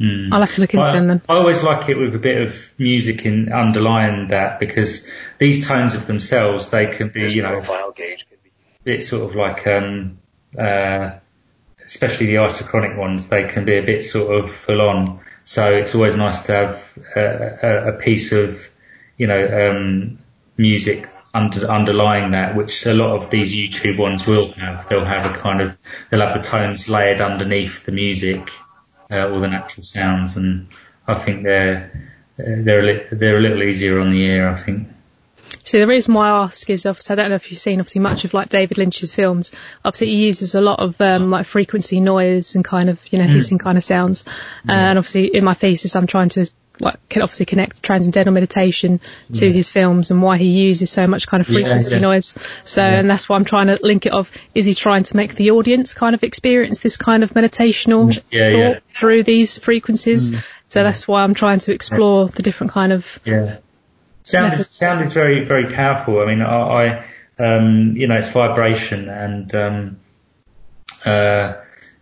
mm. 0.00 0.32
I'll 0.32 0.40
have 0.40 0.52
to 0.52 0.62
look 0.62 0.72
into 0.72 0.86
I, 0.86 0.92
them 0.94 1.08
then. 1.08 1.22
I 1.28 1.34
always 1.34 1.62
like 1.62 1.90
it 1.90 1.98
with 1.98 2.14
a 2.14 2.18
bit 2.18 2.40
of 2.40 2.74
music 2.78 3.26
in 3.26 3.52
underlying 3.52 4.28
that 4.28 4.58
because 4.58 5.06
these 5.36 5.66
tones 5.66 5.94
of 5.94 6.06
themselves, 6.06 6.70
they 6.70 6.86
can 6.86 7.10
be, 7.10 7.30
you 7.30 7.42
know, 7.42 7.52
profile 7.52 7.92
gauge 7.92 8.26
could 8.26 8.42
be. 8.42 8.92
It's 8.92 9.08
sort 9.08 9.24
of 9.24 9.36
like, 9.36 9.66
um, 9.66 10.18
uh, 10.58 11.10
especially 11.84 12.28
the 12.28 12.36
isochronic 12.36 12.96
ones, 12.96 13.28
they 13.28 13.44
can 13.44 13.66
be 13.66 13.76
a 13.76 13.82
bit 13.82 14.02
sort 14.02 14.34
of 14.34 14.50
full 14.50 14.80
on. 14.80 15.20
So 15.44 15.74
it's 15.74 15.94
always 15.94 16.16
nice 16.16 16.46
to 16.46 16.52
have 16.52 16.98
a, 17.14 17.88
a 17.88 17.92
piece 17.92 18.32
of, 18.32 18.66
you 19.18 19.26
know, 19.26 19.70
um, 19.70 20.18
music 20.58 21.08
under, 21.32 21.66
underlying 21.66 22.32
that, 22.32 22.56
which 22.56 22.84
a 22.84 22.92
lot 22.92 23.16
of 23.16 23.30
these 23.30 23.54
YouTube 23.54 23.98
ones 23.98 24.26
will 24.26 24.52
have. 24.52 24.88
They'll 24.88 25.04
have 25.04 25.34
a 25.34 25.38
kind 25.38 25.60
of, 25.60 25.76
they'll 26.10 26.20
have 26.20 26.40
the 26.40 26.46
tones 26.46 26.88
layered 26.88 27.20
underneath 27.20 27.86
the 27.86 27.92
music, 27.92 28.50
uh, 29.10 29.28
or 29.28 29.40
the 29.40 29.48
natural 29.48 29.84
sounds, 29.84 30.36
and 30.36 30.68
I 31.06 31.14
think 31.14 31.42
they're 31.44 32.10
they're 32.36 32.80
a 32.80 32.82
li- 32.82 33.06
they're 33.10 33.38
a 33.38 33.40
little 33.40 33.62
easier 33.62 34.00
on 34.00 34.10
the 34.10 34.22
ear. 34.22 34.48
I 34.48 34.56
think. 34.56 34.88
See, 35.64 35.78
the 35.78 35.86
reason 35.86 36.14
why 36.14 36.28
I 36.28 36.44
ask 36.44 36.68
is 36.70 36.86
obviously 36.86 37.14
I 37.14 37.16
don't 37.16 37.30
know 37.30 37.36
if 37.36 37.50
you've 37.50 37.60
seen 37.60 37.80
obviously 37.80 38.00
much 38.00 38.24
of 38.24 38.34
like 38.34 38.48
David 38.48 38.78
Lynch's 38.78 39.14
films. 39.14 39.52
Obviously, 39.84 40.08
he 40.08 40.26
uses 40.26 40.54
a 40.54 40.60
lot 40.60 40.80
of 40.80 41.00
um, 41.00 41.30
like 41.30 41.46
frequency 41.46 42.00
noise 42.00 42.54
and 42.54 42.64
kind 42.64 42.90
of 42.90 43.00
you 43.12 43.18
know 43.18 43.26
mm. 43.26 43.34
hissing 43.34 43.58
kind 43.58 43.78
of 43.78 43.84
sounds. 43.84 44.24
Uh, 44.68 44.72
and 44.72 44.98
obviously, 44.98 45.26
in 45.26 45.44
my 45.44 45.54
thesis, 45.54 45.96
I'm 45.96 46.06
trying 46.06 46.30
to 46.30 46.48
like 46.80 47.08
can 47.08 47.22
obviously 47.22 47.46
connect 47.46 47.82
transcendental 47.82 48.32
meditation 48.32 49.00
to 49.32 49.46
yeah. 49.46 49.52
his 49.52 49.68
films 49.68 50.10
and 50.10 50.22
why 50.22 50.36
he 50.36 50.46
uses 50.46 50.90
so 50.90 51.06
much 51.06 51.26
kind 51.26 51.40
of 51.40 51.46
frequency 51.46 51.90
yeah, 51.90 51.96
yeah. 51.96 52.02
noise. 52.02 52.34
So, 52.62 52.82
and 52.82 53.08
that's 53.10 53.28
why 53.28 53.36
I'm 53.36 53.44
trying 53.44 53.68
to 53.68 53.78
link 53.82 54.06
it 54.06 54.12
off. 54.12 54.30
Is 54.54 54.66
he 54.66 54.74
trying 54.74 55.04
to 55.04 55.16
make 55.16 55.34
the 55.34 55.52
audience 55.52 55.94
kind 55.94 56.14
of 56.14 56.22
experience 56.22 56.82
this 56.82 56.96
kind 56.96 57.22
of 57.22 57.32
meditational 57.32 58.14
thought 58.18 58.82
through 58.94 59.22
these 59.22 59.58
frequencies? 59.58 60.30
Mm. 60.30 60.46
So 60.66 60.82
that's 60.82 61.08
why 61.08 61.22
I'm 61.22 61.34
trying 61.34 61.60
to 61.60 61.72
explore 61.72 62.26
the 62.26 62.42
different 62.42 62.72
kind 62.72 62.92
of 62.92 63.18
yeah 63.24 63.58
Sound 64.28 64.52
is, 64.52 64.68
sound 64.68 65.02
is 65.02 65.14
very, 65.14 65.44
very 65.44 65.72
powerful. 65.72 66.20
I 66.20 66.26
mean, 66.26 66.42
I, 66.42 67.04
I 67.38 67.42
um, 67.42 67.96
you 67.96 68.06
know, 68.06 68.18
it's 68.18 68.28
vibration 68.28 69.08
and, 69.08 69.54
um, 69.54 70.00
uh, 71.04 71.54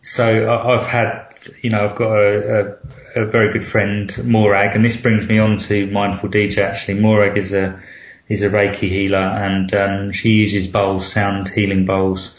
so 0.02 0.50
I, 0.50 0.72
have 0.72 0.86
had, 0.86 1.25
you 1.62 1.70
know, 1.70 1.84
I've 1.84 1.96
got 1.96 2.12
a, 2.12 2.78
a, 3.14 3.22
a, 3.22 3.26
very 3.26 3.52
good 3.52 3.64
friend, 3.64 4.24
Morag, 4.24 4.74
and 4.74 4.84
this 4.84 4.96
brings 4.96 5.26
me 5.26 5.38
on 5.38 5.58
to 5.58 5.86
Mindful 5.90 6.28
DJ 6.28 6.58
actually. 6.58 7.00
Morag 7.00 7.38
is 7.38 7.52
a, 7.52 7.80
is 8.28 8.42
a 8.42 8.50
Reiki 8.50 8.88
healer 8.88 9.18
and, 9.18 9.72
um, 9.74 10.12
she 10.12 10.30
uses 10.30 10.66
bowls, 10.66 11.10
sound 11.10 11.48
healing 11.48 11.86
bowls 11.86 12.38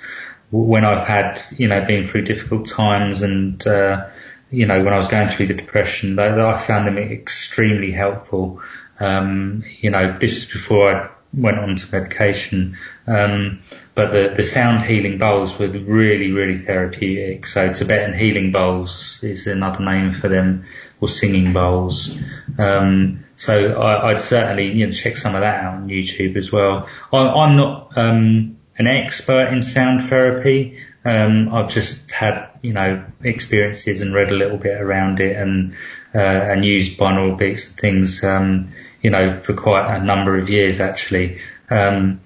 when 0.51 0.85
I've 0.85 1.07
had, 1.07 1.41
you 1.57 1.67
know, 1.67 1.83
been 1.85 2.05
through 2.05 2.23
difficult 2.23 2.67
times 2.67 3.21
and, 3.21 3.65
uh, 3.67 4.07
you 4.49 4.65
know, 4.65 4.83
when 4.83 4.93
I 4.93 4.97
was 4.97 5.07
going 5.07 5.27
through 5.27 5.47
the 5.47 5.53
depression, 5.53 6.17
I 6.17 6.57
found 6.57 6.87
them 6.87 6.97
extremely 6.97 7.91
helpful. 7.91 8.61
Um, 8.99 9.63
you 9.79 9.89
know, 9.89 10.17
this 10.17 10.37
is 10.37 10.45
before 10.45 10.93
I 10.93 11.09
went 11.33 11.59
on 11.59 11.75
to 11.75 11.91
medication. 11.91 12.77
Um, 13.05 13.61
but 13.95 14.11
the, 14.11 14.33
the 14.35 14.43
sound 14.43 14.83
healing 14.83 15.17
bowls 15.17 15.57
were 15.57 15.67
really, 15.67 16.31
really 16.31 16.57
therapeutic. 16.57 17.45
So 17.47 17.73
Tibetan 17.73 18.17
healing 18.17 18.51
bowls 18.51 19.23
is 19.23 19.47
another 19.47 19.83
name 19.83 20.13
for 20.13 20.27
them, 20.27 20.65
or 21.01 21.09
singing 21.09 21.53
bowls. 21.53 22.15
Um, 22.57 23.25
so 23.35 23.79
I, 23.79 24.11
would 24.13 24.21
certainly, 24.21 24.71
you 24.71 24.87
know, 24.87 24.91
check 24.91 25.17
some 25.17 25.35
of 25.35 25.41
that 25.41 25.63
out 25.63 25.75
on 25.75 25.89
YouTube 25.89 26.35
as 26.35 26.51
well. 26.51 26.87
I, 27.13 27.47
am 27.47 27.55
not, 27.55 27.97
um, 27.97 28.57
an 28.77 28.87
expert 28.87 29.51
in 29.51 29.61
sound 29.61 30.03
therapy. 30.03 30.79
Um, 31.03 31.53
I've 31.53 31.69
just 31.69 32.11
had, 32.11 32.49
you 32.61 32.73
know, 32.73 33.03
experiences 33.23 34.01
and 34.01 34.13
read 34.13 34.29
a 34.29 34.35
little 34.35 34.57
bit 34.57 34.79
around 34.79 35.19
it 35.19 35.35
and, 35.35 35.73
uh, 36.13 36.17
and 36.17 36.65
used 36.65 36.99
binaural 36.99 37.37
beats 37.37 37.69
and 37.69 37.77
things, 37.77 38.23
um, 38.23 38.69
you 39.01 39.09
know, 39.09 39.39
for 39.39 39.53
quite 39.53 39.95
a 39.95 40.03
number 40.03 40.37
of 40.37 40.49
years 40.49 40.79
actually. 40.79 41.39
Um, 41.69 42.21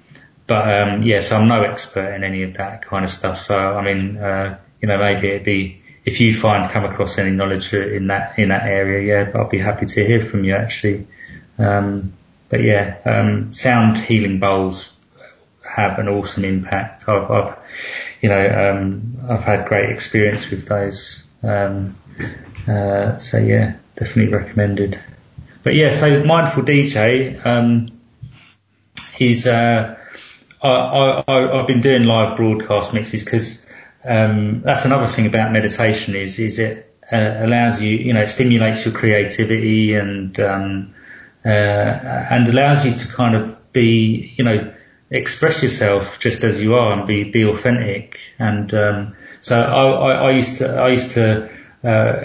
but 0.48 0.82
um, 0.82 1.04
yeah, 1.04 1.22
so 1.22 1.38
I'm 1.38 1.48
no 1.48 1.64
expert 1.64 2.14
in 2.14 2.24
any 2.24 2.44
of 2.44 2.56
that 2.56 2.86
kind 2.86 3.06
of 3.06 3.12
stuff. 3.12 3.40
So 3.40 3.58
I 3.58 3.82
mean, 3.82 4.18
uh, 4.18 4.58
you 4.82 4.88
know, 4.88 4.98
maybe 4.98 5.30
it'd 5.30 5.44
be 5.44 5.82
if 6.04 6.20
you 6.20 6.34
find 6.34 6.72
come 6.72 6.86
across 6.86 7.18
any 7.18 7.32
knowledge 7.32 7.74
in 7.74 8.08
that 8.08 8.38
in 8.40 8.50
that 8.50 8.64
area, 8.64 9.02
yeah, 9.02 9.32
I'll 9.38 9.50
be 9.50 9.60
happy 9.60 9.86
to 9.86 10.06
hear 10.06 10.22
from 10.22 10.44
you 10.44 10.56
actually. 10.56 11.08
Um, 11.58 12.14
but 12.50 12.62
yeah, 12.62 12.98
um, 13.06 13.54
sound 13.54 13.98
healing 13.98 14.40
bowls 14.40 14.96
have 15.64 16.00
an 16.00 16.10
awesome 16.10 16.44
impact. 16.44 17.08
I've, 17.08 17.32
I've 17.32 17.58
you 18.22 18.30
know, 18.30 18.74
um, 18.76 19.18
I've 19.30 19.44
had 19.44 19.68
great 19.68 19.90
experience 19.90 20.50
with 20.50 20.68
those. 20.68 21.24
Um, 21.44 21.96
uh, 22.68 23.18
so 23.18 23.38
yeah, 23.38 23.76
definitely 23.96 24.34
recommended. 24.34 25.00
But 25.64 25.76
yeah, 25.76 25.92
so 25.92 26.24
mindful 26.24 26.64
DJ 26.64 27.46
um, 27.46 27.88
is 29.20 29.46
uh, 29.46 29.98
I, 30.62 31.24
I, 31.28 31.60
I've 31.60 31.68
been 31.68 31.82
doing 31.82 32.04
live 32.04 32.38
broadcast 32.38 32.94
mixes 32.94 33.24
because 33.24 33.68
um, 34.04 34.62
that's 34.62 34.86
another 34.86 35.08
thing 35.08 35.28
about 35.28 35.52
meditation 35.52 36.16
is 36.16 36.40
is 36.40 36.60
it 36.60 36.94
uh, 37.12 37.38
allows 37.40 37.82
you 37.82 37.96
you 37.96 38.14
know 38.14 38.22
it 38.22 38.30
stimulates 38.30 38.86
your 38.86 38.94
creativity 38.94 39.94
and 39.96 40.40
um, 40.40 40.94
uh, 41.46 41.48
and 41.48 42.48
allows 42.48 42.86
you 42.86 42.94
to 42.94 43.08
kind 43.08 43.36
of 43.36 43.72
be 43.74 44.34
you 44.38 44.44
know 44.44 44.74
express 45.12 45.62
yourself 45.62 46.20
just 46.20 46.44
as 46.44 46.62
you 46.62 46.76
are 46.76 46.94
and 46.94 47.08
be 47.08 47.26
be 47.26 47.46
authentic. 47.46 48.20
And 48.40 48.74
um, 48.74 49.16
so 49.42 49.62
I, 49.62 49.84
I, 49.92 50.14
I 50.14 50.32
used 50.32 50.58
to 50.60 50.76
I 50.76 50.90
used 50.90 51.12
to 51.12 51.50
uh, 51.84 52.24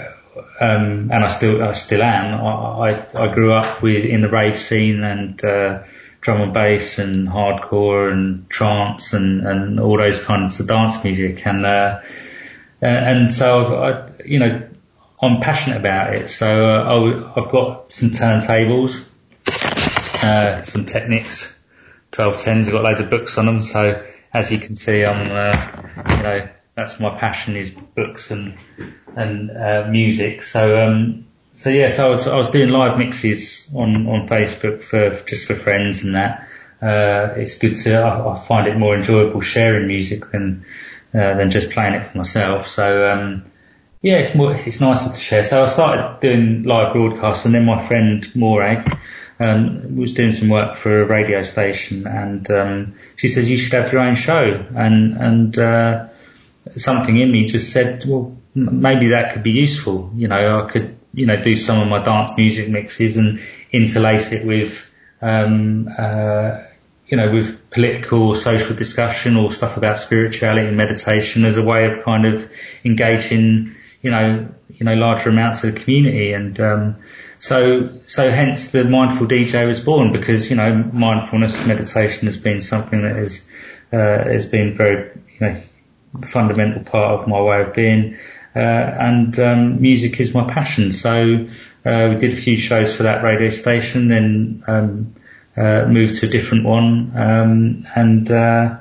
um, 0.59 1.11
and 1.11 1.13
I 1.13 1.27
still 1.27 1.63
I 1.63 1.73
still 1.73 2.01
am. 2.01 2.41
I, 2.41 2.91
I, 2.91 3.23
I 3.25 3.33
grew 3.33 3.53
up 3.53 3.81
with 3.81 4.05
in 4.05 4.21
the 4.21 4.29
rave 4.29 4.57
scene 4.57 5.03
and 5.03 5.43
uh, 5.43 5.83
drum 6.21 6.41
and 6.41 6.53
bass 6.53 6.99
and 6.99 7.27
hardcore 7.27 8.11
and 8.11 8.49
trance 8.49 9.13
and, 9.13 9.45
and 9.45 9.79
all 9.79 9.97
those 9.97 10.23
kinds 10.23 10.59
of 10.59 10.67
dance 10.67 11.03
music 11.03 11.45
and 11.45 11.65
uh, 11.65 12.01
and 12.81 13.31
so 13.31 13.59
I've, 13.59 13.71
I, 13.71 14.23
you 14.25 14.39
know 14.39 14.67
I'm 15.19 15.41
passionate 15.41 15.77
about 15.77 16.13
it. 16.13 16.29
So 16.29 16.47
uh, 16.47 17.33
I've 17.35 17.51
got 17.51 17.91
some 17.91 18.09
turntables, 18.09 19.07
uh, 20.23 20.61
some 20.61 20.85
Technics, 20.85 21.59
1210s. 22.11 22.67
I've 22.67 22.71
got 22.71 22.83
loads 22.83 22.99
of 22.99 23.09
books 23.09 23.37
on 23.37 23.47
them. 23.47 23.61
So 23.61 24.05
as 24.31 24.51
you 24.51 24.59
can 24.59 24.75
see, 24.75 25.03
I'm 25.03 25.31
uh, 25.31 26.15
you 26.17 26.23
know 26.23 26.49
that's 26.77 26.99
my 26.99 27.09
passion 27.09 27.55
is 27.55 27.71
books 27.71 28.29
and 28.29 28.53
and 29.15 29.49
uh, 29.49 29.87
music. 29.89 30.43
So 30.43 30.79
um, 30.79 31.25
so 31.55 31.71
yes, 31.71 31.93
yeah, 31.93 31.97
so 31.97 32.07
I 32.07 32.09
was 32.11 32.27
I 32.27 32.37
was 32.37 32.51
doing 32.51 32.69
live 32.69 32.99
mixes 32.99 33.67
on 33.75 34.07
on 34.07 34.27
Facebook 34.27 34.83
for 34.83 35.09
just 35.27 35.47
for 35.47 35.55
friends 35.55 36.03
and 36.03 36.15
that. 36.15 36.47
Uh, 36.79 37.33
it's 37.35 37.57
good 37.57 37.75
to 37.75 37.95
I, 37.95 38.31
I, 38.31 38.39
find 38.39 38.67
it 38.67 38.77
more 38.77 38.95
enjoyable 38.95 39.41
sharing 39.41 39.87
music 39.87 40.29
than 40.29 40.65
uh, 41.15 41.33
than 41.33 41.49
just 41.49 41.71
playing 41.71 41.95
it 41.95 42.05
for 42.05 42.19
myself. 42.19 42.67
So 42.67 43.11
um, 43.11 43.45
yeah, 44.03 44.19
it's 44.19 44.35
more 44.35 44.53
it's 44.53 44.79
nicer 44.79 45.11
to 45.11 45.19
share. 45.19 45.43
So 45.43 45.63
I 45.63 45.67
started 45.67 46.19
doing 46.21 46.61
live 46.61 46.93
broadcasts, 46.93 47.45
and 47.45 47.55
then 47.55 47.65
my 47.65 47.85
friend 47.85 48.23
Morag. 48.35 48.95
Um, 49.39 49.95
was 49.95 50.15
doing 50.15 50.31
some 50.31 50.49
work 50.49 50.75
for 50.75 51.03
a 51.03 51.05
radio 51.05 51.43
station 51.43 52.07
and 52.07 52.49
um, 52.49 52.95
she 53.17 53.27
says 53.27 53.47
you 53.47 53.55
should 53.55 53.73
have 53.73 53.93
your 53.93 54.01
own 54.01 54.15
show 54.15 54.65
and 54.73 55.15
and 55.15 55.59
uh, 55.59 56.07
something 56.75 57.17
in 57.17 57.31
me 57.31 57.45
just 57.45 57.71
said, 57.71 58.03
well, 58.05 58.37
maybe 58.55 59.09
that 59.09 59.33
could 59.33 59.43
be 59.43 59.51
useful. 59.51 60.11
You 60.15 60.27
know, 60.27 60.65
I 60.65 60.71
could, 60.71 60.95
you 61.13 61.25
know, 61.25 61.41
do 61.41 61.55
some 61.55 61.81
of 61.81 61.87
my 61.87 62.03
dance 62.03 62.31
music 62.37 62.69
mixes 62.69 63.17
and 63.17 63.39
interlace 63.71 64.31
it 64.31 64.45
with, 64.45 64.91
um, 65.21 65.89
uh, 65.97 66.63
you 67.07 67.17
know, 67.17 67.31
with 67.31 67.69
political 67.69 68.29
or 68.29 68.35
social 68.35 68.75
discussion 68.75 69.37
or 69.37 69.51
stuff 69.51 69.77
about 69.77 69.97
spirituality 69.97 70.67
and 70.67 70.77
meditation 70.77 71.45
as 71.45 71.57
a 71.57 71.63
way 71.63 71.85
of 71.85 72.03
kind 72.03 72.25
of 72.25 72.51
engaging, 72.83 73.75
you 74.01 74.11
know, 74.11 74.47
you 74.69 74.85
know, 74.85 74.95
larger 74.95 75.29
amounts 75.29 75.63
of 75.63 75.73
the 75.73 75.79
community. 75.79 76.33
And, 76.33 76.59
um, 76.59 76.95
so, 77.39 77.89
so 78.05 78.29
hence 78.31 78.71
the 78.71 78.83
mindful 78.83 79.27
DJ 79.27 79.67
was 79.67 79.79
born 79.79 80.11
because, 80.11 80.49
you 80.49 80.55
know, 80.55 80.73
mindfulness 80.91 81.65
meditation 81.65 82.25
has 82.25 82.37
been 82.37 82.61
something 82.61 83.01
that 83.03 83.15
has, 83.15 83.47
uh, 83.93 83.97
has 83.97 84.47
been 84.47 84.73
very, 84.73 85.11
you 85.39 85.47
know, 85.47 85.61
fundamental 86.25 86.83
part 86.83 87.19
of 87.19 87.27
my 87.27 87.41
way 87.41 87.61
of 87.61 87.73
being. 87.73 88.17
Uh, 88.55 88.59
and 88.59 89.37
um, 89.39 89.81
music 89.81 90.19
is 90.19 90.33
my 90.33 90.51
passion. 90.51 90.91
So 90.91 91.47
uh, 91.85 92.07
we 92.09 92.17
did 92.17 92.33
a 92.33 92.35
few 92.35 92.57
shows 92.57 92.95
for 92.95 93.03
that 93.03 93.23
radio 93.23 93.49
station, 93.49 94.07
then 94.07 94.63
um, 94.67 95.15
uh, 95.55 95.85
moved 95.87 96.15
to 96.15 96.27
a 96.27 96.29
different 96.29 96.65
one, 96.65 97.11
um, 97.15 97.87
and 97.95 98.29
uh, 98.29 98.77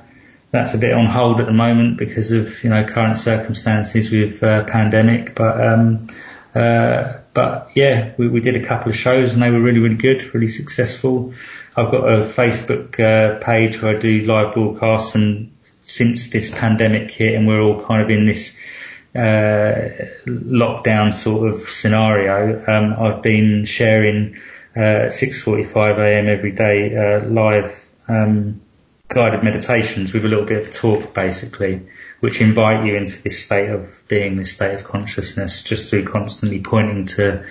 that's 0.51 0.75
a 0.75 0.79
bit 0.79 0.93
on 0.93 1.07
hold 1.07 1.41
at 1.41 1.47
the 1.47 1.53
moment 1.53 1.99
because 1.99 2.33
of 2.33 2.65
you 2.65 2.71
know 2.71 2.85
current 2.85 3.19
circumstances 3.19 4.11
with 4.11 4.43
uh, 4.43 4.65
pandemic. 4.65 5.35
But 5.35 5.65
um, 5.65 6.09
uh, 6.55 7.19
but 7.33 7.71
yeah, 7.75 8.13
we, 8.17 8.29
we 8.29 8.41
did 8.41 8.57
a 8.57 8.67
couple 8.67 8.91
of 8.91 8.97
shows 8.97 9.35
and 9.35 9.43
they 9.43 9.51
were 9.51 9.61
really 9.61 9.81
really 9.81 9.97
good, 9.97 10.35
really 10.35 10.49
successful. 10.49 11.35
I've 11.77 11.91
got 11.91 12.09
a 12.09 12.19
Facebook 12.19 12.93
page 13.41 13.83
where 13.83 13.97
I 13.97 13.99
do 13.99 14.23
live 14.23 14.55
broadcasts 14.55 15.15
and 15.15 15.56
since 15.87 16.31
this 16.31 16.51
pandemic 16.51 17.11
hit 17.11 17.35
and 17.35 17.47
we're 17.47 17.61
all 17.61 17.83
kind 17.85 18.03
of 18.03 18.11
in 18.11 18.27
this 18.27 18.59
uh, 19.15 19.89
lockdown 20.27 21.13
sort 21.13 21.49
of 21.49 21.61
scenario, 21.61 22.63
um, 22.67 22.95
I've 22.99 23.23
been 23.23 23.65
sharing 23.65 24.37
uh, 24.77 25.09
6:45 25.09 25.99
a.m. 25.99 26.29
every 26.29 26.53
day 26.53 26.95
uh, 26.95 27.25
live 27.25 27.89
um, 28.09 28.61
guided 29.09 29.43
meditations 29.43 30.13
with 30.13 30.25
a 30.25 30.29
little 30.29 30.45
bit 30.45 30.67
of 30.67 30.71
talk 30.71 31.15
basically, 31.15 31.83
which 32.21 32.43
invite 32.43 32.85
you 32.85 32.95
into 32.95 33.23
this 33.23 33.43
state 33.43 33.71
of 33.71 34.03
being, 34.09 34.37
this 34.37 34.53
state 34.53 34.75
of 34.75 34.85
consciousness, 34.85 35.63
just 35.63 35.89
through 35.89 36.05
constantly 36.05 36.61
pointing 36.61 37.07
to 37.07 37.47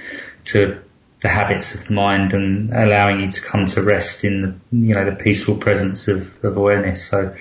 to 0.45 0.81
the 1.21 1.29
habits 1.29 1.73
of 1.73 1.85
the 1.85 1.93
mind 1.93 2.33
and 2.33 2.71
allowing 2.71 3.21
you 3.21 3.27
to 3.27 3.41
come 3.41 3.65
to 3.65 3.81
rest 3.81 4.23
in 4.23 4.41
the 4.41 4.55
you 4.71 4.93
know 4.93 5.09
the 5.09 5.15
peaceful 5.15 5.55
presence 5.55 6.07
of, 6.07 6.43
of 6.43 6.57
awareness. 6.57 7.07
So 7.07 7.35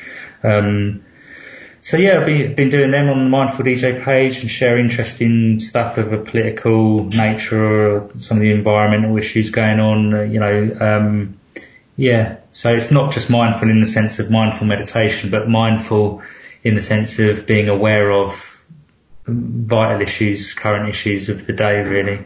um, 0.45 1.05
so 1.85 1.99
yeah, 1.99 2.21
I've 2.21 2.27
been, 2.27 2.55
been 2.55 2.71
doing 2.71 2.91
them 2.91 3.11
on 3.11 3.25
the 3.25 3.29
Mindful 3.29 3.65
DJ 3.65 4.03
page 4.03 4.41
and 4.41 4.51
share 4.51 4.79
interesting 4.79 5.61
stuff 5.61 5.99
of 5.99 6.15
a 6.15 6.19
political 6.19 7.05
nature 7.05 7.91
or 7.91 8.11
some 8.17 8.39
of 8.39 8.41
the 8.41 8.53
environmental 8.53 9.19
issues 9.19 9.51
going 9.51 9.81
on. 9.81 10.15
Uh, 10.15 10.23
you 10.23 10.41
know, 10.41 10.77
um, 10.81 11.39
yeah. 11.97 12.37
So 12.53 12.73
it's 12.73 12.91
not 12.91 13.13
just 13.13 13.29
mindful 13.29 13.69
in 13.69 13.81
the 13.81 13.87
sense 13.87 14.19
of 14.19 14.31
mindful 14.31 14.67
meditation, 14.67 15.31
but 15.31 15.47
mindful 15.47 16.23
in 16.63 16.75
the 16.75 16.81
sense 16.81 17.19
of 17.19 17.47
being 17.47 17.69
aware 17.69 18.11
of 18.11 18.65
vital 19.27 20.01
issues, 20.01 20.55
current 20.55 20.89
issues 20.89 21.29
of 21.29 21.47
the 21.47 21.53
day, 21.53 21.83
really. 21.83 22.25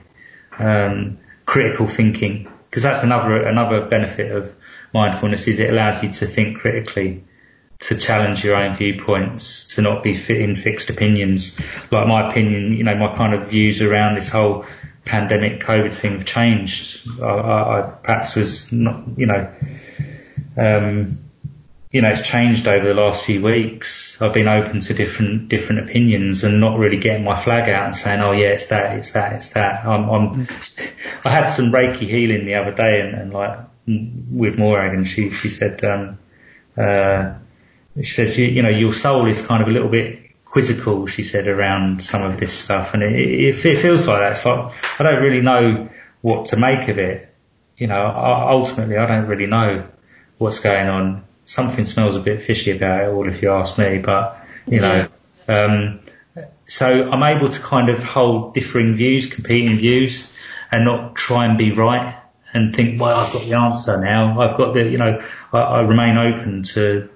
Um, 0.57 1.19
critical 1.47 1.89
thinking, 1.89 2.49
because 2.71 2.85
that's 2.85 3.03
another 3.03 3.43
another 3.45 3.87
benefit 3.87 4.31
of 4.31 4.55
mindfulness 4.95 5.49
is 5.49 5.59
it 5.59 5.71
allows 5.71 6.03
you 6.03 6.11
to 6.13 6.27
think 6.27 6.59
critically 6.59 7.25
to 7.81 7.97
challenge 7.97 8.45
your 8.45 8.57
own 8.57 8.75
viewpoints, 8.75 9.75
to 9.75 9.83
not 9.83 10.03
be 10.03 10.15
fit 10.15 10.41
in 10.41 10.57
fixed 10.57 10.91
opinions. 10.91 11.57
Like 11.91 12.07
my 12.09 12.29
opinion, 12.31 12.73
you 12.75 12.85
know, 12.85 12.95
my 12.97 13.15
kind 13.15 13.35
of 13.35 13.49
views 13.49 13.83
around 13.83 14.17
this 14.17 14.29
whole 14.29 14.67
pandemic 15.05 15.61
COVID 15.61 15.95
thing 15.95 16.13
have 16.13 16.27
changed. 16.27 17.09
I, 17.21 17.25
I, 17.25 17.79
I 17.79 17.91
perhaps 17.91 18.35
was 18.35 18.73
not, 18.73 19.05
you 19.17 19.27
know, 19.27 19.53
um, 20.57 21.19
you 21.91 22.03
know, 22.03 22.11
it's 22.11 22.27
changed 22.27 22.67
over 22.67 22.87
the 22.87 22.95
last 22.95 23.25
few 23.25 23.41
weeks. 23.41 24.21
I've 24.21 24.35
been 24.35 24.49
open 24.49 24.81
to 24.81 24.95
different 24.95 25.49
different 25.49 25.89
opinions 25.89 26.45
and 26.45 26.61
not 26.61 26.79
really 26.79 26.99
getting 26.99 27.25
my 27.25 27.35
flag 27.35 27.69
out 27.71 27.87
and 27.87 27.97
saying, 27.97 28.21
"Oh 28.21 28.33
yeah, 28.33 28.49
it's 28.49 28.67
that, 28.67 28.99
it's 28.99 29.13
that, 29.13 29.33
it's 29.35 29.51
that." 29.51 29.87
I'm, 29.87 30.11
I'm 30.11 30.49
I 31.25 31.31
had 31.31 31.47
some 31.47 31.73
Reiki 31.73 32.07
healing 32.09 32.45
the 32.45 32.57
other 32.57 32.73
day, 32.73 33.01
and, 33.01 33.15
and 33.15 33.33
like 33.33 33.61
with 33.87 34.59
Morag, 34.59 34.93
and 34.93 35.07
she 35.07 35.31
she 35.31 35.49
said, 35.49 35.83
um, 35.83 36.19
uh, 36.77 37.35
she 38.07 38.13
says, 38.13 38.39
you, 38.39 38.47
you 38.47 38.63
know, 38.63 38.69
your 38.69 38.93
soul 38.93 39.27
is 39.27 39.43
kind 39.43 39.63
of 39.63 39.69
a 39.69 39.71
little 39.71 39.89
bit 39.89 40.45
quizzical, 40.45 41.07
she 41.07 41.23
said, 41.23 41.47
around 41.47 42.03
some 42.03 42.23
of 42.23 42.39
this 42.39 42.53
stuff. 42.53 42.95
And 42.95 43.03
it, 43.03 43.13
it, 43.13 43.65
it 43.65 43.79
feels 43.79 44.07
like 44.07 44.21
that. 44.21 44.33
It's 44.33 44.45
like, 44.45 44.75
I 45.01 45.03
don't 45.03 45.23
really 45.23 45.43
know 45.43 45.89
what 46.21 46.47
to 46.47 46.57
make 46.57 46.89
of 46.89 46.99
it. 46.99 47.35
You 47.77 47.87
know, 47.87 48.07
ultimately, 48.07 48.97
I 48.97 49.07
don't 49.07 49.27
really 49.27 49.47
know 49.47 49.87
what's 50.39 50.59
going 50.59 50.89
on. 50.89 51.25
Something 51.45 51.85
smells 51.85 52.17
a 52.17 52.21
bit 52.21 52.43
fishy 52.43 52.73
about 52.73 53.05
it 53.05 53.09
all, 53.09 53.29
if 53.29 53.41
you 53.41 53.53
ask 53.53 53.79
me, 53.79 53.99
but, 53.99 54.37
you 54.67 54.81
know, 54.81 55.09
um, 55.47 56.01
so 56.67 57.11
I'm 57.11 57.23
able 57.23 57.49
to 57.49 57.61
kind 57.61 57.89
of 57.89 58.03
hold 58.03 58.55
differing 58.55 58.95
views, 58.95 59.27
competing 59.27 59.79
views, 59.79 60.33
and 60.71 60.85
not 60.85 61.15
try 61.15 61.47
and 61.47 61.57
be 61.57 61.73
right 61.73 62.17
and 62.53 62.75
think, 62.75 63.01
well, 63.01 63.19
I've 63.19 63.33
got 63.33 63.45
the 63.45 63.55
answer 63.55 64.01
now. 64.01 64.41
I've 64.41 64.57
got 64.57 64.75
the, 64.75 64.89
you 64.89 64.99
know, 64.99 65.23
I, 65.53 65.59
I 65.59 65.81
remain 65.83 66.19
open 66.19 66.63
to 66.65 67.09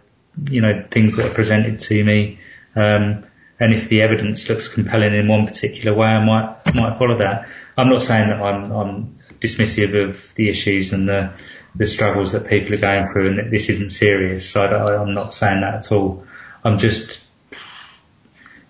you 0.48 0.60
know, 0.60 0.84
things 0.90 1.16
that 1.16 1.30
are 1.30 1.34
presented 1.34 1.80
to 1.80 2.04
me. 2.04 2.38
Um, 2.74 3.24
and 3.60 3.72
if 3.72 3.88
the 3.88 4.02
evidence 4.02 4.48
looks 4.48 4.68
compelling 4.68 5.14
in 5.14 5.28
one 5.28 5.46
particular 5.46 5.96
way, 5.96 6.08
I 6.08 6.24
might, 6.24 6.74
might 6.74 6.98
follow 6.98 7.16
that. 7.18 7.48
I'm 7.76 7.88
not 7.88 8.02
saying 8.02 8.30
that 8.30 8.40
I'm, 8.40 8.72
I'm 8.72 9.18
dismissive 9.40 9.94
of 10.08 10.34
the 10.34 10.48
issues 10.48 10.92
and 10.92 11.08
the, 11.08 11.32
the 11.74 11.86
struggles 11.86 12.32
that 12.32 12.48
people 12.48 12.74
are 12.74 12.80
going 12.80 13.06
through 13.06 13.28
and 13.28 13.38
that 13.38 13.50
this 13.50 13.68
isn't 13.68 13.90
serious. 13.90 14.50
So 14.50 14.64
I, 14.64 15.00
I'm 15.00 15.14
not 15.14 15.34
saying 15.34 15.60
that 15.60 15.74
at 15.74 15.92
all. 15.92 16.26
I'm 16.64 16.78
just, 16.78 17.26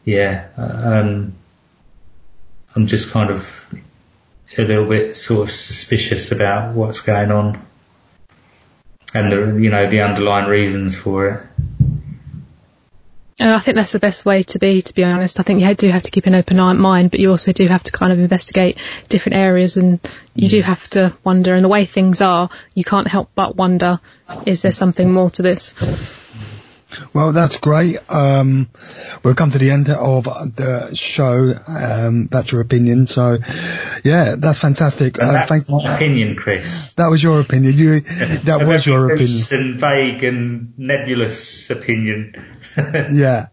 yeah, 0.04 0.48
um, 0.56 1.34
I'm 2.74 2.86
just 2.86 3.10
kind 3.10 3.30
of 3.30 3.74
a 4.58 4.62
little 4.62 4.86
bit 4.86 5.16
sort 5.16 5.48
of 5.48 5.54
suspicious 5.54 6.32
about 6.32 6.74
what's 6.74 7.00
going 7.00 7.30
on 7.30 7.66
and 9.14 9.30
the 9.32 9.60
you 9.60 9.70
know 9.70 9.88
the 9.88 10.02
underlying 10.02 10.48
reasons 10.48 10.96
for 10.96 11.28
it. 11.28 11.46
And 13.38 13.50
I 13.50 13.58
think 13.58 13.74
that's 13.74 13.90
the 13.90 13.98
best 13.98 14.24
way 14.24 14.44
to 14.44 14.60
be, 14.60 14.82
to 14.82 14.94
be 14.94 15.02
honest. 15.02 15.40
I 15.40 15.42
think 15.42 15.62
you 15.62 15.74
do 15.74 15.88
have 15.88 16.04
to 16.04 16.12
keep 16.12 16.26
an 16.26 16.34
open 16.36 16.58
mind, 16.78 17.10
but 17.10 17.18
you 17.18 17.30
also 17.30 17.50
do 17.50 17.66
have 17.66 17.82
to 17.82 17.90
kind 17.90 18.12
of 18.12 18.20
investigate 18.20 18.78
different 19.08 19.34
areas 19.34 19.76
and 19.76 19.98
you 20.32 20.48
do 20.48 20.60
mm. 20.60 20.64
have 20.64 20.86
to 20.90 21.12
wonder. 21.24 21.54
And 21.54 21.64
the 21.64 21.68
way 21.68 21.84
things 21.84 22.20
are, 22.20 22.50
you 22.76 22.84
can't 22.84 23.08
help 23.08 23.30
but 23.34 23.56
wonder, 23.56 23.98
is 24.46 24.62
there 24.62 24.70
something 24.70 25.12
more 25.12 25.28
to 25.30 25.42
this? 25.42 26.21
Well, 27.12 27.32
that's 27.32 27.58
great. 27.58 27.98
Um, 28.08 28.68
we've 29.22 29.36
come 29.36 29.50
to 29.50 29.58
the 29.58 29.70
end 29.70 29.90
of 29.90 30.24
the 30.24 30.94
show. 30.94 31.52
Um, 31.66 32.26
that's 32.26 32.52
your 32.52 32.60
opinion. 32.60 33.06
So, 33.06 33.38
yeah, 34.04 34.36
that's 34.36 34.58
fantastic. 34.58 35.20
Uh, 35.20 35.32
that's 35.32 35.48
thank- 35.48 35.68
my 35.68 35.96
opinion, 35.96 36.36
Chris. 36.36 36.94
That 36.94 37.08
was 37.08 37.22
your 37.22 37.40
opinion. 37.40 37.74
You, 37.74 38.00
that 38.00 38.64
was 38.66 38.86
your 38.86 39.12
opinion. 39.12 39.42
And 39.52 39.76
vague 39.76 40.24
and 40.24 40.78
nebulous 40.78 41.70
opinion. 41.70 42.34
yeah. 42.76 43.48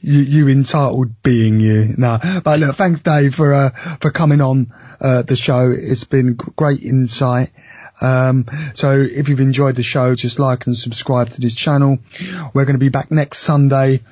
You, 0.00 0.20
you 0.20 0.48
entitled 0.48 1.22
being 1.22 1.58
you. 1.58 1.94
No, 1.96 2.18
but 2.44 2.60
look, 2.60 2.76
thanks 2.76 3.00
Dave 3.00 3.34
for, 3.34 3.52
uh, 3.52 3.70
for 4.00 4.10
coming 4.10 4.40
on, 4.40 4.72
uh, 5.00 5.22
the 5.22 5.36
show. 5.36 5.72
It's 5.74 6.04
been 6.04 6.34
great 6.34 6.82
insight. 6.82 7.50
Um, 8.00 8.46
so 8.74 9.00
if 9.00 9.28
you've 9.28 9.40
enjoyed 9.40 9.76
the 9.76 9.82
show, 9.82 10.14
just 10.14 10.38
like 10.38 10.66
and 10.66 10.76
subscribe 10.76 11.30
to 11.30 11.40
this 11.40 11.54
channel. 11.54 11.98
We're 12.52 12.64
going 12.64 12.74
to 12.74 12.84
be 12.84 12.88
back 12.88 13.10
next 13.10 13.38
Sunday, 13.38 14.02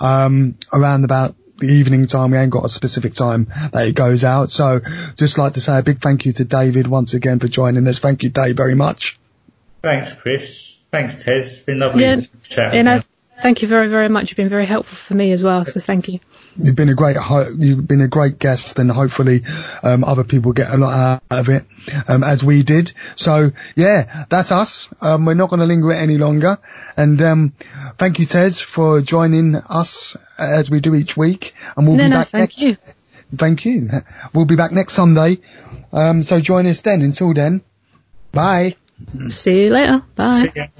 um, 0.00 0.56
around 0.72 1.04
about 1.04 1.34
the 1.58 1.68
evening 1.68 2.06
time. 2.06 2.30
We 2.30 2.38
ain't 2.38 2.50
got 2.50 2.64
a 2.64 2.68
specific 2.68 3.14
time 3.14 3.48
that 3.72 3.86
it 3.86 3.94
goes 3.94 4.24
out. 4.24 4.50
So 4.50 4.80
just 5.16 5.38
like 5.38 5.54
to 5.54 5.60
say 5.60 5.78
a 5.78 5.82
big 5.82 6.00
thank 6.00 6.26
you 6.26 6.32
to 6.34 6.44
David 6.44 6.86
once 6.86 7.14
again 7.14 7.38
for 7.38 7.48
joining 7.48 7.86
us. 7.86 7.98
Thank 7.98 8.22
you, 8.22 8.30
Dave, 8.30 8.56
very 8.56 8.74
much. 8.74 9.18
Thanks, 9.82 10.12
Chris. 10.14 10.78
Thanks, 10.90 11.24
Tez. 11.24 11.46
It's 11.46 11.60
been 11.60 11.78
lovely 11.78 12.02
yeah, 12.02 12.16
to 12.16 12.28
chat. 12.48 12.74
You 12.74 12.82
know, 12.82 13.00
thank 13.42 13.62
you 13.62 13.68
very, 13.68 13.88
very 13.88 14.08
much. 14.08 14.30
You've 14.30 14.36
been 14.36 14.48
very 14.48 14.66
helpful 14.66 14.96
for 14.96 15.14
me 15.14 15.32
as 15.32 15.44
well. 15.44 15.64
So 15.64 15.80
thank 15.80 16.08
you 16.08 16.20
you've 16.56 16.76
been 16.76 16.88
a 16.88 16.94
great 16.94 17.16
you've 17.58 17.86
been 17.86 18.00
a 18.00 18.08
great 18.08 18.38
guest 18.38 18.78
and 18.78 18.90
hopefully 18.90 19.42
um, 19.82 20.04
other 20.04 20.24
people 20.24 20.52
get 20.52 20.72
a 20.72 20.76
lot 20.76 21.22
out 21.30 21.38
of 21.38 21.48
it 21.48 21.64
um, 22.08 22.22
as 22.24 22.42
we 22.42 22.62
did. 22.62 22.92
So 23.16 23.52
yeah 23.76 24.24
that's 24.28 24.52
us. 24.52 24.88
Um, 25.00 25.24
we're 25.24 25.34
not 25.34 25.50
going 25.50 25.60
to 25.60 25.66
linger 25.66 25.92
it 25.92 25.96
any 25.96 26.18
longer. 26.18 26.58
And 26.96 27.20
um, 27.22 27.52
thank 27.98 28.18
you 28.18 28.26
Ted, 28.26 28.54
for 28.56 29.00
joining 29.00 29.56
us 29.56 30.16
as 30.38 30.70
we 30.70 30.80
do 30.80 30.94
each 30.94 31.16
week. 31.16 31.54
And 31.76 31.86
we'll 31.86 31.96
no, 31.96 32.04
be 32.04 32.10
no, 32.10 32.16
back 32.18 32.28
thank 32.28 32.58
you. 32.58 32.76
Thank 33.36 33.64
you. 33.64 33.90
We'll 34.32 34.44
be 34.44 34.56
back 34.56 34.70
next 34.70 34.94
Sunday. 34.94 35.38
Um, 35.92 36.22
so 36.22 36.40
join 36.40 36.66
us 36.66 36.80
then. 36.80 37.02
Until 37.02 37.34
then 37.34 37.62
bye. 38.34 38.76
See 39.30 39.64
you 39.64 39.70
later. 39.70 40.02
Bye 40.14 40.70